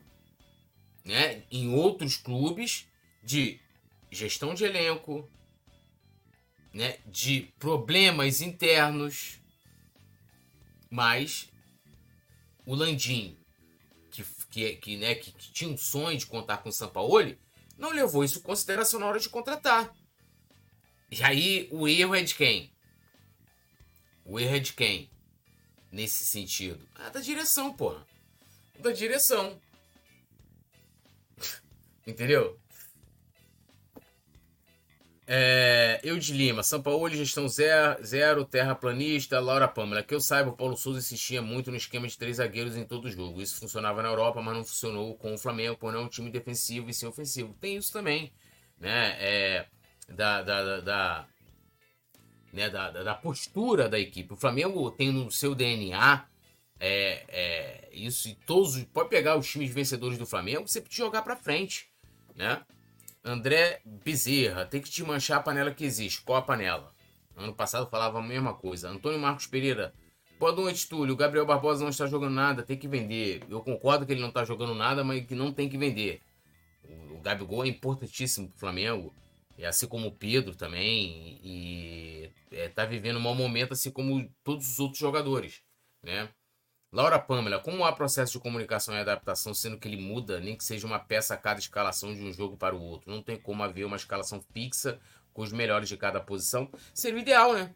né, 1.03 1.43
em 1.51 1.73
outros 1.73 2.17
clubes 2.17 2.87
de 3.23 3.59
gestão 4.11 4.53
de 4.53 4.65
elenco, 4.65 5.29
né, 6.73 6.97
de 7.05 7.53
problemas 7.57 8.41
internos, 8.41 9.39
mas 10.95 11.51
o 12.65 12.73
Landim, 12.73 13.37
que, 14.09 14.23
que, 14.49 14.75
que, 14.77 14.97
né, 14.97 15.13
que, 15.13 15.33
que 15.33 15.51
tinha 15.51 15.69
um 15.69 15.77
sonho 15.77 16.17
de 16.17 16.25
contar 16.25 16.59
com 16.59 16.69
o 16.69 16.71
Sampaoli, 16.71 17.37
não 17.77 17.91
levou 17.91 18.23
isso 18.23 18.39
em 18.39 18.41
consideração 18.41 18.97
na 18.97 19.05
hora 19.05 19.19
de 19.19 19.27
contratar. 19.27 19.93
E 21.11 21.21
aí 21.21 21.67
o 21.69 21.85
erro 21.85 22.15
é 22.15 22.23
de 22.23 22.33
quem? 22.33 22.73
O 24.23 24.39
erro 24.39 24.55
é 24.55 24.59
de 24.59 24.71
quem? 24.71 25.11
Nesse 25.91 26.25
sentido? 26.25 26.87
Ah, 26.95 27.09
da 27.09 27.19
direção, 27.19 27.73
porra. 27.73 28.07
Da 28.79 28.91
direção. 28.93 29.61
Entendeu? 32.07 32.57
É, 35.27 35.99
eu 36.03 36.19
de 36.19 36.33
Lima, 36.33 36.61
São 36.61 36.81
Paulo, 36.81 37.09
gestão 37.09 37.47
zero, 37.47 38.03
zero, 38.05 38.45
terraplanista, 38.45 39.39
Laura 39.39 39.67
Pâmela. 39.67 40.03
Que 40.03 40.13
eu 40.13 40.19
saiba, 40.21 40.51
o 40.51 40.55
Paulo 40.55 40.77
Souza 40.77 40.99
insistia 40.99 41.41
muito 41.41 41.71
no 41.71 41.77
esquema 41.77 42.07
de 42.07 42.17
três 42.17 42.37
zagueiros 42.37 42.75
em 42.75 42.85
todo 42.85 43.09
jogo. 43.09 43.41
Isso 43.41 43.59
funcionava 43.59 44.03
na 44.03 44.09
Europa, 44.09 44.41
mas 44.41 44.55
não 44.55 44.63
funcionou 44.63 45.15
com 45.15 45.33
o 45.33 45.37
Flamengo, 45.37 45.77
por 45.77 45.91
não 45.91 46.01
é 46.01 46.03
um 46.03 46.09
time 46.09 46.29
defensivo 46.29 46.89
e 46.89 46.93
sim 46.93 47.07
ofensivo. 47.07 47.55
Tem 47.59 47.75
isso 47.75 47.91
também, 47.91 48.31
né? 48.79 49.17
É, 49.19 49.65
da, 50.09 50.43
da, 50.43 50.63
da, 50.63 50.79
da 50.81 51.27
né, 52.53 52.69
da, 52.69 52.91
da, 52.91 53.15
postura 53.15 53.89
da 53.89 53.99
equipe. 53.99 54.33
O 54.33 54.37
Flamengo 54.37 54.91
tem 54.91 55.11
no 55.11 55.31
seu 55.31 55.55
DNA 55.55 56.25
é, 56.79 57.25
é, 57.27 57.89
isso 57.91 58.29
e 58.29 58.35
todos. 58.35 58.81
Pode 58.85 59.09
pegar 59.09 59.37
os 59.37 59.49
times 59.49 59.71
vencedores 59.71 60.19
do 60.19 60.25
Flamengo, 60.25 60.67
você 60.67 60.79
precisa 60.79 61.05
jogar 61.05 61.23
para 61.23 61.35
frente 61.35 61.89
né? 62.35 62.61
André 63.27 63.81
Bezerra, 63.83 64.67
tem 64.67 64.79
que 64.79 64.87
te 64.87 65.03
manchar 65.03 65.39
a 65.39 65.41
panela 65.41 65.73
que 65.73 65.83
existe. 65.83 66.21
Qual 66.21 66.37
a 66.37 66.43
panela? 66.43 66.93
Ano 67.35 67.55
passado 67.55 67.89
falava 67.89 68.19
a 68.19 68.21
mesma 68.21 68.53
coisa. 68.53 68.87
Antônio 68.87 69.19
Marcos 69.19 69.47
Pereira, 69.47 69.95
boa 70.39 70.51
noite, 70.51 70.87
Túlio. 70.87 71.15
O 71.15 71.17
Gabriel 71.17 71.43
Barbosa 71.43 71.81
não 71.81 71.89
está 71.89 72.05
jogando 72.05 72.35
nada, 72.35 72.61
tem 72.61 72.77
que 72.77 72.87
vender. 72.87 73.41
Eu 73.49 73.61
concordo 73.61 74.05
que 74.05 74.11
ele 74.11 74.21
não 74.21 74.27
está 74.27 74.45
jogando 74.45 74.75
nada, 74.75 75.03
mas 75.03 75.25
que 75.25 75.33
não 75.33 75.51
tem 75.51 75.67
que 75.67 75.75
vender. 75.75 76.21
O 77.09 77.19
Gabigol 77.19 77.65
é 77.65 77.67
importantíssimo 77.67 78.47
para 78.47 78.57
o 78.57 78.59
Flamengo, 78.59 79.11
assim 79.63 79.87
como 79.87 80.09
o 80.09 80.15
Pedro 80.15 80.55
também, 80.55 81.39
e 81.43 82.31
está 82.51 82.83
é, 82.83 82.87
vivendo 82.87 83.17
um 83.17 83.21
mau 83.21 83.33
momento, 83.33 83.73
assim 83.73 83.89
como 83.89 84.29
todos 84.43 84.69
os 84.69 84.79
outros 84.79 84.99
jogadores, 84.99 85.63
né? 86.03 86.29
Laura 86.95 87.19
Pamela, 87.19 87.59
como 87.59 87.83
há 87.83 87.91
processo 87.91 88.31
de 88.31 88.39
comunicação 88.39 88.95
e 88.95 88.99
adaptação, 88.99 89.53
sendo 89.53 89.77
que 89.77 89.85
ele 89.85 89.97
muda, 89.97 90.39
nem 90.39 90.55
que 90.55 90.63
seja 90.63 90.87
uma 90.87 90.97
peça 90.97 91.33
a 91.33 91.37
cada 91.37 91.59
escalação 91.59 92.15
de 92.15 92.23
um 92.23 92.31
jogo 92.31 92.55
para 92.55 92.73
o 92.73 92.81
outro? 92.81 93.11
Não 93.11 93.21
tem 93.21 93.37
como 93.37 93.61
haver 93.61 93.83
uma 93.83 93.97
escalação 93.97 94.41
fixa 94.53 94.97
com 95.33 95.41
os 95.41 95.51
melhores 95.51 95.89
de 95.89 95.97
cada 95.97 96.21
posição. 96.21 96.71
Seria 96.93 97.17
o 97.17 97.21
ideal, 97.21 97.53
né? 97.53 97.73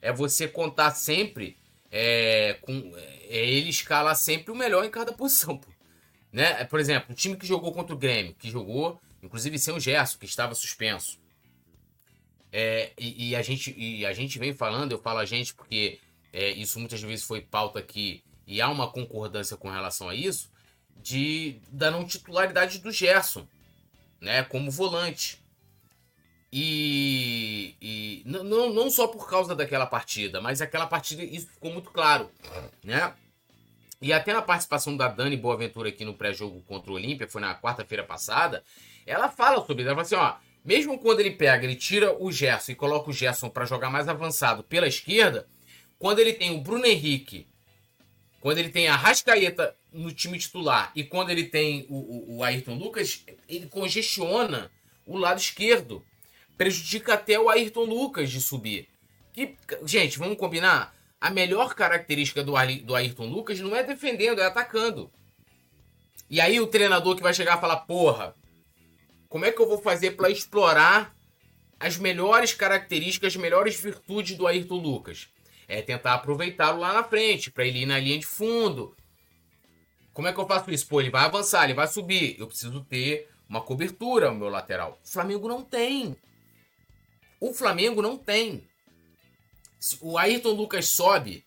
É 0.00 0.12
você 0.12 0.46
contar 0.46 0.92
sempre 0.92 1.58
é, 1.90 2.58
com. 2.60 2.92
É, 2.96 3.38
é 3.38 3.50
ele 3.50 3.70
escala 3.70 4.14
sempre 4.14 4.52
o 4.52 4.54
melhor 4.54 4.84
em 4.84 4.90
cada 4.90 5.10
posição. 5.18 5.58
Pô. 5.58 5.68
Né? 6.32 6.64
Por 6.66 6.78
exemplo, 6.78 7.10
o 7.10 7.14
time 7.16 7.36
que 7.36 7.48
jogou 7.48 7.72
contra 7.72 7.92
o 7.92 7.98
Grêmio, 7.98 8.36
que 8.36 8.48
jogou, 8.48 9.00
inclusive 9.20 9.58
sem 9.58 9.74
o 9.74 9.80
Gerson, 9.80 10.16
que 10.16 10.26
estava 10.26 10.54
suspenso. 10.54 11.18
É, 12.52 12.92
e, 12.96 13.30
e, 13.30 13.34
a 13.34 13.42
gente, 13.42 13.74
e 13.76 14.06
a 14.06 14.12
gente 14.12 14.38
vem 14.38 14.54
falando, 14.54 14.92
eu 14.92 14.98
falo 14.98 15.18
a 15.18 15.24
gente 15.24 15.54
porque 15.54 15.98
é, 16.32 16.50
isso 16.50 16.78
muitas 16.78 17.02
vezes 17.02 17.24
foi 17.24 17.40
pauta 17.40 17.80
aqui 17.80 18.22
e 18.46 18.60
há 18.60 18.68
uma 18.68 18.90
concordância 18.90 19.56
com 19.56 19.70
relação 19.70 20.08
a 20.08 20.14
isso, 20.14 20.50
de 20.96 21.60
da 21.68 21.90
não 21.90 22.04
titularidade 22.04 22.78
do 22.78 22.92
Gerson, 22.92 23.46
né, 24.20 24.42
como 24.42 24.70
volante. 24.70 25.38
E, 26.52 27.76
e 27.80 28.22
não, 28.26 28.72
não 28.72 28.90
só 28.90 29.06
por 29.06 29.28
causa 29.30 29.54
daquela 29.54 29.86
partida, 29.86 30.40
mas 30.40 30.60
aquela 30.60 30.86
partida 30.86 31.22
isso 31.22 31.46
ficou 31.46 31.72
muito 31.72 31.90
claro, 31.90 32.28
né? 32.82 33.14
E 34.02 34.12
até 34.12 34.32
na 34.32 34.42
participação 34.42 34.96
da 34.96 35.08
Dani 35.08 35.36
Boaventura 35.36 35.90
aqui 35.90 36.04
no 36.04 36.14
pré-jogo 36.14 36.62
contra 36.62 36.90
o 36.90 36.94
Olímpia, 36.94 37.28
foi 37.28 37.40
na 37.40 37.54
quarta-feira 37.54 38.02
passada, 38.02 38.64
ela 39.06 39.28
fala 39.28 39.64
sobre 39.64 39.82
isso. 39.82 39.90
Ela 39.90 40.04
fala 40.04 40.26
assim, 40.26 40.40
ó, 40.40 40.40
mesmo 40.64 40.98
quando 40.98 41.20
ele 41.20 41.32
pega, 41.32 41.64
ele 41.64 41.76
tira 41.76 42.16
o 42.18 42.32
Gerson 42.32 42.72
e 42.72 42.74
coloca 42.74 43.10
o 43.10 43.12
Gerson 43.12 43.50
para 43.50 43.66
jogar 43.66 43.90
mais 43.90 44.08
avançado 44.08 44.62
pela 44.64 44.88
esquerda, 44.88 45.46
quando 45.98 46.18
ele 46.18 46.32
tem 46.32 46.50
o 46.50 46.60
Bruno 46.62 46.86
Henrique, 46.86 47.46
quando 48.40 48.58
ele 48.58 48.70
tem 48.70 48.88
a 48.88 48.96
Rascaeta 48.96 49.76
no 49.92 50.10
time 50.12 50.38
titular 50.38 50.90
e 50.94 51.04
quando 51.04 51.30
ele 51.30 51.44
tem 51.44 51.86
o, 51.88 51.96
o, 51.96 52.36
o 52.38 52.44
Ayrton 52.44 52.74
Lucas, 52.74 53.24
ele 53.48 53.66
congestiona 53.66 54.70
o 55.06 55.18
lado 55.18 55.38
esquerdo. 55.38 56.04
Prejudica 56.56 57.14
até 57.14 57.38
o 57.38 57.48
Ayrton 57.48 57.84
Lucas 57.84 58.30
de 58.30 58.40
subir. 58.40 58.88
Que, 59.32 59.56
gente, 59.84 60.18
vamos 60.18 60.38
combinar? 60.38 60.94
A 61.20 61.30
melhor 61.30 61.74
característica 61.74 62.42
do, 62.42 62.52
do 62.84 62.94
Ayrton 62.94 63.26
Lucas 63.26 63.60
não 63.60 63.76
é 63.76 63.82
defendendo, 63.82 64.40
é 64.40 64.46
atacando. 64.46 65.10
E 66.28 66.40
aí 66.40 66.60
o 66.60 66.66
treinador 66.66 67.16
que 67.16 67.22
vai 67.22 67.34
chegar 67.34 67.58
e 67.58 67.60
falar: 67.60 67.76
porra, 67.78 68.34
como 69.28 69.44
é 69.44 69.52
que 69.52 69.60
eu 69.60 69.68
vou 69.68 69.80
fazer 69.80 70.12
para 70.12 70.30
explorar 70.30 71.14
as 71.78 71.96
melhores 71.96 72.54
características, 72.54 73.34
as 73.34 73.40
melhores 73.40 73.78
virtudes 73.78 74.36
do 74.36 74.46
Ayrton 74.46 74.76
Lucas? 74.76 75.28
É 75.70 75.80
tentar 75.80 76.14
aproveitá-lo 76.14 76.80
lá 76.80 76.92
na 76.92 77.04
frente, 77.04 77.50
para 77.50 77.64
ele 77.64 77.82
ir 77.82 77.86
na 77.86 77.98
linha 77.98 78.18
de 78.18 78.26
fundo. 78.26 78.96
Como 80.12 80.26
é 80.26 80.32
que 80.32 80.40
eu 80.40 80.46
faço 80.46 80.70
isso? 80.72 80.88
Pô, 80.88 81.00
ele 81.00 81.10
vai 81.10 81.24
avançar, 81.24 81.64
ele 81.64 81.74
vai 81.74 81.86
subir. 81.86 82.38
Eu 82.38 82.48
preciso 82.48 82.84
ter 82.84 83.30
uma 83.48 83.60
cobertura 83.60 84.30
no 84.30 84.38
meu 84.38 84.48
lateral. 84.48 84.98
O 85.04 85.08
Flamengo 85.08 85.48
não 85.48 85.62
tem. 85.62 86.16
O 87.40 87.54
Flamengo 87.54 88.02
não 88.02 88.18
tem. 88.18 88.68
O 90.00 90.18
Ayrton 90.18 90.50
Lucas 90.50 90.88
sobe, 90.88 91.44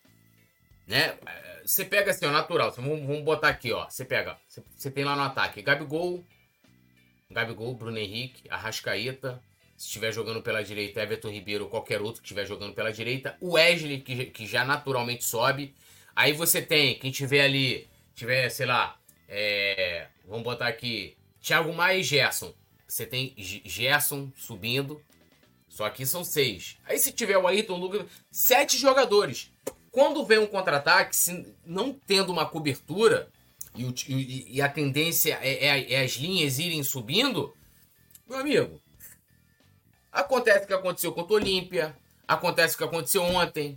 né? 0.86 1.18
Você 1.64 1.84
pega 1.84 2.10
assim, 2.10 2.24
ó, 2.24 2.32
natural. 2.32 2.72
Vamos, 2.72 3.22
botar 3.22 3.48
aqui, 3.48 3.72
ó. 3.72 3.88
Você 3.88 4.04
pega, 4.04 4.38
você 4.76 4.90
tem 4.90 5.04
lá 5.04 5.14
no 5.14 5.22
ataque 5.22 5.62
Gabigol, 5.62 6.24
Gabigol, 7.30 7.74
Bruno 7.74 7.98
Henrique, 7.98 8.48
Arrascaeta, 8.50 9.40
se 9.76 9.86
estiver 9.86 10.12
jogando 10.12 10.42
pela 10.42 10.62
direita, 10.62 11.02
Everton 11.02 11.30
Ribeiro 11.30 11.64
ou 11.64 11.70
qualquer 11.70 12.00
outro 12.00 12.20
que 12.20 12.26
estiver 12.26 12.46
jogando 12.46 12.74
pela 12.74 12.92
direita. 12.92 13.36
O 13.40 13.52
Wesley, 13.52 14.00
que, 14.00 14.26
que 14.26 14.46
já 14.46 14.64
naturalmente 14.64 15.24
sobe. 15.24 15.74
Aí 16.14 16.32
você 16.32 16.62
tem, 16.62 16.98
quem 16.98 17.10
tiver 17.10 17.42
ali, 17.42 17.88
tiver, 18.14 18.48
sei 18.50 18.66
lá, 18.66 18.96
é, 19.28 20.06
vamos 20.26 20.44
botar 20.44 20.68
aqui, 20.68 21.16
Thiago 21.40 21.72
Maia 21.72 21.98
e 21.98 22.02
Gerson. 22.02 22.54
Você 22.86 23.04
tem 23.04 23.34
Gerson 23.36 24.30
subindo, 24.36 25.02
só 25.68 25.90
que 25.90 26.06
são 26.06 26.22
seis. 26.22 26.78
Aí 26.84 26.98
se 26.98 27.12
tiver 27.12 27.36
o 27.36 27.48
Ayrton 27.48 27.76
Lucas, 27.76 28.06
sete 28.30 28.78
jogadores. 28.78 29.50
Quando 29.90 30.24
vem 30.24 30.38
um 30.38 30.46
contra-ataque, 30.46 31.16
não 31.64 31.92
tendo 31.92 32.32
uma 32.32 32.46
cobertura, 32.46 33.28
e, 33.74 33.84
e, 34.08 34.56
e 34.56 34.62
a 34.62 34.68
tendência 34.68 35.38
é, 35.42 35.66
é, 35.66 35.92
é 35.94 36.04
as 36.04 36.12
linhas 36.12 36.58
irem 36.60 36.82
subindo, 36.84 37.54
meu 38.28 38.38
amigo, 38.38 38.80
Acontece 40.14 40.64
o 40.64 40.68
que 40.68 40.74
aconteceu 40.74 41.12
contra 41.12 41.32
o 41.32 41.36
Olímpia, 41.36 41.96
acontece 42.26 42.76
o 42.76 42.78
que 42.78 42.84
aconteceu 42.84 43.20
ontem, 43.20 43.76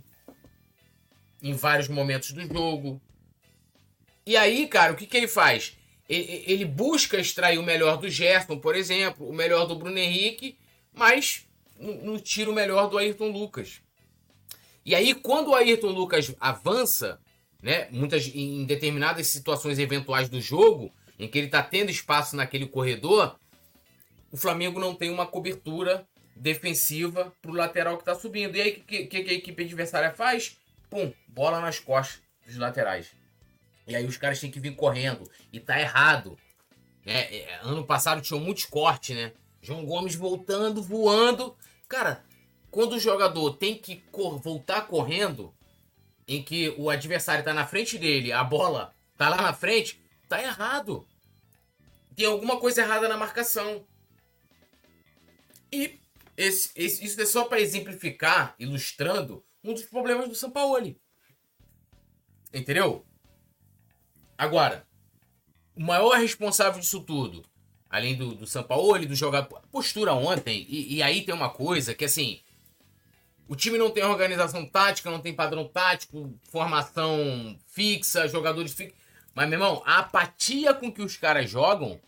em 1.42 1.52
vários 1.52 1.88
momentos 1.88 2.30
do 2.30 2.46
jogo. 2.46 3.02
E 4.24 4.36
aí, 4.36 4.68
cara, 4.68 4.92
o 4.92 4.96
que, 4.96 5.04
que 5.04 5.16
ele 5.16 5.26
faz? 5.26 5.76
Ele, 6.08 6.64
busca 6.64 7.18
extrair 7.18 7.58
o 7.58 7.62
melhor 7.62 7.96
do 7.96 8.08
Gerson, 8.08 8.56
por 8.56 8.76
exemplo, 8.76 9.28
o 9.28 9.32
melhor 9.32 9.66
do 9.66 9.74
Bruno 9.74 9.98
Henrique, 9.98 10.56
mas 10.94 11.44
não 11.76 12.18
tira 12.20 12.48
o 12.48 12.54
melhor 12.54 12.88
do 12.88 12.96
Ayrton 12.96 13.30
Lucas. 13.30 13.80
E 14.86 14.94
aí, 14.94 15.14
quando 15.14 15.48
o 15.48 15.54
Ayrton 15.56 15.90
Lucas 15.90 16.32
avança, 16.38 17.20
né, 17.60 17.88
muitas, 17.90 18.28
em 18.32 18.64
determinadas 18.64 19.26
situações 19.26 19.78
eventuais 19.78 20.28
do 20.28 20.40
jogo, 20.40 20.92
em 21.18 21.26
que 21.26 21.36
ele 21.36 21.48
está 21.48 21.64
tendo 21.64 21.90
espaço 21.90 22.36
naquele 22.36 22.68
corredor, 22.68 23.36
o 24.30 24.36
Flamengo 24.36 24.78
não 24.78 24.94
tem 24.94 25.10
uma 25.10 25.26
cobertura 25.26 26.06
defensiva 26.38 27.32
pro 27.42 27.52
lateral 27.52 27.98
que 27.98 28.04
tá 28.04 28.14
subindo. 28.14 28.56
E 28.56 28.62
aí, 28.62 28.70
o 28.70 28.84
que, 28.84 29.06
que, 29.06 29.16
a 29.16 29.34
equipe 29.34 29.64
adversária 29.64 30.10
faz? 30.12 30.56
Pum, 30.88 31.12
bola 31.26 31.60
nas 31.60 31.78
costas 31.78 32.22
dos 32.46 32.56
laterais. 32.56 33.14
E 33.86 33.96
aí 33.96 34.06
os 34.06 34.16
caras 34.16 34.40
têm 34.40 34.50
que 34.50 34.60
vir 34.60 34.74
correndo. 34.74 35.28
E 35.52 35.58
tá 35.58 35.78
errado. 35.80 36.38
É, 37.04 37.38
é, 37.38 37.60
ano 37.62 37.84
passado 37.84 38.20
tinha 38.20 38.38
muitos 38.38 38.64
cortes, 38.64 39.16
né? 39.16 39.32
João 39.60 39.84
Gomes 39.84 40.14
voltando, 40.14 40.82
voando. 40.82 41.56
Cara, 41.88 42.24
quando 42.70 42.94
o 42.94 43.00
jogador 43.00 43.54
tem 43.54 43.76
que 43.76 43.96
cor 44.12 44.38
voltar 44.38 44.86
correndo, 44.86 45.54
em 46.26 46.42
que 46.42 46.74
o 46.76 46.90
adversário 46.90 47.44
tá 47.44 47.54
na 47.54 47.66
frente 47.66 47.96
dele, 47.96 48.30
a 48.30 48.44
bola 48.44 48.94
tá 49.16 49.28
lá 49.28 49.40
na 49.40 49.52
frente, 49.52 50.00
tá 50.28 50.40
errado. 50.42 51.08
Tem 52.14 52.26
alguma 52.26 52.60
coisa 52.60 52.82
errada 52.82 53.08
na 53.08 53.16
marcação. 53.16 53.86
E 55.72 55.98
esse, 56.38 56.70
esse, 56.76 57.04
isso 57.04 57.20
é 57.20 57.26
só 57.26 57.44
para 57.46 57.60
exemplificar, 57.60 58.54
ilustrando, 58.60 59.44
um 59.62 59.74
dos 59.74 59.82
problemas 59.82 60.28
do 60.28 60.36
Sampaoli. 60.36 60.96
Entendeu? 62.54 63.04
Agora, 64.38 64.86
o 65.74 65.82
maior 65.82 66.16
responsável 66.16 66.80
disso 66.80 67.00
tudo, 67.00 67.44
além 67.90 68.16
do, 68.16 68.36
do 68.36 68.46
Sampaoli, 68.46 69.04
do 69.04 69.16
jogador. 69.16 69.60
Postura 69.72 70.14
ontem, 70.14 70.64
e, 70.68 70.94
e 70.94 71.02
aí 71.02 71.22
tem 71.22 71.34
uma 71.34 71.50
coisa 71.50 71.92
que 71.92 72.04
assim. 72.04 72.40
O 73.48 73.56
time 73.56 73.76
não 73.76 73.90
tem 73.90 74.04
organização 74.04 74.64
tática, 74.64 75.10
não 75.10 75.20
tem 75.20 75.34
padrão 75.34 75.66
tático, 75.66 76.38
formação 76.50 77.58
fixa, 77.66 78.28
jogadores 78.28 78.74
fixos. 78.74 78.96
Mas, 79.34 79.48
meu 79.48 79.58
irmão, 79.58 79.82
a 79.84 79.98
apatia 79.98 80.72
com 80.72 80.92
que 80.92 81.02
os 81.02 81.16
caras 81.16 81.50
jogam 81.50 81.98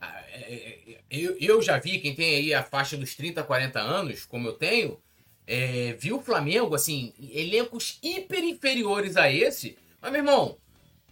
é, 0.00 0.54
é, 0.54 0.79
eu, 1.10 1.36
eu 1.40 1.60
já 1.60 1.78
vi, 1.78 1.98
quem 1.98 2.14
tem 2.14 2.36
aí 2.36 2.54
a 2.54 2.62
faixa 2.62 2.96
dos 2.96 3.14
30, 3.16 3.42
40 3.42 3.80
anos, 3.80 4.24
como 4.24 4.46
eu 4.46 4.52
tenho, 4.52 4.98
é, 5.46 5.94
viu 5.98 6.18
o 6.18 6.22
Flamengo, 6.22 6.74
assim, 6.74 7.12
elencos 7.32 7.98
hiper 8.00 8.44
inferiores 8.44 9.16
a 9.16 9.30
esse. 9.30 9.76
Mas, 10.00 10.12
meu 10.12 10.20
irmão, 10.20 10.56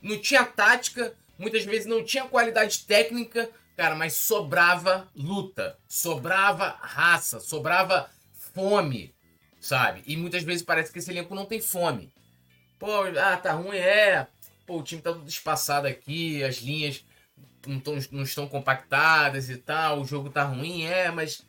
não 0.01 0.17
tinha 0.17 0.45
tática, 0.45 1.13
muitas 1.37 1.65
vezes 1.65 1.87
não 1.87 2.05
tinha 2.05 2.25
qualidade 2.25 2.85
técnica, 2.85 3.51
cara, 3.77 3.97
mas 3.97 4.15
sobrava 4.15 5.09
luta, 5.17 5.77
sobrava 5.89 6.79
raça, 6.81 7.41
sobrava 7.41 8.09
fome, 8.55 9.13
sabe? 9.61 10.05
E 10.07 10.17
muitas 10.17 10.45
vezes 10.45 10.63
parece 10.63 10.93
que 10.93 11.01
esse 11.01 11.11
elenco 11.11 11.35
não 11.35 11.45
tem 11.45 11.61
fome. 11.61 12.13
Pô, 12.79 13.03
ah, 13.03 13.37
tá 13.37 13.53
ruim, 13.53 13.77
é. 13.77 14.29
Pô, 14.65 14.79
o 14.79 14.83
time 14.83 15.03
tá 15.03 15.13
tudo 15.13 15.29
espaçado 15.29 15.89
aqui, 15.89 16.45
as 16.45 16.59
linhas 16.59 17.05
não, 17.67 17.83
não 18.13 18.23
estão 18.23 18.49
compactadas 18.49 19.51
e 19.51 19.57
tal, 19.57 20.01
o 20.01 20.05
jogo 20.05 20.31
tá 20.31 20.45
ruim, 20.45 20.85
é, 20.85 21.11
mas. 21.11 21.47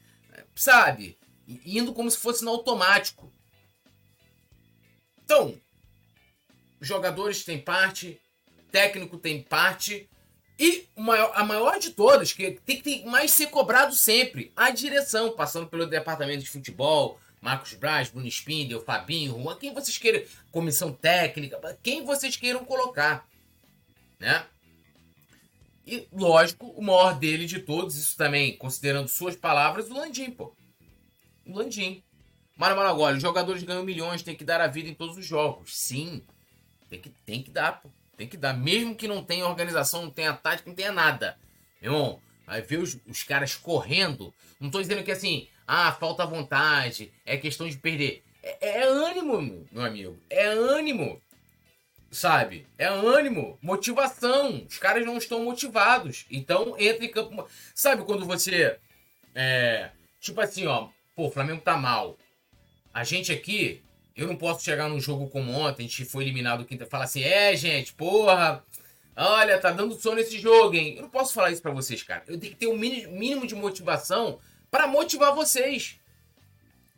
Sabe? 0.56 1.18
Indo 1.66 1.94
como 1.94 2.10
se 2.10 2.18
fosse 2.18 2.44
no 2.44 2.52
automático. 2.52 3.32
Então, 5.24 5.60
jogadores 6.82 7.44
têm 7.44 7.60
parte, 7.60 8.20
técnico 8.72 9.18
tem 9.18 9.44
parte, 9.44 10.10
e 10.60 10.88
maior, 10.96 11.32
a 11.36 11.44
maior 11.46 11.80
de 11.80 11.92
todas, 11.92 12.34
que 12.34 12.60
tem 12.66 12.82
que 12.82 13.06
mais 13.06 13.32
ser 13.32 13.48
cobrado 13.48 13.96
sempre, 13.96 14.52
a 14.56 14.70
direção, 14.70 15.32
passando 15.32 15.68
pelo 15.68 15.86
departamento 15.86 16.44
de 16.44 16.50
futebol, 16.50 17.20
Marcos 17.42 17.74
Braz, 17.76 18.10
Bruno 18.10 18.28
Spindel, 18.28 18.84
Fabinho, 18.84 19.42
Juan, 19.42 19.56
quem 19.56 19.74
vocês 19.74 19.98
queiram, 19.98 20.22
comissão 20.52 20.92
técnica, 20.92 21.80
quem 21.82 22.04
vocês 22.04 22.36
queiram 22.36 22.66
colocar, 22.66 23.26
né? 24.20 24.46
E, 25.90 26.08
lógico, 26.14 26.68
o 26.68 26.84
maior 26.84 27.18
dele 27.18 27.48
de 27.48 27.60
todos, 27.60 27.98
isso 27.98 28.16
também, 28.16 28.56
considerando 28.56 29.08
suas 29.08 29.36
palavras, 29.36 29.90
o 29.90 29.94
Landim, 29.96 30.30
pô. 30.30 30.54
O 31.48 31.58
Landim. 31.58 32.04
Mário 32.56 32.78
Maragoli, 32.78 33.16
os 33.16 33.22
jogadores 33.24 33.64
ganham 33.64 33.84
milhões, 33.84 34.22
tem 34.22 34.36
que 34.36 34.44
dar 34.44 34.62
a 34.62 34.68
vida 34.68 34.88
em 34.88 34.94
todos 34.94 35.18
os 35.18 35.26
jogos. 35.26 35.76
Sim, 35.76 36.22
tem 36.88 37.00
que, 37.00 37.10
tem 37.26 37.42
que 37.42 37.50
dar, 37.50 37.82
pô. 37.82 37.90
Tem 38.16 38.28
que 38.28 38.38
dar. 38.38 38.54
Mesmo 38.54 38.96
que 38.96 39.08
não 39.08 39.24
tenha 39.24 39.48
organização, 39.48 40.04
não 40.04 40.12
tenha 40.12 40.34
tática, 40.34 40.70
não 40.70 40.76
tenha 40.76 40.92
nada. 40.92 41.40
Meu 41.82 41.92
irmão, 41.92 42.20
vai 42.46 42.62
ver 42.62 42.78
os, 42.78 42.98
os 43.08 43.24
caras 43.24 43.56
correndo. 43.56 44.32
Não 44.60 44.70
tô 44.70 44.80
dizendo 44.80 45.04
que 45.04 45.12
assim, 45.12 45.48
ah, 45.66 45.92
falta 45.92 46.26
vontade, 46.26 47.12
é 47.26 47.36
questão 47.36 47.68
de 47.68 47.78
perder. 47.78 48.24
É, 48.44 48.82
é 48.82 48.84
ânimo, 48.84 49.66
meu 49.72 49.84
amigo. 49.84 50.20
É 50.30 50.46
ânimo. 50.48 51.20
Sabe? 52.12 52.68
É 52.78 52.86
ânimo, 52.86 53.58
motivação. 53.62 54.66
Os 54.68 54.78
caras 54.78 55.06
não 55.06 55.18
estão 55.18 55.44
motivados. 55.44 56.26
Então 56.30 56.76
entra 56.78 57.06
em 57.06 57.10
campo. 57.10 57.48
Sabe 57.74 58.04
quando 58.04 58.26
você. 58.26 58.78
É, 59.34 59.92
tipo 60.20 60.40
assim, 60.42 60.66
ó. 60.68 60.90
Pô, 61.16 61.28
o 61.28 61.32
Flamengo 61.32 61.62
tá 61.62 61.78
mal. 61.78 62.18
A 62.94 63.04
gente 63.04 63.32
aqui. 63.32 63.84
Eu 64.16 64.28
não 64.28 64.36
posso 64.36 64.66
chegar 64.66 64.90
num 64.90 65.00
jogo 65.00 65.30
como 65.30 65.54
ontem, 65.54 65.86
a 65.86 65.88
gente 65.88 66.04
foi 66.04 66.24
eliminado 66.24 66.66
quinta. 66.66 66.86
Fala 66.86 67.06
assim, 67.06 67.24
é, 67.24 67.56
gente, 67.56 67.94
porra. 67.94 68.64
Olha, 69.16 69.60
tá 69.60 69.72
dando 69.72 69.96
sono 69.96 70.20
esse 70.20 70.38
jogo, 70.40 70.76
hein? 70.76 70.96
Eu 70.96 71.04
não 71.04 71.10
posso 71.10 71.34
falar 71.34 71.52
isso 71.52 71.62
para 71.62 71.72
vocês, 71.72 72.04
cara. 72.04 72.24
Eu 72.28 72.38
tenho 72.40 72.54
que 72.54 72.60
ter 72.60 72.68
o 72.68 72.74
um 72.74 72.78
mínimo 72.78 73.48
de 73.48 73.56
motivação 73.56 74.40
para 74.70 74.88
motivar 74.88 75.34
vocês. 75.34 76.00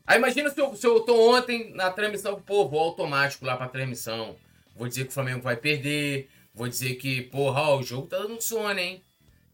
Aí 0.05 0.17
imagina 0.17 0.49
se 0.49 0.59
eu, 0.59 0.75
se 0.75 0.85
eu 0.85 0.99
tô 1.01 1.35
ontem 1.35 1.73
na 1.73 1.91
transmissão, 1.91 2.41
pô, 2.41 2.67
vou 2.67 2.79
automático 2.79 3.45
lá 3.45 3.55
pra 3.55 3.69
transmissão. 3.69 4.35
Vou 4.81 4.87
dizer 4.87 5.03
que 5.03 5.11
o 5.11 5.13
Flamengo 5.13 5.43
vai 5.43 5.55
perder. 5.55 6.27
Vou 6.55 6.67
dizer 6.67 6.95
que, 6.95 7.21
porra, 7.21 7.61
ó, 7.61 7.77
o 7.77 7.83
jogo 7.83 8.07
tá 8.07 8.17
dando 8.17 8.41
sono, 8.41 8.79
hein? 8.79 9.03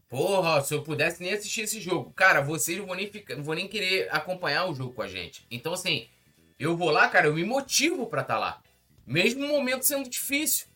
Porra, 0.08 0.62
se 0.62 0.72
eu 0.72 0.82
pudesse 0.82 1.22
nem 1.22 1.34
assistir 1.34 1.60
esse 1.60 1.82
jogo. 1.82 2.10
Cara, 2.14 2.40
vocês 2.40 2.78
não 2.78 2.86
vão 2.86 2.94
nem, 2.94 3.10
ficar, 3.10 3.36
não 3.36 3.44
vão 3.44 3.54
nem 3.54 3.68
querer 3.68 4.08
acompanhar 4.10 4.64
o 4.64 4.74
jogo 4.74 4.94
com 4.94 5.02
a 5.02 5.06
gente. 5.06 5.46
Então, 5.50 5.74
assim, 5.74 6.08
eu 6.58 6.74
vou 6.78 6.88
lá, 6.88 7.10
cara, 7.10 7.26
eu 7.26 7.34
me 7.34 7.44
motivo 7.44 8.06
pra 8.06 8.22
estar 8.22 8.36
tá 8.36 8.40
lá. 8.40 8.62
Mesmo 9.06 9.46
no 9.46 9.48
momento 9.48 9.84
sendo 9.84 10.08
difícil. 10.08 10.66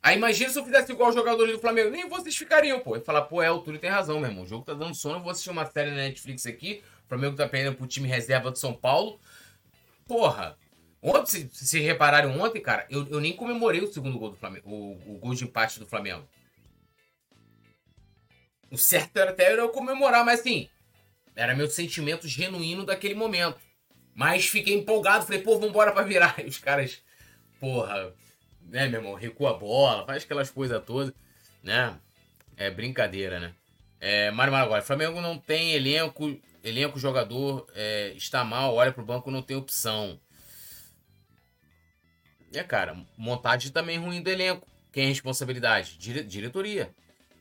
Aí 0.00 0.16
imagina 0.16 0.50
se 0.50 0.56
eu 0.60 0.64
fizesse 0.64 0.92
igual 0.92 1.08
os 1.08 1.16
jogadores 1.16 1.54
do 1.54 1.60
Flamengo. 1.60 1.90
Nem 1.90 2.08
vocês 2.08 2.36
ficariam, 2.36 2.78
pô. 2.78 2.96
E 2.96 3.00
falar, 3.00 3.22
pô, 3.22 3.42
é, 3.42 3.50
o 3.50 3.58
Túlio 3.58 3.80
tem 3.80 3.90
razão, 3.90 4.20
meu 4.20 4.30
irmão. 4.30 4.44
O 4.44 4.46
jogo 4.46 4.64
tá 4.64 4.74
dando 4.74 4.94
sono, 4.94 5.16
eu 5.16 5.22
vou 5.22 5.32
assistir 5.32 5.50
uma 5.50 5.66
série 5.66 5.90
na 5.90 5.96
Netflix 5.96 6.46
aqui. 6.46 6.84
O 7.04 7.08
Flamengo 7.08 7.34
tá 7.34 7.48
perdendo 7.48 7.74
pro 7.74 7.84
time 7.84 8.06
reserva 8.06 8.48
do 8.48 8.58
São 8.60 8.72
Paulo. 8.72 9.18
Porra. 10.06 10.56
Ontem, 11.00 11.48
se, 11.52 11.78
repararam 11.78 12.38
ontem, 12.40 12.60
cara, 12.60 12.86
eu, 12.90 13.06
eu 13.08 13.20
nem 13.20 13.34
comemorei 13.34 13.80
o 13.80 13.92
segundo 13.92 14.18
gol 14.18 14.30
do 14.30 14.36
Flamengo. 14.36 14.68
O, 14.68 15.14
o 15.14 15.18
gol 15.18 15.34
de 15.34 15.44
empate 15.44 15.78
do 15.78 15.86
Flamengo. 15.86 16.28
O 18.70 18.76
certo 18.76 19.16
era 19.16 19.30
até 19.30 19.58
eu 19.58 19.68
comemorar, 19.70 20.24
mas 20.24 20.40
assim, 20.40 20.68
era 21.34 21.54
meu 21.54 21.70
sentimento 21.70 22.26
genuíno 22.26 22.84
daquele 22.84 23.14
momento. 23.14 23.58
Mas 24.14 24.46
fiquei 24.46 24.74
empolgado, 24.74 25.24
falei, 25.24 25.40
pô, 25.40 25.58
vambora 25.58 25.92
pra 25.92 26.02
virar. 26.02 26.34
E 26.44 26.48
os 26.48 26.58
caras, 26.58 27.00
porra, 27.60 28.12
né, 28.62 28.88
meu 28.88 29.00
irmão, 29.00 29.14
recua 29.14 29.50
a 29.50 29.54
bola, 29.54 30.04
faz 30.04 30.24
aquelas 30.24 30.50
coisas 30.50 30.82
todas, 30.84 31.14
né? 31.62 31.96
É 32.56 32.68
brincadeira, 32.70 33.38
né? 33.38 33.54
É, 34.00 34.30
Mário 34.32 34.52
Maragoli, 34.52 34.82
Flamengo 34.82 35.20
não 35.20 35.38
tem 35.38 35.72
elenco, 35.72 36.36
elenco 36.62 36.98
jogador 36.98 37.66
é, 37.74 38.12
está 38.16 38.44
mal, 38.44 38.74
olha 38.74 38.92
pro 38.92 39.04
banco, 39.04 39.30
não 39.30 39.42
tem 39.42 39.56
opção. 39.56 40.20
É, 42.52 42.62
cara, 42.62 42.96
montagem 43.16 43.70
também 43.70 43.98
ruim 43.98 44.22
do 44.22 44.30
elenco. 44.30 44.66
Quem 44.92 45.04
é 45.04 45.08
responsabilidade? 45.08 45.98
Dire 45.98 46.22
diretoria. 46.22 46.94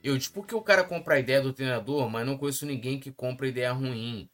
Eu 0.03 0.17
disse, 0.17 0.29
por 0.29 0.45
que 0.45 0.55
o 0.55 0.61
cara 0.61 0.83
compra 0.83 1.15
a 1.15 1.19
ideia 1.19 1.41
do 1.41 1.53
treinador, 1.53 2.09
mas 2.09 2.25
não 2.25 2.37
conheço 2.37 2.65
ninguém 2.65 2.99
que 2.99 3.11
compra 3.11 3.47
ideia 3.47 3.71
ruim? 3.71 4.29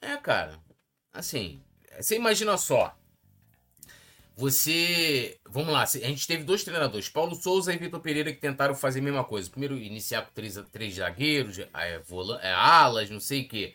É, 0.00 0.16
cara, 0.16 0.58
assim, 1.12 1.62
você 1.98 2.16
imagina 2.16 2.56
só. 2.56 2.96
Você. 4.36 5.38
Vamos 5.48 5.72
lá, 5.72 5.82
a 5.82 5.86
gente 5.86 6.26
teve 6.26 6.42
dois 6.42 6.64
treinadores, 6.64 7.08
Paulo 7.08 7.36
Souza 7.36 7.72
e 7.72 7.78
Vitor 7.78 8.00
Pereira, 8.00 8.32
que 8.32 8.40
tentaram 8.40 8.74
fazer 8.74 8.98
a 8.98 9.02
mesma 9.02 9.24
coisa. 9.24 9.48
Primeiro, 9.48 9.78
iniciar 9.78 10.22
com 10.22 10.32
três, 10.32 10.60
três 10.72 10.94
zagueiros, 10.96 11.58
é, 11.58 11.68
é, 12.42 12.52
alas, 12.52 13.10
não 13.10 13.20
sei 13.20 13.42
o 13.42 13.48
quê. 13.48 13.74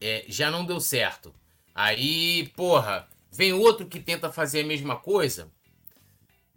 É, 0.00 0.24
já 0.28 0.50
não 0.50 0.64
deu 0.66 0.80
certo. 0.80 1.34
Aí, 1.74 2.48
porra, 2.54 3.08
vem 3.36 3.52
outro 3.52 3.86
que 3.86 4.00
tenta 4.00 4.32
fazer 4.32 4.60
a 4.60 4.66
mesma 4.66 4.96
coisa. 4.96 5.50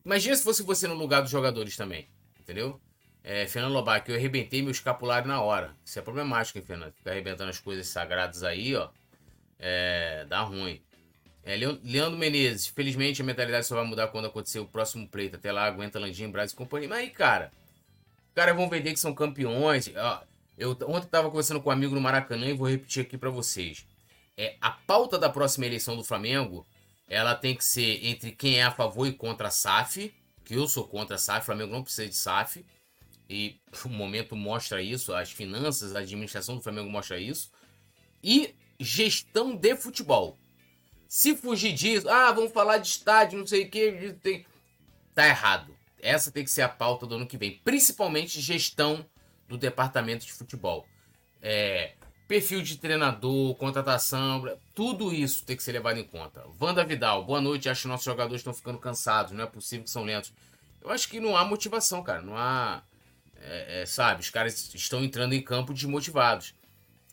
Imagina 0.06 0.36
se 0.36 0.44
fosse 0.44 0.64
você 0.64 0.88
no 0.88 0.96
lugar 0.96 1.22
dos 1.22 1.32
jogadores 1.32 1.76
também, 1.76 2.08
entendeu? 2.40 2.80
É, 3.24 3.46
Fernando 3.48 3.74
Lobac, 3.74 4.10
eu 4.10 4.16
arrebentei 4.16 4.62
meu 4.62 4.72
escapulário 4.72 5.28
na 5.28 5.42
hora. 5.42 5.76
Isso 5.86 6.00
é 6.00 6.02
problemático, 6.02 6.58
hein, 6.58 6.64
Fernando? 6.64 6.94
Ficar 6.94 7.12
arrebentando 7.12 7.50
as 7.50 7.60
coisas 7.60 7.88
sagradas 7.88 8.44
aí, 8.44 8.76
ó. 8.76 8.90
É, 9.60 10.26
dá 10.28 10.42
ruim. 10.42 10.82
É, 11.44 11.56
Leandro 11.56 12.18
Menezes, 12.18 12.68
felizmente 12.68 13.22
a 13.22 13.26
mentalidade 13.26 13.66
só 13.66 13.76
vai 13.76 13.86
mudar 13.86 14.08
quando 14.08 14.26
acontecer 14.26 14.60
o 14.60 14.68
próximo 14.68 15.08
pleito. 15.08 15.36
Até 15.36 15.52
lá, 15.52 15.66
aguenta 15.66 16.00
Landim, 16.00 16.30
Braz 16.30 16.52
e 16.52 16.56
companhia. 16.56 16.88
Mas 16.88 17.00
aí, 17.00 17.10
cara, 17.10 17.52
os 18.28 18.34
caras 18.34 18.56
vão 18.56 18.70
vender 18.70 18.94
que 18.94 19.00
são 19.00 19.14
campeões. 19.14 19.92
Ó, 19.96 20.24
eu 20.58 20.72
ontem 20.88 21.08
tava 21.08 21.30
conversando 21.30 21.62
com 21.62 21.70
um 21.70 21.74
amigo 21.74 21.94
no 21.96 22.02
Maracanã 22.02 22.48
e 22.48 22.54
vou 22.54 22.68
repetir 22.68 23.04
aqui 23.04 23.18
para 23.18 23.30
vocês. 23.30 23.86
É, 24.42 24.56
a 24.62 24.72
pauta 24.72 25.20
da 25.20 25.30
próxima 25.30 25.66
eleição 25.66 25.98
do 25.98 26.04
Flamengo, 26.04 26.66
ela 27.10 27.36
tem 27.36 27.54
que 27.54 27.66
ser 27.66 28.06
entre 28.06 28.32
quem 28.32 28.58
é 28.58 28.64
a 28.64 28.72
favor 28.72 29.06
e 29.06 29.12
contra 29.12 29.50
a 29.50 29.52
SAF, 29.52 30.14
que 30.46 30.54
eu 30.54 30.66
sou 30.66 30.88
contra 30.88 31.18
a 31.18 31.20
SAF, 31.20 31.42
o 31.42 31.46
Flamengo 31.46 31.74
não 31.74 31.84
precisa 31.84 32.08
de 32.08 32.16
SAF. 32.16 32.66
E 33.30 33.60
o 33.84 33.90
momento 33.90 34.38
mostra 34.38 34.82
isso, 34.82 35.14
as 35.14 35.30
finanças, 35.30 35.94
a 35.94 36.00
administração 36.00 36.56
do 36.56 36.62
Flamengo 36.62 36.90
mostra 36.90 37.20
isso. 37.20 37.52
E 38.24 38.56
gestão 38.80 39.58
de 39.58 39.76
futebol. 39.76 40.40
Se 41.06 41.36
fugir 41.36 41.74
disso, 41.74 42.08
ah, 42.08 42.32
vamos 42.32 42.54
falar 42.54 42.78
de 42.78 42.88
estádio, 42.88 43.40
não 43.40 43.46
sei 43.46 43.66
o 43.66 43.70
que, 43.70 44.16
tem... 44.24 44.46
tá 45.14 45.28
errado. 45.28 45.76
Essa 46.02 46.32
tem 46.32 46.46
que 46.46 46.52
ser 46.52 46.62
a 46.62 46.70
pauta 46.70 47.06
do 47.06 47.16
ano 47.16 47.28
que 47.28 47.38
vem, 47.38 47.60
principalmente 47.60 48.40
gestão 48.40 49.06
do 49.50 49.58
departamento 49.58 50.26
de 50.26 50.32
futebol. 50.32 50.88
É, 51.42 51.96
perfil 52.30 52.62
de 52.62 52.78
treinador, 52.78 53.56
contratação, 53.56 54.56
tudo 54.76 55.12
isso 55.12 55.44
tem 55.44 55.58
que 55.58 55.64
ser 55.64 55.72
levado 55.72 55.98
em 55.98 56.04
conta. 56.04 56.46
Wanda 56.62 56.86
Vidal, 56.86 57.26
boa 57.26 57.42
noite. 57.42 57.68
Acho 57.68 57.82
que 57.82 57.88
nossos 57.88 58.06
jogadores 58.06 58.42
estão 58.42 58.54
ficando 58.54 58.78
cansados, 58.78 59.32
não 59.32 59.44
é 59.44 59.48
possível 59.48 59.84
que 59.84 59.90
são 59.90 60.04
lentos. 60.04 60.32
Eu 60.80 60.92
acho 60.92 61.10
que 61.10 61.20
não 61.20 61.36
há 61.36 61.44
motivação, 61.44 62.04
cara. 62.04 62.22
Não 62.22 62.38
há. 62.38 62.84
É, 63.42 63.82
é, 63.82 63.86
sabe, 63.88 64.22
os 64.22 64.30
caras 64.30 64.72
estão 64.76 65.04
entrando 65.04 65.34
em 65.34 65.42
campo 65.42 65.74
desmotivados. 65.74 66.54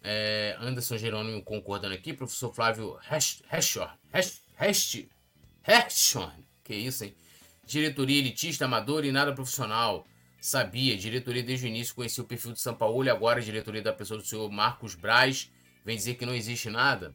É, 0.05 0.55
Anderson 0.61 0.99
Jerônimo 0.99 1.43
concordando 1.43 1.95
aqui. 1.95 2.12
Professor 2.12 2.55
Flávio 2.55 2.99
Heschor. 3.11 3.91
Heschor. 5.67 6.31
Que 6.62 6.75
isso, 6.75 7.05
hein? 7.05 7.14
Diretoria 7.64 8.19
elitista, 8.19 8.67
amadora 8.67 9.07
e 9.07 9.12
nada 9.12 9.33
profissional. 9.33 10.07
Sabia. 10.41 10.97
Diretoria 10.97 11.43
desde 11.43 11.66
o 11.66 11.68
início 11.68 11.95
conhecia 11.95 12.22
o 12.22 12.26
perfil 12.26 12.53
do 12.53 12.59
São 12.59 12.74
Paulo 12.74 13.05
e 13.05 13.11
agora 13.11 13.41
a 13.41 13.43
diretoria 13.43 13.82
da 13.82 13.93
pessoa 13.93 14.18
do 14.18 14.26
senhor 14.26 14.51
Marcos 14.51 14.95
Braz 14.95 15.51
vem 15.84 15.97
dizer 15.97 16.14
que 16.14 16.26
não 16.26 16.34
existe 16.34 16.70
nada. 16.70 17.14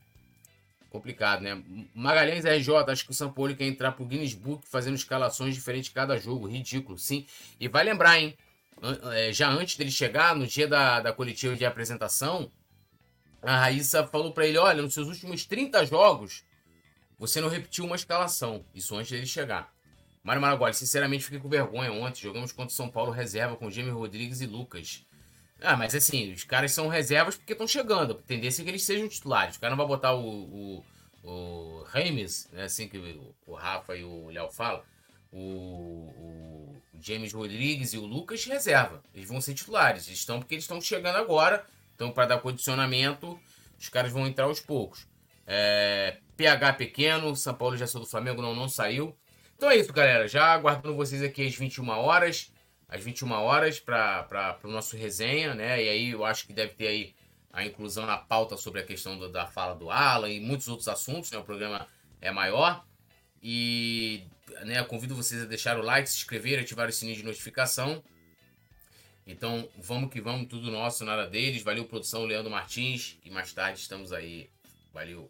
Complicado, 0.90 1.42
né? 1.42 1.64
Magalhães 1.94 2.44
RJ, 2.44 2.74
acho 2.90 3.06
que 3.06 3.12
o 3.12 3.14
São 3.14 3.32
Paulo 3.32 3.56
quer 3.56 3.66
entrar 3.66 3.94
pro 3.94 4.06
Guinness 4.06 4.34
Book 4.34 4.68
fazendo 4.68 4.96
escalações 4.96 5.56
diferentes 5.56 5.90
cada 5.90 6.18
jogo. 6.18 6.48
Ridículo, 6.48 6.98
sim. 6.98 7.26
E 7.60 7.68
vai 7.70 7.84
lembrar, 7.84 8.20
hein? 8.20 8.38
É, 9.14 9.32
já 9.32 9.50
antes 9.50 9.78
dele 9.78 9.92
chegar, 9.92 10.36
no 10.36 10.46
dia 10.46 10.68
da, 10.68 11.00
da 11.00 11.14
coletiva 11.14 11.56
de 11.56 11.64
apresentação, 11.64 12.52
a 13.42 13.58
Raíssa 13.58 14.06
falou 14.06 14.34
para 14.34 14.46
ele: 14.46 14.58
olha, 14.58 14.82
nos 14.82 14.94
seus 14.94 15.08
últimos 15.08 15.46
30 15.46 15.86
jogos, 15.86 16.44
você 17.18 17.40
não 17.40 17.48
repetiu 17.50 17.86
uma 17.86 17.96
escalação. 17.96 18.66
Isso 18.74 18.96
antes 18.96 19.12
dele 19.12 19.26
chegar. 19.26 19.74
Mário 20.24 20.42
Maragoli, 20.42 20.74
sinceramente 20.74 21.24
fiquei 21.24 21.40
com 21.40 21.50
vergonha 21.50 21.92
ontem. 21.92 22.22
Jogamos 22.22 22.52
contra 22.52 22.72
o 22.72 22.76
São 22.76 22.90
Paulo 22.90 23.12
reserva 23.12 23.56
com 23.56 23.72
Jamie 23.72 23.92
Rodrigues 23.92 24.42
e 24.42 24.46
Lucas. 24.46 25.06
Ah, 25.60 25.76
mas 25.78 25.94
assim, 25.94 26.32
os 26.34 26.44
caras 26.44 26.72
são 26.72 26.88
reservas 26.88 27.36
porque 27.36 27.54
estão 27.54 27.68
chegando. 27.68 28.14
A 28.14 28.28
tendência 28.28 28.62
é 28.62 28.64
que 28.64 28.72
eles 28.72 28.84
sejam 28.84 29.08
titulares. 29.08 29.56
O 29.56 29.60
cara 29.60 29.72
não 29.72 29.78
vai 29.78 29.88
botar 29.88 30.14
o, 30.14 30.24
o, 30.24 30.86
o 31.24 31.84
Remes, 31.92 32.50
né, 32.52 32.64
assim 32.64 32.88
que 32.88 32.98
o, 32.98 33.36
o 33.46 33.54
Rafa 33.54 33.96
e 33.96 34.04
o 34.04 34.30
Léo 34.30 34.52
falam, 34.52 34.82
o, 35.32 35.40
o, 35.40 36.76
James 37.00 37.34
Rodrigues 37.34 37.94
e 37.94 37.98
o 37.98 38.06
Lucas 38.06 38.46
reserva. 38.46 39.04
Eles 39.14 39.28
vão 39.28 39.42
ser 39.42 39.54
titulares. 39.54 40.08
Estão 40.08 40.40
porque 40.40 40.56
eles 40.56 40.64
estão 40.64 40.82
chegando 40.82 41.18
agora. 41.18 41.66
Então, 41.96 42.12
para 42.12 42.28
dar 42.28 42.40
condicionamento, 42.40 43.40
os 43.80 43.90
caras 43.90 44.12
vão 44.12 44.26
entrar 44.26 44.46
aos 44.46 44.60
poucos. 44.60 45.08
É, 45.46 46.18
PH 46.38 46.74
pequeno, 46.74 47.36
São 47.36 47.54
Paulo 47.54 47.78
já 47.78 47.86
saiu 47.86 48.04
do 48.04 48.10
Flamengo, 48.10 48.42
não, 48.42 48.56
não 48.56 48.70
saiu. 48.70 49.16
Então 49.62 49.70
é 49.70 49.78
isso, 49.78 49.94
galera. 49.94 50.28
Já 50.28 50.54
aguardando 50.54 50.96
vocês 50.96 51.22
aqui 51.22 51.46
às 51.46 51.54
21 51.54 51.88
horas. 51.90 52.52
Às 52.90 53.04
21 53.04 53.32
horas 53.34 53.80
para 53.80 54.58
o 54.64 54.68
nosso 54.68 54.98
resenha, 54.98 55.54
né? 55.54 55.84
E 55.84 55.88
aí 55.88 56.10
eu 56.10 56.26
acho 56.26 56.48
que 56.48 56.52
deve 56.52 56.74
ter 56.74 56.88
aí 56.88 57.14
a 57.54 57.64
inclusão 57.64 58.08
na 58.08 58.18
pauta 58.18 58.58
sobre 58.58 58.82
a 58.82 58.84
questão 58.84 59.20
do, 59.20 59.30
da 59.30 59.46
fala 59.46 59.76
do 59.76 59.92
Alan 59.92 60.32
e 60.32 60.40
muitos 60.40 60.68
outros 60.68 60.88
assuntos, 60.88 61.30
né? 61.30 61.38
O 61.38 61.44
programa 61.44 61.88
é 62.20 62.32
maior. 62.32 62.84
E 63.40 64.24
né, 64.64 64.84
convido 64.84 65.16
vocês 65.16 65.44
a 65.44 65.46
deixar 65.46 65.78
o 65.78 65.84
like, 65.84 66.10
se 66.10 66.18
inscrever, 66.18 66.60
ativar 66.60 66.90
o 66.90 66.92
sininho 66.92 67.18
de 67.18 67.24
notificação. 67.24 68.04
Então, 69.28 69.70
vamos 69.78 70.12
que 70.12 70.20
vamos, 70.20 70.48
tudo 70.48 70.72
nosso, 70.72 71.06
nada 71.06 71.28
deles. 71.28 71.62
Valeu, 71.62 71.86
produção, 71.86 72.26
Leandro 72.26 72.50
Martins. 72.50 73.20
E 73.24 73.30
mais 73.30 73.54
tarde 73.54 73.80
estamos 73.80 74.12
aí. 74.12 74.50
Valeu. 74.92 75.30